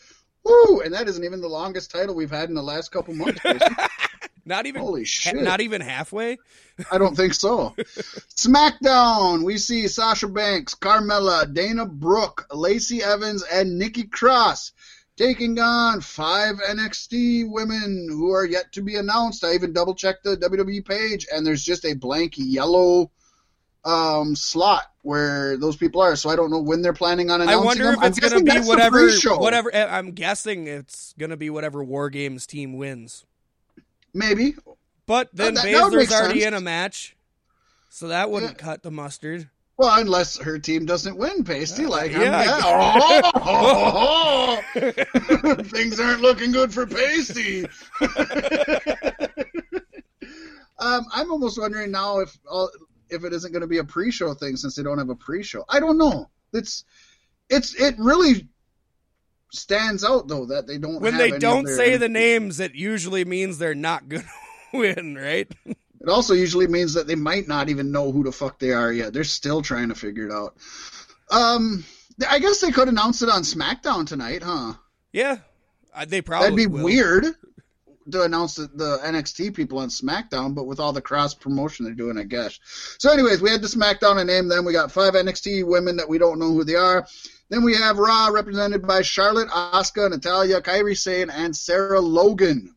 [0.44, 0.80] Woo!
[0.80, 3.40] And that isn't even the longest title we've had in the last couple months.
[4.44, 5.42] Not even Holy ha- shit.
[5.42, 6.38] not even halfway.
[6.90, 7.74] I don't think so.
[7.78, 14.72] SmackDown, we see Sasha Banks, Carmella, Dana Brooke, Lacey Evans, and Nikki Cross
[15.16, 19.44] taking on five NXT women who are yet to be announced.
[19.44, 23.10] I even double checked the WWE page, and there's just a blank yellow
[23.84, 26.16] um, slot where those people are.
[26.16, 28.02] So I don't know when they're planning on I announcing wonder them.
[28.02, 31.82] if it's going to be whatever whatever eh, I'm guessing it's going to be whatever
[31.82, 33.24] War Games team wins.
[34.14, 34.54] Maybe.
[35.06, 36.48] But then that- that Baszler's make already sense.
[36.48, 37.16] in a match.
[37.88, 38.64] So that wouldn't Yeah.
[38.64, 39.48] cut the mustard.
[39.76, 41.88] Well, unless her team doesn't win, Paystee.
[41.88, 42.60] Like, I'm- yeah.
[43.34, 44.62] Oh,
[45.64, 47.66] things aren't looking good for Paystee.
[50.78, 52.66] um, I'm almost wondering now if uh,
[53.08, 55.64] if it isn't going to be a pre-show thing since they don't have a pre-show.
[55.68, 56.28] I don't know.
[56.52, 56.84] It's
[57.48, 58.48] it's it really
[59.50, 61.00] stands out though that they don't.
[61.00, 64.22] When they don't say the names, it usually means they're not to
[64.72, 65.50] win, right?
[65.66, 68.92] It also usually means that they might not even know who the fuck they are
[68.92, 69.12] yet.
[69.12, 70.56] They're still trying to figure it out.
[71.30, 71.84] Um,
[72.28, 74.74] I guess they could announce it on SmackDown tonight, huh?
[75.12, 75.38] Yeah,
[75.94, 76.84] uh, they probably That'd be will.
[76.84, 77.26] weird
[78.10, 81.94] to announce the, the NXT people on SmackDown, but with all the cross promotion they're
[81.94, 82.58] doing, I guess.
[82.98, 84.64] So, anyways, we had the SmackDown and name them.
[84.64, 87.06] We got five NXT women that we don't know who they are.
[87.50, 92.76] Then we have Raw represented by Charlotte, Asuka, Natalya, Kairi Sane, and Sarah Logan.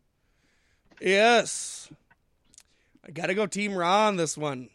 [1.00, 1.90] Yes,
[3.06, 4.70] I gotta go Team Raw on this one.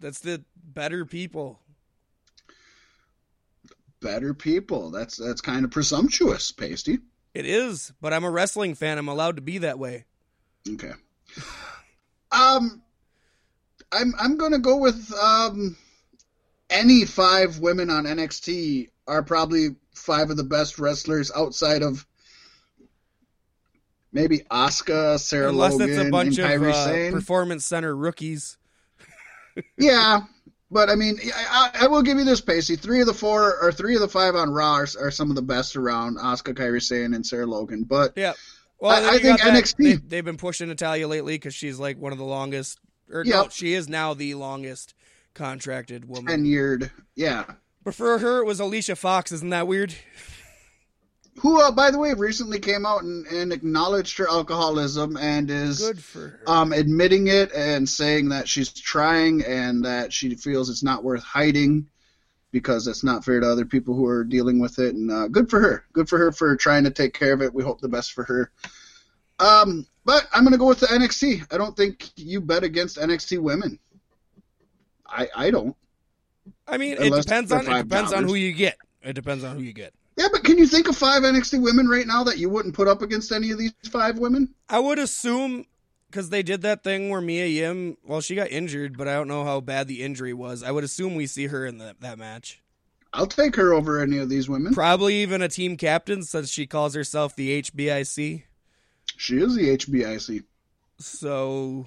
[0.00, 1.60] That's the better people.
[4.00, 4.90] Better people.
[4.90, 7.00] That's that's kind of presumptuous, Paystee.
[7.34, 8.96] It is, but I'm a wrestling fan.
[8.96, 10.04] I'm allowed to be that way.
[10.68, 10.92] Okay.
[12.32, 12.82] Um,
[13.92, 15.76] I'm I'm gonna go with um,
[16.70, 22.06] any five women on NXT are probably five of the best wrestlers outside of
[24.12, 28.56] maybe Asuka, Sarah Unless Logan, it's a bunch and of Kairi uh, performance center rookies.
[29.78, 30.20] yeah,
[30.70, 32.78] but I mean, I, I will give you this, Paystee.
[32.78, 35.36] Three of the four or three of the five on Raw are, are some of
[35.36, 37.84] the best around: Asuka, Kairi Sane, and Sarah Logan.
[37.84, 38.32] But Yeah.
[38.78, 42.12] Well, I- I think NXT They, they've been pushing Natalya lately because she's like one
[42.12, 42.78] of the longest.
[43.10, 44.95] Or no, she is now the longest
[45.36, 46.42] contracted woman.
[46.42, 47.44] tenured, yeah.
[47.84, 49.30] But for her, it was Alicia Fox.
[49.30, 49.94] Isn't that weird?
[51.38, 55.80] who, uh, by the way, recently came out and, and acknowledged her alcoholism and is
[55.80, 56.40] Good for her.
[56.46, 61.22] um, admitting it and saying that she's trying and that she feels it's not worth
[61.22, 61.88] hiding
[62.52, 64.94] because it's not fair to other people who are dealing with it.
[64.94, 65.84] And uh, good for her.
[65.92, 67.52] Good for her for trying to take care of it.
[67.52, 68.50] We hope the best for her.
[69.38, 71.52] Um, but I'm going to go with the NXT.
[71.52, 73.78] I don't think you bet against NXT women.
[75.08, 75.76] I I don't.
[76.66, 78.76] I mean, it depends on it depends on who you get.
[79.02, 79.94] It depends on who you get.
[80.16, 82.88] Yeah, but can you think of five NXT women right now that you wouldn't put
[82.88, 84.54] up against any of these five women?
[84.68, 85.66] I would assume
[86.10, 89.28] because they did that thing where Mia Yim, well, she got injured, but I don't
[89.28, 90.62] know how bad the injury was.
[90.62, 92.62] I would assume we see her in that that match.
[93.12, 94.74] I'll take her over any of these women.
[94.74, 98.44] Probably even a team captain since she calls herself the HBIC.
[99.16, 100.44] She is the HBIC.
[100.98, 101.86] So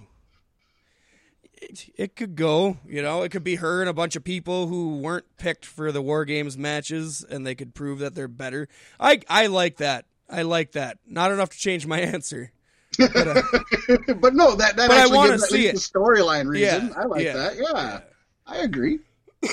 [1.62, 4.68] it, it could go, you know, it could be her and a bunch of people
[4.68, 8.68] who weren't picked for the War Games matches and they could prove that they're better.
[9.00, 10.06] I I like that.
[10.30, 11.00] I like that.
[11.08, 12.52] Not enough to change my answer.
[12.98, 13.42] But, uh,
[14.20, 16.88] but no, that that I actually wanna gives at see least the storyline reason.
[16.88, 17.58] Yeah, I like yeah, that.
[17.58, 18.00] Yeah,
[18.48, 19.00] I agree.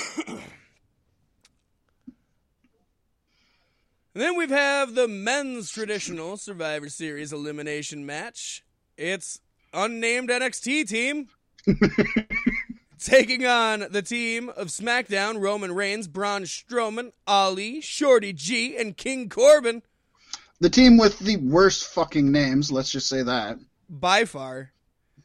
[4.17, 8.65] And then we've have the men's traditional Survivor Series elimination match.
[8.97, 9.41] It's
[9.75, 11.29] unnamed NXT team
[12.99, 19.29] taking on the team of SmackDown Roman Reigns, Braun Strowman, Ali, Shorty G, and King
[19.29, 19.83] Corbin
[20.59, 22.71] The team with the worst fucking names.
[22.71, 23.59] Let's just say that.
[23.89, 24.71] by far.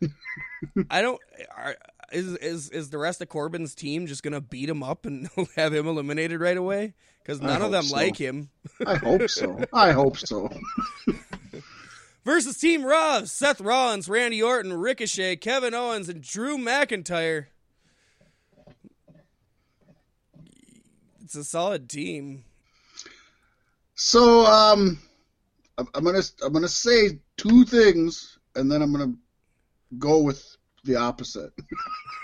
[0.91, 1.21] I don't.
[1.57, 1.77] Are,
[2.13, 5.73] is is is the rest of Corbin's team just gonna beat him up and have
[5.73, 6.95] him eliminated right away?
[7.23, 7.97] Because none of them so.
[7.97, 8.51] like him.
[8.85, 9.65] I hope so.
[9.73, 10.51] I hope so.
[12.25, 17.47] Versus Team Raw, Seth Rollins, Randy Orton, Ricochet, Kevin Owens, and Drew McIntyre.
[21.23, 22.45] It's a solid team.
[23.95, 24.99] So, um,
[25.79, 29.15] I'm gonna I'm gonna say two things, and then I'm gonna
[29.99, 30.45] go with
[30.85, 31.53] the opposite.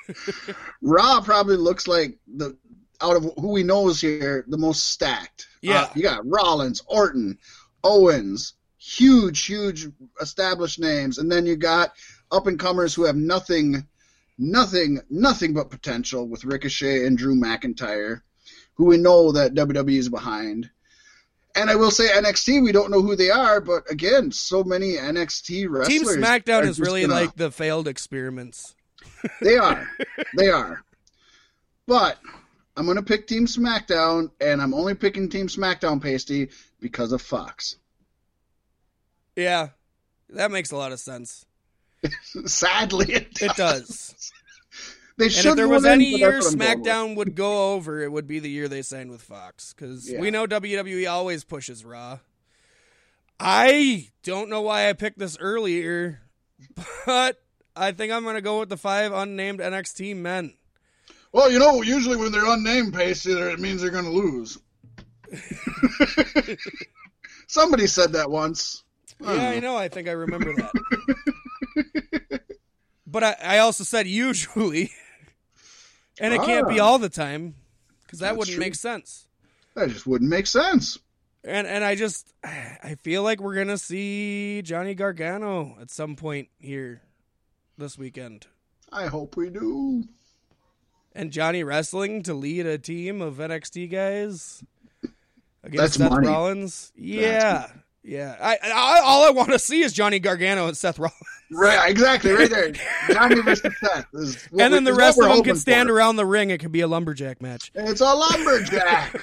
[0.82, 2.56] Raw probably looks like the
[3.00, 5.46] out of who we know is here the most stacked.
[5.62, 5.82] Yeah.
[5.82, 7.38] Uh, you got Rollins, Orton,
[7.84, 8.54] Owens,
[8.88, 9.86] huge, huge
[10.20, 11.92] established names, and then you got
[12.30, 13.86] up and comers who have nothing,
[14.38, 18.22] nothing, nothing but potential with Ricochet and Drew McIntyre,
[18.74, 20.70] who we know that WWE is behind.
[21.54, 24.92] And I will say NXT, we don't know who they are, but again, so many
[24.92, 25.88] NXT wrestlers.
[25.88, 28.74] Team SmackDown is really gonna- like the failed experiments.
[29.42, 29.88] they are.
[30.36, 30.82] They are.
[31.86, 32.18] But
[32.76, 37.22] I'm going to pick Team SmackDown, and I'm only picking Team SmackDown Paystee because of
[37.22, 37.76] Fox.
[39.38, 39.68] Yeah,
[40.30, 41.46] that makes a lot of sense.
[42.44, 43.50] Sadly, it does.
[43.50, 44.32] It does.
[45.16, 46.86] They should if there was any year that's what I'm going with.
[46.86, 49.72] SmackDown would go over, it would be the year they signed with Fox.
[49.72, 50.20] Because Yeah.
[50.20, 52.18] we know WWE always pushes Raw.
[53.40, 56.20] I don't know why I picked this earlier,
[57.06, 57.40] but
[57.76, 60.54] I think I'm going to go with the five unnamed NXT men.
[61.32, 64.58] Well, you know, usually when they're unnamed Paystee, it means they're going to lose.
[67.48, 68.84] Somebody said that once.
[69.24, 69.76] I Yeah, I know.
[69.76, 72.40] I think I remember that.
[73.06, 74.92] but I, I also said usually,
[76.20, 76.84] and it can't be Ah.
[76.86, 77.54] all the time
[78.02, 78.64] because that wouldn't true.
[78.64, 79.26] make sense.
[79.74, 80.98] That just wouldn't make sense.
[81.44, 86.48] And and I just I feel like we're gonna see Johnny Gargano at some point
[86.58, 87.00] here
[87.78, 88.46] this weekend,
[88.92, 90.02] I hope we do.
[91.14, 94.64] and Johnny wrestling to lead a team of NXT guys
[95.62, 96.26] against That's Seth money.
[96.26, 96.92] Rollins.
[96.96, 97.68] Yeah,
[98.08, 98.36] yeah.
[98.40, 101.14] I, I all I want to see is Johnny Gargano and Seth Rollins,
[101.50, 102.72] Right, exactly, right there.
[103.10, 104.06] Johnny versus Seth.
[104.58, 105.94] And then the rest of them can stand for.
[105.94, 106.50] around the ring.
[106.50, 107.70] It could be a lumberjack match.
[107.74, 109.20] It's a lumberjack.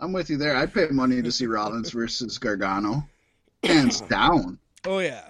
[0.00, 0.56] I'm with you there.
[0.56, 3.08] I'd pay money to see Rollins versus Gargano.
[3.62, 4.58] Hands down.
[4.84, 5.28] Oh yeah.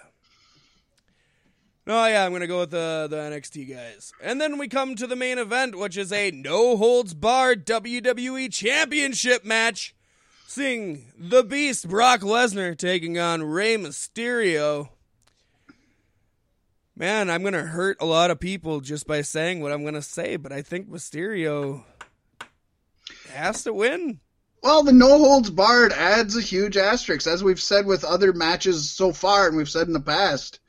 [1.86, 5.06] Oh yeah, I'm gonna go with the the NXT guys, and then we come to
[5.06, 9.94] the main event, which is a no holds barred WWE Championship match,
[10.52, 14.90] seeing the Beast Brock Lesnar taking on Rey Mysterio.
[16.94, 20.36] Man, I'm gonna hurt a lot of people just by saying what I'm gonna say,
[20.36, 21.84] but I think Mysterio
[23.32, 24.20] has to win.
[24.62, 28.90] Well, the no holds barred adds a huge asterisk, as we've said with other matches
[28.90, 30.60] so far, and we've said in the past.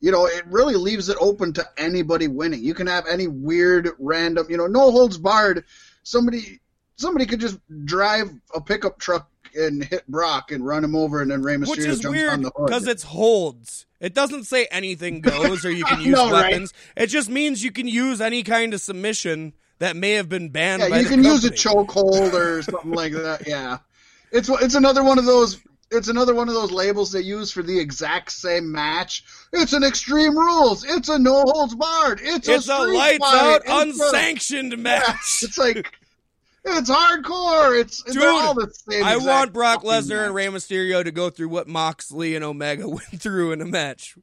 [0.00, 2.64] You know, it really leaves it open to anybody winning.
[2.64, 5.66] You can have any weird, random, you know, no holds barred.
[6.04, 6.62] Somebody,
[7.00, 11.30] somebody could just drive a pickup truck and hit Brock and run him over, and
[11.30, 12.66] then Rey Mysterio Which is jumps weird on the hood.
[12.66, 13.86] because it's holds.
[13.98, 16.50] It doesn't say anything goes or you can use know, right?
[16.50, 16.72] weapons.
[16.96, 20.82] It just means you can use any kind of submission that may have been banned
[20.82, 21.86] Yeah, you can use a company.
[21.86, 23.46] chokehold or something like that.
[23.46, 23.78] Yeah,
[24.30, 25.60] It's it's another one of those.
[25.92, 29.24] It's another one of those labels they use for the exact same match.
[29.52, 30.84] It's an Extreme Rules.
[30.84, 32.20] It's a No Holds Barred.
[32.22, 33.34] It's, It's a, a lights fight.
[33.34, 35.42] out, It's a- unsanctioned match.
[35.42, 35.92] It's like
[36.64, 37.80] it's hardcore.
[37.80, 39.04] It's Dude, all the same.
[39.04, 40.34] I want Brock Lesnar and.
[40.34, 44.16] Rey Mysterio to go through what Moxley and Omega went through in a match.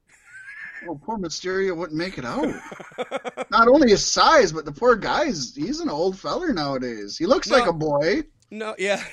[0.88, 2.47] Oh, poor Mysterio wouldn't make it out.
[3.51, 7.18] Not only his size, but the poor guy's he's an old feller nowadays.
[7.18, 7.57] He looks No.
[7.57, 8.23] like a boy.
[8.51, 9.03] No, yeah,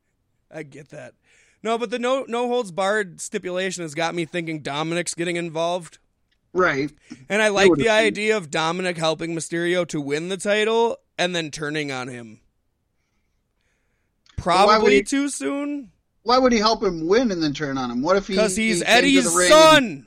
[0.54, 1.14] I get that.
[1.62, 5.98] No, but the no no holds barred stipulation has got me thinking Dominik's getting involved,
[6.52, 6.92] Right.
[7.30, 11.50] and I like the idea of Dominik helping Mysterio to win the title and then
[11.50, 12.40] turning on him.
[14.36, 15.90] Probably he- too soon
[16.22, 18.02] Why would he help him win and then turn on him?
[18.02, 19.84] What if he because he's he Eddie's son.
[19.84, 20.06] and-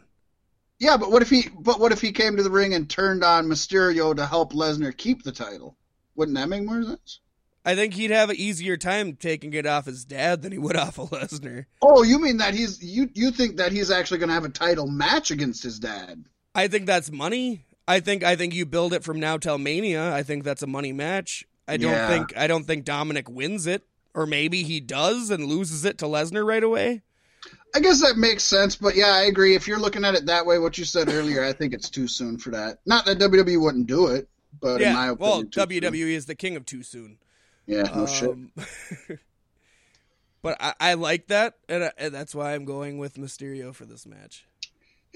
[0.80, 3.24] yeah, but what if he but what if he came to the ring and turned
[3.24, 5.76] on Mysterio to help Lesnar keep the title?
[6.16, 7.20] Wouldn't that make more sense?
[7.66, 10.78] I think he'd have an easier time taking it off his dad than he would
[10.78, 11.66] off of Lesnar.
[11.82, 14.50] Oh, you mean that he's you you think that he's actually going to have a
[14.50, 16.24] title match against his dad?
[16.56, 17.66] I think that's money.
[17.88, 20.14] I think I think you build it from now till Mania.
[20.14, 21.46] I think that's a money match.
[21.68, 22.08] I don't Yeah.
[22.08, 23.84] think I don't think Dominik wins it,
[24.18, 27.04] or maybe he does and loses it to Lesnar right away.
[27.76, 29.54] I guess that makes sense, but yeah, I agree.
[29.54, 32.08] If you're looking at it that way, what you said earlier, I think it's too
[32.08, 32.80] soon for that.
[32.88, 34.28] Not that WWE wouldn't do it,
[34.60, 35.80] but in my opinion, well, too soon.
[35.82, 37.20] WWE is the king of too soon.
[37.68, 38.30] Yeah, no shit.
[38.30, 38.52] Um,
[40.42, 43.86] but I, I like that, and, I, and that's why I'm going with Mysterio for
[43.86, 44.48] this match.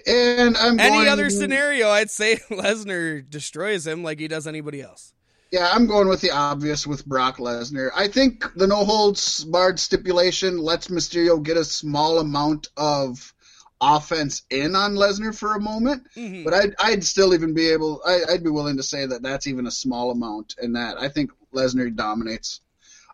[0.06, 5.14] And I'm Any other scenario, I'd say Lesnar destroys him like he does anybody else.
[5.52, 7.90] Yeah, I'm going with the obvious with Brock Lesnar.
[7.96, 13.34] I think the no holds barred stipulation lets Mysterio get a small amount of
[13.82, 16.44] offense in on Lesnar for a moment, Mhm.
[16.46, 19.48] but I'd, I'd still even be able, I, I'd be willing to say that that's
[19.48, 20.98] even a small amount in that.
[21.00, 22.62] I think Lesnar dominates.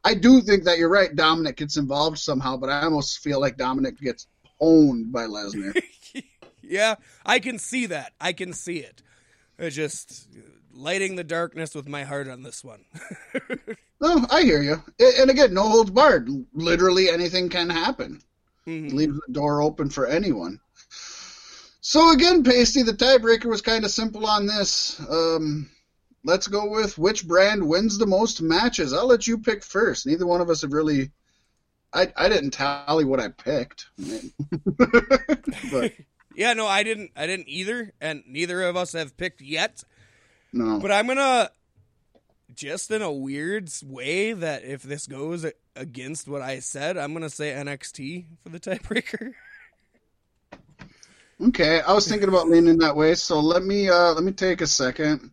[0.04, 1.14] I do think that you're right.
[1.16, 4.28] Dominik gets involved somehow, but I almost feel like Dominik gets
[4.60, 5.74] owned by Lesnar.
[6.70, 6.96] Yeah,
[7.26, 8.12] I can see that.
[8.20, 9.02] I can see it.
[9.58, 10.28] It just
[10.74, 12.86] lighting the darkness with my heart on this one.
[14.02, 14.82] no, I hear you.
[15.20, 16.30] And again, no holds barred.
[16.54, 18.22] Literally anything can happen.
[18.68, 18.92] Mhm.
[18.92, 20.60] leaves the door open for anyone.
[21.80, 25.00] So again, Paystee, the tiebreaker was kind of simple on this.
[25.10, 25.70] Um,
[26.26, 28.92] let's go with which brand wins the most matches.
[28.92, 30.06] I'll let you pick first.
[30.06, 31.12] Neither one of us have really.
[31.94, 33.86] I I didn't tally what I picked,
[35.72, 35.94] but
[36.36, 37.12] Yeah, no, I didn't.
[37.16, 39.84] I didn't either, and neither of us have picked yet.
[40.54, 40.80] No.
[40.80, 41.50] But I'm gonna,
[42.54, 45.46] just in a weird way, that if this goes
[45.76, 49.34] against what I said, I'm gonna say NXT for the tiebreaker.
[51.40, 53.14] Okay, I was thinking about leaning that way.
[53.14, 55.30] So let me uh let me take a second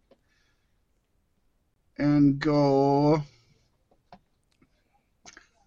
[1.96, 3.22] and go.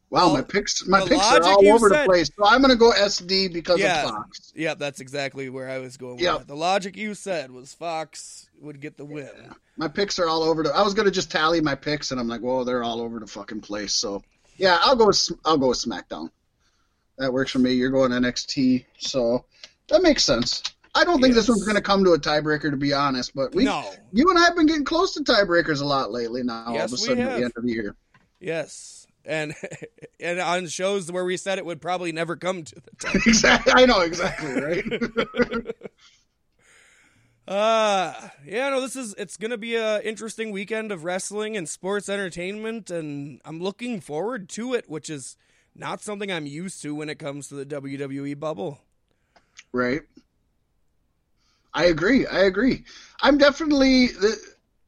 [0.09, 2.31] Wow, Well, my picks my picks are all over said- the place.
[2.37, 4.05] So I'm gonna go SD because Yeah.
[4.05, 4.53] of Fox.
[4.55, 6.19] Yep, that's exactly where I was going.
[6.19, 9.53] Yeah, The logic you said was Fox would get the win.
[9.75, 10.73] My picks are all over the.
[10.73, 13.27] I was gonna just tally my picks, and I'm like, whoa, they're all over the
[13.27, 13.93] fucking place.
[13.93, 14.23] So
[14.55, 15.07] yeah, I'll go.
[15.07, 16.29] With, I'll go with SmackDown.
[17.17, 17.73] That works for me.
[17.73, 19.43] You're going NXT, so
[19.89, 20.63] that makes sense.
[20.95, 23.35] I don't think this one's gonna come to a tiebreaker, to be honest.
[23.35, 23.83] But we, no.
[24.13, 26.43] you and I have been getting close to tiebreakers a lot lately.
[26.43, 27.95] Now all of a sudden at the end of the year.
[28.39, 28.96] Yes,
[29.27, 29.53] and
[30.19, 33.21] and on shows where we said it would probably never come to the time.
[33.25, 33.73] exactly.
[33.75, 35.75] I know exactly right.
[37.47, 38.13] Uh
[38.45, 42.89] yeah, no, this is it's gonna be a interesting weekend of wrestling and sports entertainment,
[42.89, 45.37] and I'm looking forward to it, which is
[45.73, 48.81] not something I'm used to when it comes to the WWE bubble.
[49.71, 50.01] Right.
[51.73, 52.27] I agree.
[52.27, 52.83] I agree.
[53.21, 54.35] I'm definitely th-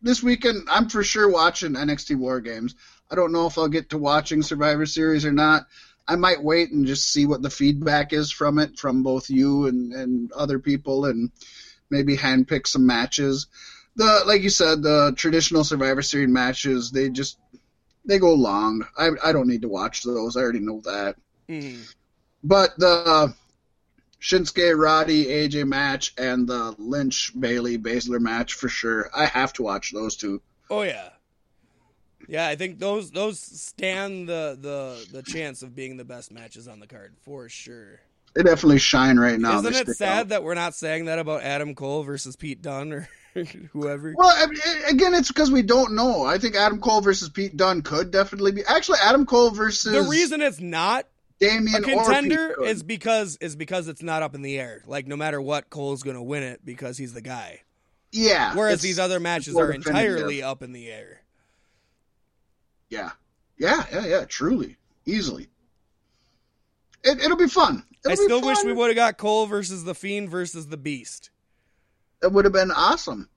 [0.01, 0.67] this weekend.
[0.69, 2.75] I'm for sure watching NXT War Games.
[3.11, 5.67] I don't know if I'll get to watching Survivor Series or not.
[6.07, 9.67] I might wait and just see what the feedback is from it, from both you
[9.67, 11.31] and, and other people, and
[11.89, 13.47] maybe handpick some matches.
[13.95, 17.37] The like you said, the traditional Survivor Series matches, they just
[18.05, 18.85] they go long.
[18.97, 20.35] I I don't need to watch those.
[20.35, 21.15] I already know that.
[21.47, 21.93] Mhm.
[22.43, 23.33] But the
[24.21, 29.09] Shinsuke Roddy AJ match and the Lynch Bayley Baszler match for sure.
[29.15, 30.41] I have to watch those two.
[30.69, 31.09] Oh yeah,
[32.29, 32.47] yeah.
[32.47, 36.79] I think those those stand the the the chance of being the best matches on
[36.79, 37.99] the card for sure.
[38.35, 39.59] They definitely shine right now.
[39.59, 40.27] Isn't They it sad out.
[40.29, 43.09] that we're not saying that about Adam Cole versus Pete Dunne or
[43.73, 44.13] whoever?
[44.15, 46.25] Well, I mean, again, it's because we don't know.
[46.25, 48.63] I think Adam Cole versus Pete Dunne could definitely be.
[48.65, 51.07] Actually, Adam Cole versus The reason it's not
[51.41, 54.83] a Damian contender or Pete is because is because it's not up in the air.
[54.85, 57.61] Like no matter what, Cole's going to win it because he's the guy.
[58.11, 58.55] yeah.
[58.55, 61.21] Whereas these other matches are entirely up in the air.
[62.89, 63.11] Yeah,
[63.57, 64.25] yeah, yeah, yeah.
[64.25, 65.47] Truly, easily.
[67.03, 67.83] It, it'll be fun.
[68.03, 70.77] It'll I be still wish we would have got Cole versus the Fiend versus the
[70.77, 71.29] Beast.
[72.21, 73.29] It would have been awesome.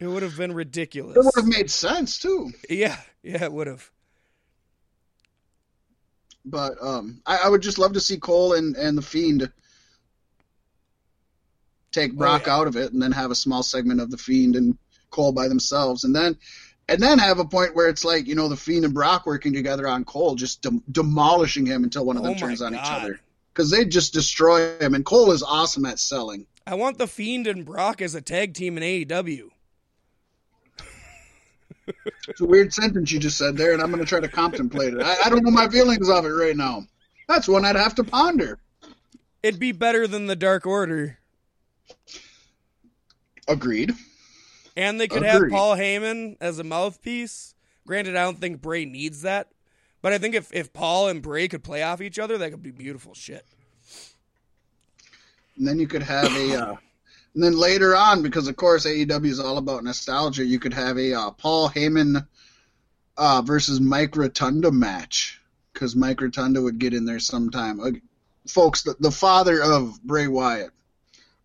[0.00, 1.16] It would have been ridiculous.
[1.16, 2.50] It would have made sense too.
[2.68, 3.90] Yeah, yeah, it would have.
[6.44, 9.52] But um, I, I would just love to see Cole and, and the Fiend
[11.92, 12.56] take Brock yeah.
[12.56, 14.78] out of it, and then have a small segment of the Fiend and
[15.10, 16.38] Cole by themselves, and then
[16.90, 19.54] and then have a point where it's like you know the Fiend and Brock working
[19.54, 22.80] together on Cole, just dem- demolishing him until one of them Oh turns on each
[22.82, 23.20] other
[23.54, 24.94] because they just destroy him.
[24.94, 26.46] And Cole is awesome at selling.
[26.66, 29.50] I want the Fiend and Brock as a tag team in AEW.
[32.28, 34.94] It's a weird sentence you just said there, and I'm going to try to contemplate
[34.94, 35.02] it.
[35.02, 36.86] I, I don't know my feelings of it right now.
[37.26, 38.60] That's one I'd have to ponder.
[39.42, 41.18] It'd be better than the Dark Order.
[43.48, 43.92] Agreed.
[44.76, 47.54] And they could have Paul Heyman as a mouthpiece.
[47.86, 49.48] Granted, I don't think Bray needs that.
[50.02, 52.62] But I think if, if Paul and Bray could play off each other, that could
[52.62, 53.44] be beautiful shit.
[55.56, 56.76] And then you could have a, uh,
[57.34, 60.98] and then later on, because of course AEW is all about nostalgia, you could have
[60.98, 62.26] a uh, Paul Heyman
[63.16, 65.40] uh, versus Mike Rotunda match,
[65.72, 68.02] because Mike Rotunda would get in there sometime.
[68.48, 70.70] Folks, the, the father of Bray Wyatt,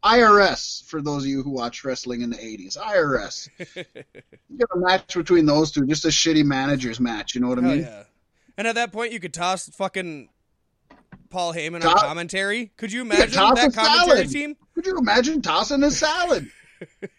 [0.06, 3.50] IRS for those of you who watched wrestling in the '80s, IRS.
[3.76, 7.34] you get a match between those two, just a shitty managers match.
[7.34, 7.80] You know what I mean?
[7.80, 8.04] yeah.
[8.58, 10.30] And at that point, you could toss fucking
[11.30, 12.72] Paul Heyman on commentary.
[12.78, 14.32] Could you imagine toss that a commentary salad.
[14.32, 14.56] team?
[14.76, 16.50] Could you imagine tossing a salad?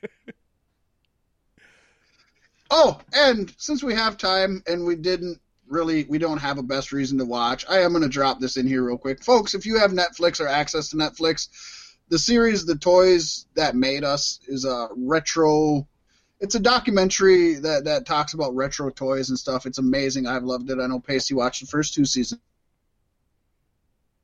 [2.71, 6.93] oh, and since we have time and we didn't really, we don't have a best
[6.93, 9.23] reason to watch, I am going to drop this in here real quick.
[9.23, 11.49] Folks, if you have Netflix or access to Netflix,
[12.09, 15.87] the series The Toys That Made Us is a retro.
[16.41, 19.67] It's a documentary that, that talks about retro toys and stuff.
[19.67, 20.27] It's amazing.
[20.27, 20.79] I've loved it.
[20.79, 22.41] I know Paystee watched the first two seasons,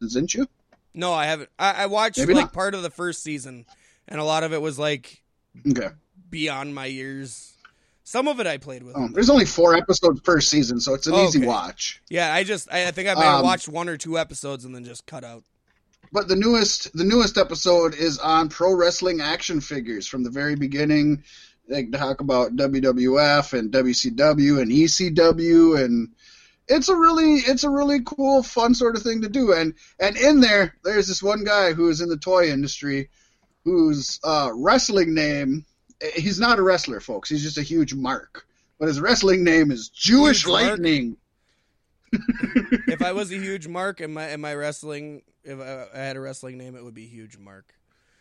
[0.00, 0.46] didn't you?
[0.94, 1.48] No, I haven't.
[1.59, 2.52] I, I watched Maybe like not.
[2.52, 3.64] part of the first season,
[4.06, 5.22] and a lot of it was like
[5.66, 5.88] Okay.
[6.28, 7.54] beyond my years.
[8.04, 8.94] Some of it I played with.
[8.96, 11.46] Oh, there's only four episodes per season, so it's an easy Okay.
[11.46, 12.02] watch.
[12.10, 14.64] Yeah, I just I, I think I may have Um, watched one or two episodes
[14.66, 15.44] and then just cut out.
[16.12, 20.55] But the newest the newest episode is on pro wrestling action figures from the very
[20.55, 21.24] beginning.
[21.68, 26.10] They talk about WWF and WCW and ECW and
[26.68, 30.16] it's a really it's a really cool fun sort of thing to do and and
[30.16, 33.09] in there there's this one guy who is in the toy industry
[33.64, 35.64] whose uh, wrestling name
[36.14, 38.47] he's not a wrestler folks he's just a huge mark
[38.82, 40.44] but his wrestling name is Jewish?
[40.44, 41.16] Lightning
[42.12, 46.16] if I was a huge mark in my in my wrestling, if I, I had
[46.16, 47.74] a wrestling name, it would be huge mark.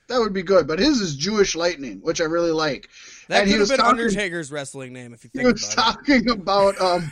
[0.08, 2.90] that would be good but his is Jewish Lightning which I really like
[3.30, 5.54] That And he could have was been talking- Undertaker's wrestling name if you he think
[5.54, 7.12] was about talking about um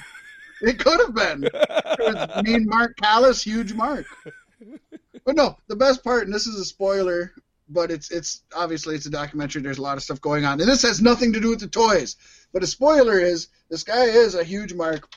[0.62, 1.52] it could have been it.
[1.56, 4.06] It mean Mark Calaway huge mark
[5.26, 7.32] but no the best part and this is a spoiler
[7.70, 10.70] but it's it's obviously it's a documentary there's a lot of stuff going on and
[10.70, 12.18] this has nothing to do with the toys
[12.52, 15.08] but a spoiler is this guy is a huge mark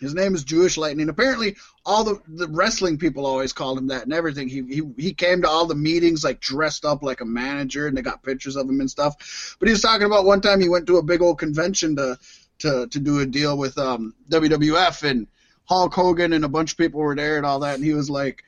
[0.00, 1.08] his name is Jewish Lightning.
[1.08, 4.48] Apparently, all the, the wrestling people always called him that and everything.
[4.48, 7.96] He, he he came to all the meetings like dressed up like a manager, and
[7.96, 9.56] they got pictures of him and stuff.
[9.58, 12.18] But he was talking about one time he went to a big old convention to
[12.60, 15.26] to to do a deal with um, WWF and
[15.64, 18.08] Hulk Hogan and a bunch of people were there and all that, and he was
[18.08, 18.44] like,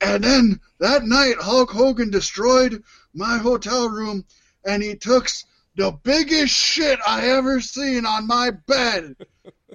[0.00, 2.82] and then that night Hulk Hogan destroyed
[3.14, 4.24] my hotel room,
[4.64, 5.28] and he took
[5.76, 9.14] the biggest shit I ever seen on my bed.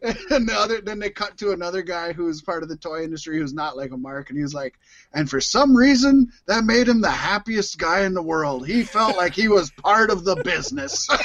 [0.32, 3.40] And the other, then they cut to another guy who's part of the toy industry
[3.40, 4.78] who's not like a mark, and he was like,
[5.14, 8.68] and for some reason that made him the happiest guy in the world.
[8.68, 11.08] He felt like he was part of the business.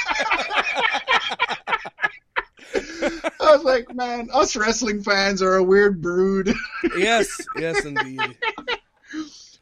[3.41, 6.53] I was like, man, us wrestling fans are a weird brood.
[6.97, 8.21] yes, yes, indeed.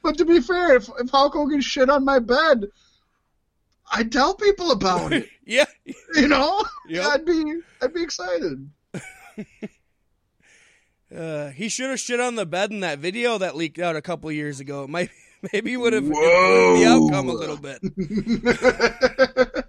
[0.03, 2.65] but to be fair, if, if Hulk Hogan shit on my bed,
[3.91, 5.30] I'd tell people about it.
[5.45, 5.65] Yeah,
[6.15, 7.06] You know, Yep.
[7.06, 8.69] I'd be, I'd be excited.
[11.15, 14.01] uh, he should have shit on the bed in that video that leaked out a
[14.01, 14.84] couple years ago.
[14.84, 15.09] It might
[15.53, 17.80] maybe would have improved the outcome a little bit.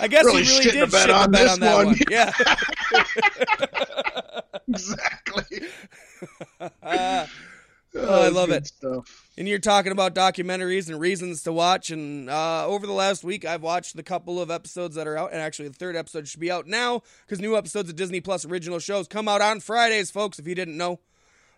[0.00, 1.86] I guess Really he really did the shit the on bed on that one.
[1.86, 1.98] one.
[2.10, 2.32] Yeah.
[4.68, 5.60] exactly.
[6.82, 7.26] Uh,
[7.94, 8.66] Oh, I love it.
[8.66, 9.28] Stuff.
[9.38, 11.90] and you're talking about documentaries and reasons to watch.
[11.90, 15.32] And uh, over the last week, I've watched the couple of episodes that are out,
[15.32, 18.44] and actually the third episode should be out now because new episodes of Disney Plus
[18.44, 20.38] original shows come out on Fridays, folks.
[20.38, 21.00] If you didn't know,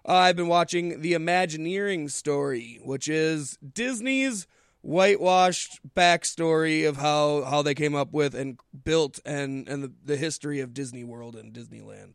[0.08, 4.46] uh, I've been watching The Imagineering Story, which is Disney's
[4.82, 10.16] whitewashed backstory of how how they came up with and built and and the, the
[10.16, 12.14] history of Disney World and Disneyland.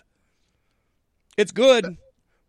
[1.37, 1.97] It's good,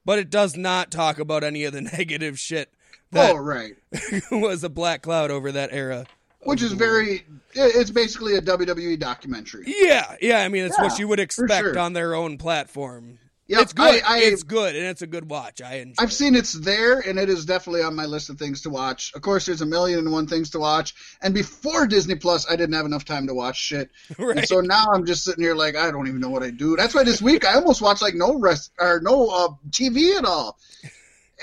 [0.07, 2.73] but it does not talk about any of the negative shit
[3.13, 3.75] that oh, right.
[4.31, 6.07] was a black cloud over that era.
[6.41, 7.25] Which is very.
[7.55, 9.65] It's basically a WWE documentary.
[9.67, 10.43] Yeah, yeah.
[10.43, 11.79] I mean, it's what you would expect sure.
[11.79, 13.19] on their own platform.
[13.49, 14.03] Yep, it's good.
[14.05, 15.61] I- I- it's good, and it's a good watch.
[15.63, 15.95] I enjoy.
[16.03, 19.13] I've seen it's there, and it is definitely on my list of things to watch.
[19.15, 20.95] Of course, there's a million and one things to watch.
[21.23, 23.91] And before Disney Plus, I didn't have enough time to watch shit.
[24.19, 24.39] right.
[24.39, 26.75] And so now I'm just sitting here like I don't even know what I do.
[26.77, 30.25] That's why this week I almost watched like no rest or no uh, TV at
[30.25, 30.59] all.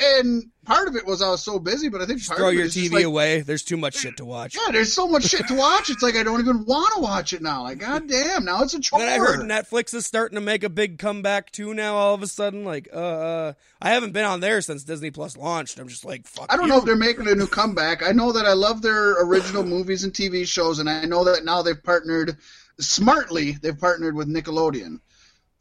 [0.01, 2.91] And part of it was I was so busy, but I think throw your TV
[2.93, 3.41] like, away.
[3.41, 4.55] There's too much shit to watch.
[4.55, 5.91] yeah, there's so much shit to watch.
[5.91, 7.61] It's like I don't even want to watch it now.
[7.61, 8.99] Like god damn, now it's a chore.
[8.99, 11.95] Then I heard Netflix is starting to make a big comeback too now.
[11.95, 15.37] All of a sudden, like, uh, uh I haven't been on there since Disney Plus
[15.37, 15.77] launched.
[15.77, 16.51] I'm just like, fuck.
[16.51, 16.71] I don't you.
[16.71, 18.01] know if they're making a new comeback.
[18.01, 21.45] I know that I love their original movies and TV shows, and I know that
[21.45, 22.37] now they've partnered
[22.79, 23.51] smartly.
[23.51, 25.01] They've partnered with Nickelodeon.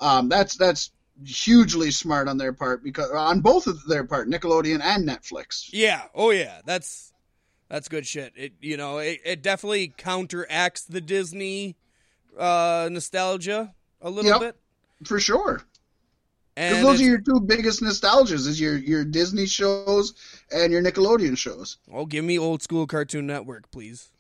[0.00, 0.90] Um, that's that's
[1.26, 5.68] hugely smart on their part because on both of their part, Nickelodeon and Netflix.
[5.72, 6.02] Yeah.
[6.14, 6.60] Oh yeah.
[6.64, 7.12] That's
[7.68, 8.32] that's good shit.
[8.36, 11.76] It you know it, it definitely counteracts the Disney
[12.38, 14.40] uh nostalgia a little Yep.
[14.40, 14.56] bit.
[15.06, 15.62] For sure.
[16.54, 20.12] Because And those are your two biggest nostalgias: is your your Disney shows
[20.50, 21.78] and your Nickelodeon shows.
[21.90, 24.10] oh, give me old school Cartoon Network, please.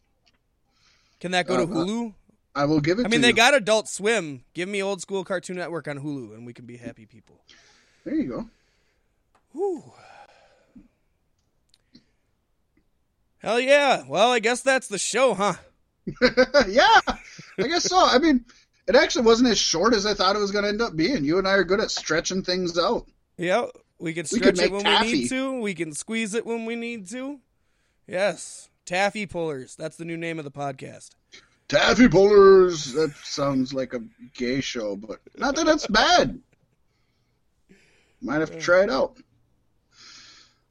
[1.20, 2.14] Can that go to Uh, uh, Hulu?
[2.54, 3.06] I will give it.
[3.06, 3.34] I mean, they you.
[3.34, 4.44] got Adult Swim.
[4.54, 7.40] Give me old school Cartoon Network on Hulu, and we can be happy people.
[8.04, 8.48] There you go.
[9.52, 9.82] Whew.
[13.38, 14.04] Hell yeah.
[14.06, 15.54] Well, I guess that's the show, huh?
[16.68, 17.96] yeah, I guess so.
[17.98, 18.44] I mean,
[18.86, 21.24] it actually wasn't as short as I thought it was going to end up being.
[21.24, 23.06] You and I are good at stretching things out.
[23.36, 23.66] Yeah,
[23.98, 25.06] we can We stretch could it when taffy.
[25.06, 25.60] we need to.
[25.60, 27.40] We can squeeze it when we need to.
[28.06, 29.76] Yes, taffy pullers.
[29.76, 31.10] That's the new name of the podcast.
[31.72, 32.92] Taffy Pullers.
[32.92, 34.02] That sounds like a
[34.34, 36.38] gay show, but not that it's bad.
[38.20, 39.16] Might have to try it out.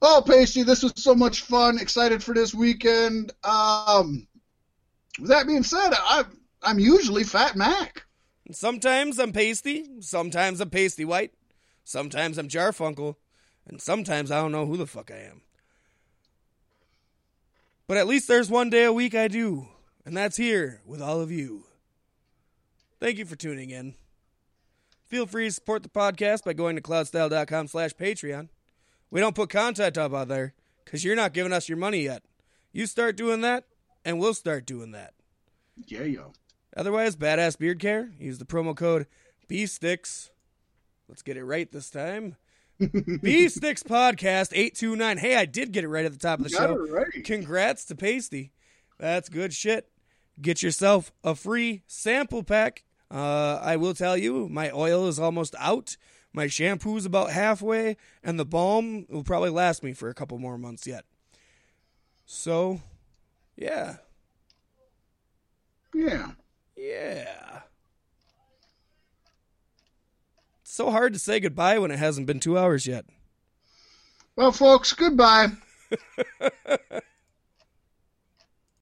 [0.00, 1.80] Oh, Paystee, this was so much fun.
[1.80, 3.32] Excited for this weekend.
[3.42, 4.28] Um,
[5.18, 8.04] with that being said, I'm I'm usually Fat Mack.
[8.52, 9.88] Sometimes I'm pasty.
[9.98, 11.32] Sometimes I'm pasty white.
[11.82, 13.16] Sometimes I'm Jarfunkel,
[13.66, 15.42] and sometimes I don't know who the fuck I am.
[17.88, 19.66] But at least there's one day a week I do,
[20.04, 21.64] and that's here with all of you.
[23.00, 23.94] Thank you for tuning in.
[25.06, 28.48] Feel free to support the podcast by going to cloudstyle.com slash Patreon.
[29.10, 30.54] We don't put content up out there
[30.84, 32.22] because you're not giving us your money yet.
[32.72, 33.64] You start doing that,
[34.04, 35.12] and we'll start doing that.
[35.86, 36.32] Yeah, yo.
[36.76, 38.10] Otherwise, Badass Beard Care.
[38.18, 39.06] Use the promo code
[39.50, 40.30] BSTICKS.
[41.08, 42.36] Let's get it right this time.
[42.80, 45.18] BSTICKS Podcast 829.
[45.18, 46.74] Hey, I did get it right at the top of the show.
[46.90, 47.22] right.
[47.24, 48.50] Congrats to Paystee.
[49.02, 49.88] That's good shit.
[50.40, 52.84] Get yourself a free sample pack.
[53.10, 55.96] Uh, I will tell you, my oil is almost out.
[56.32, 60.56] My shampoo's about halfway, and the balm will probably last me for a couple more
[60.56, 61.04] months yet.
[62.26, 62.80] So,
[63.56, 63.96] yeah.
[65.92, 66.30] Yeah.
[66.76, 67.62] Yeah.
[70.60, 73.06] It's so hard to say goodbye when it hasn't been two hours yet.
[74.36, 75.48] Well, folks, goodbye.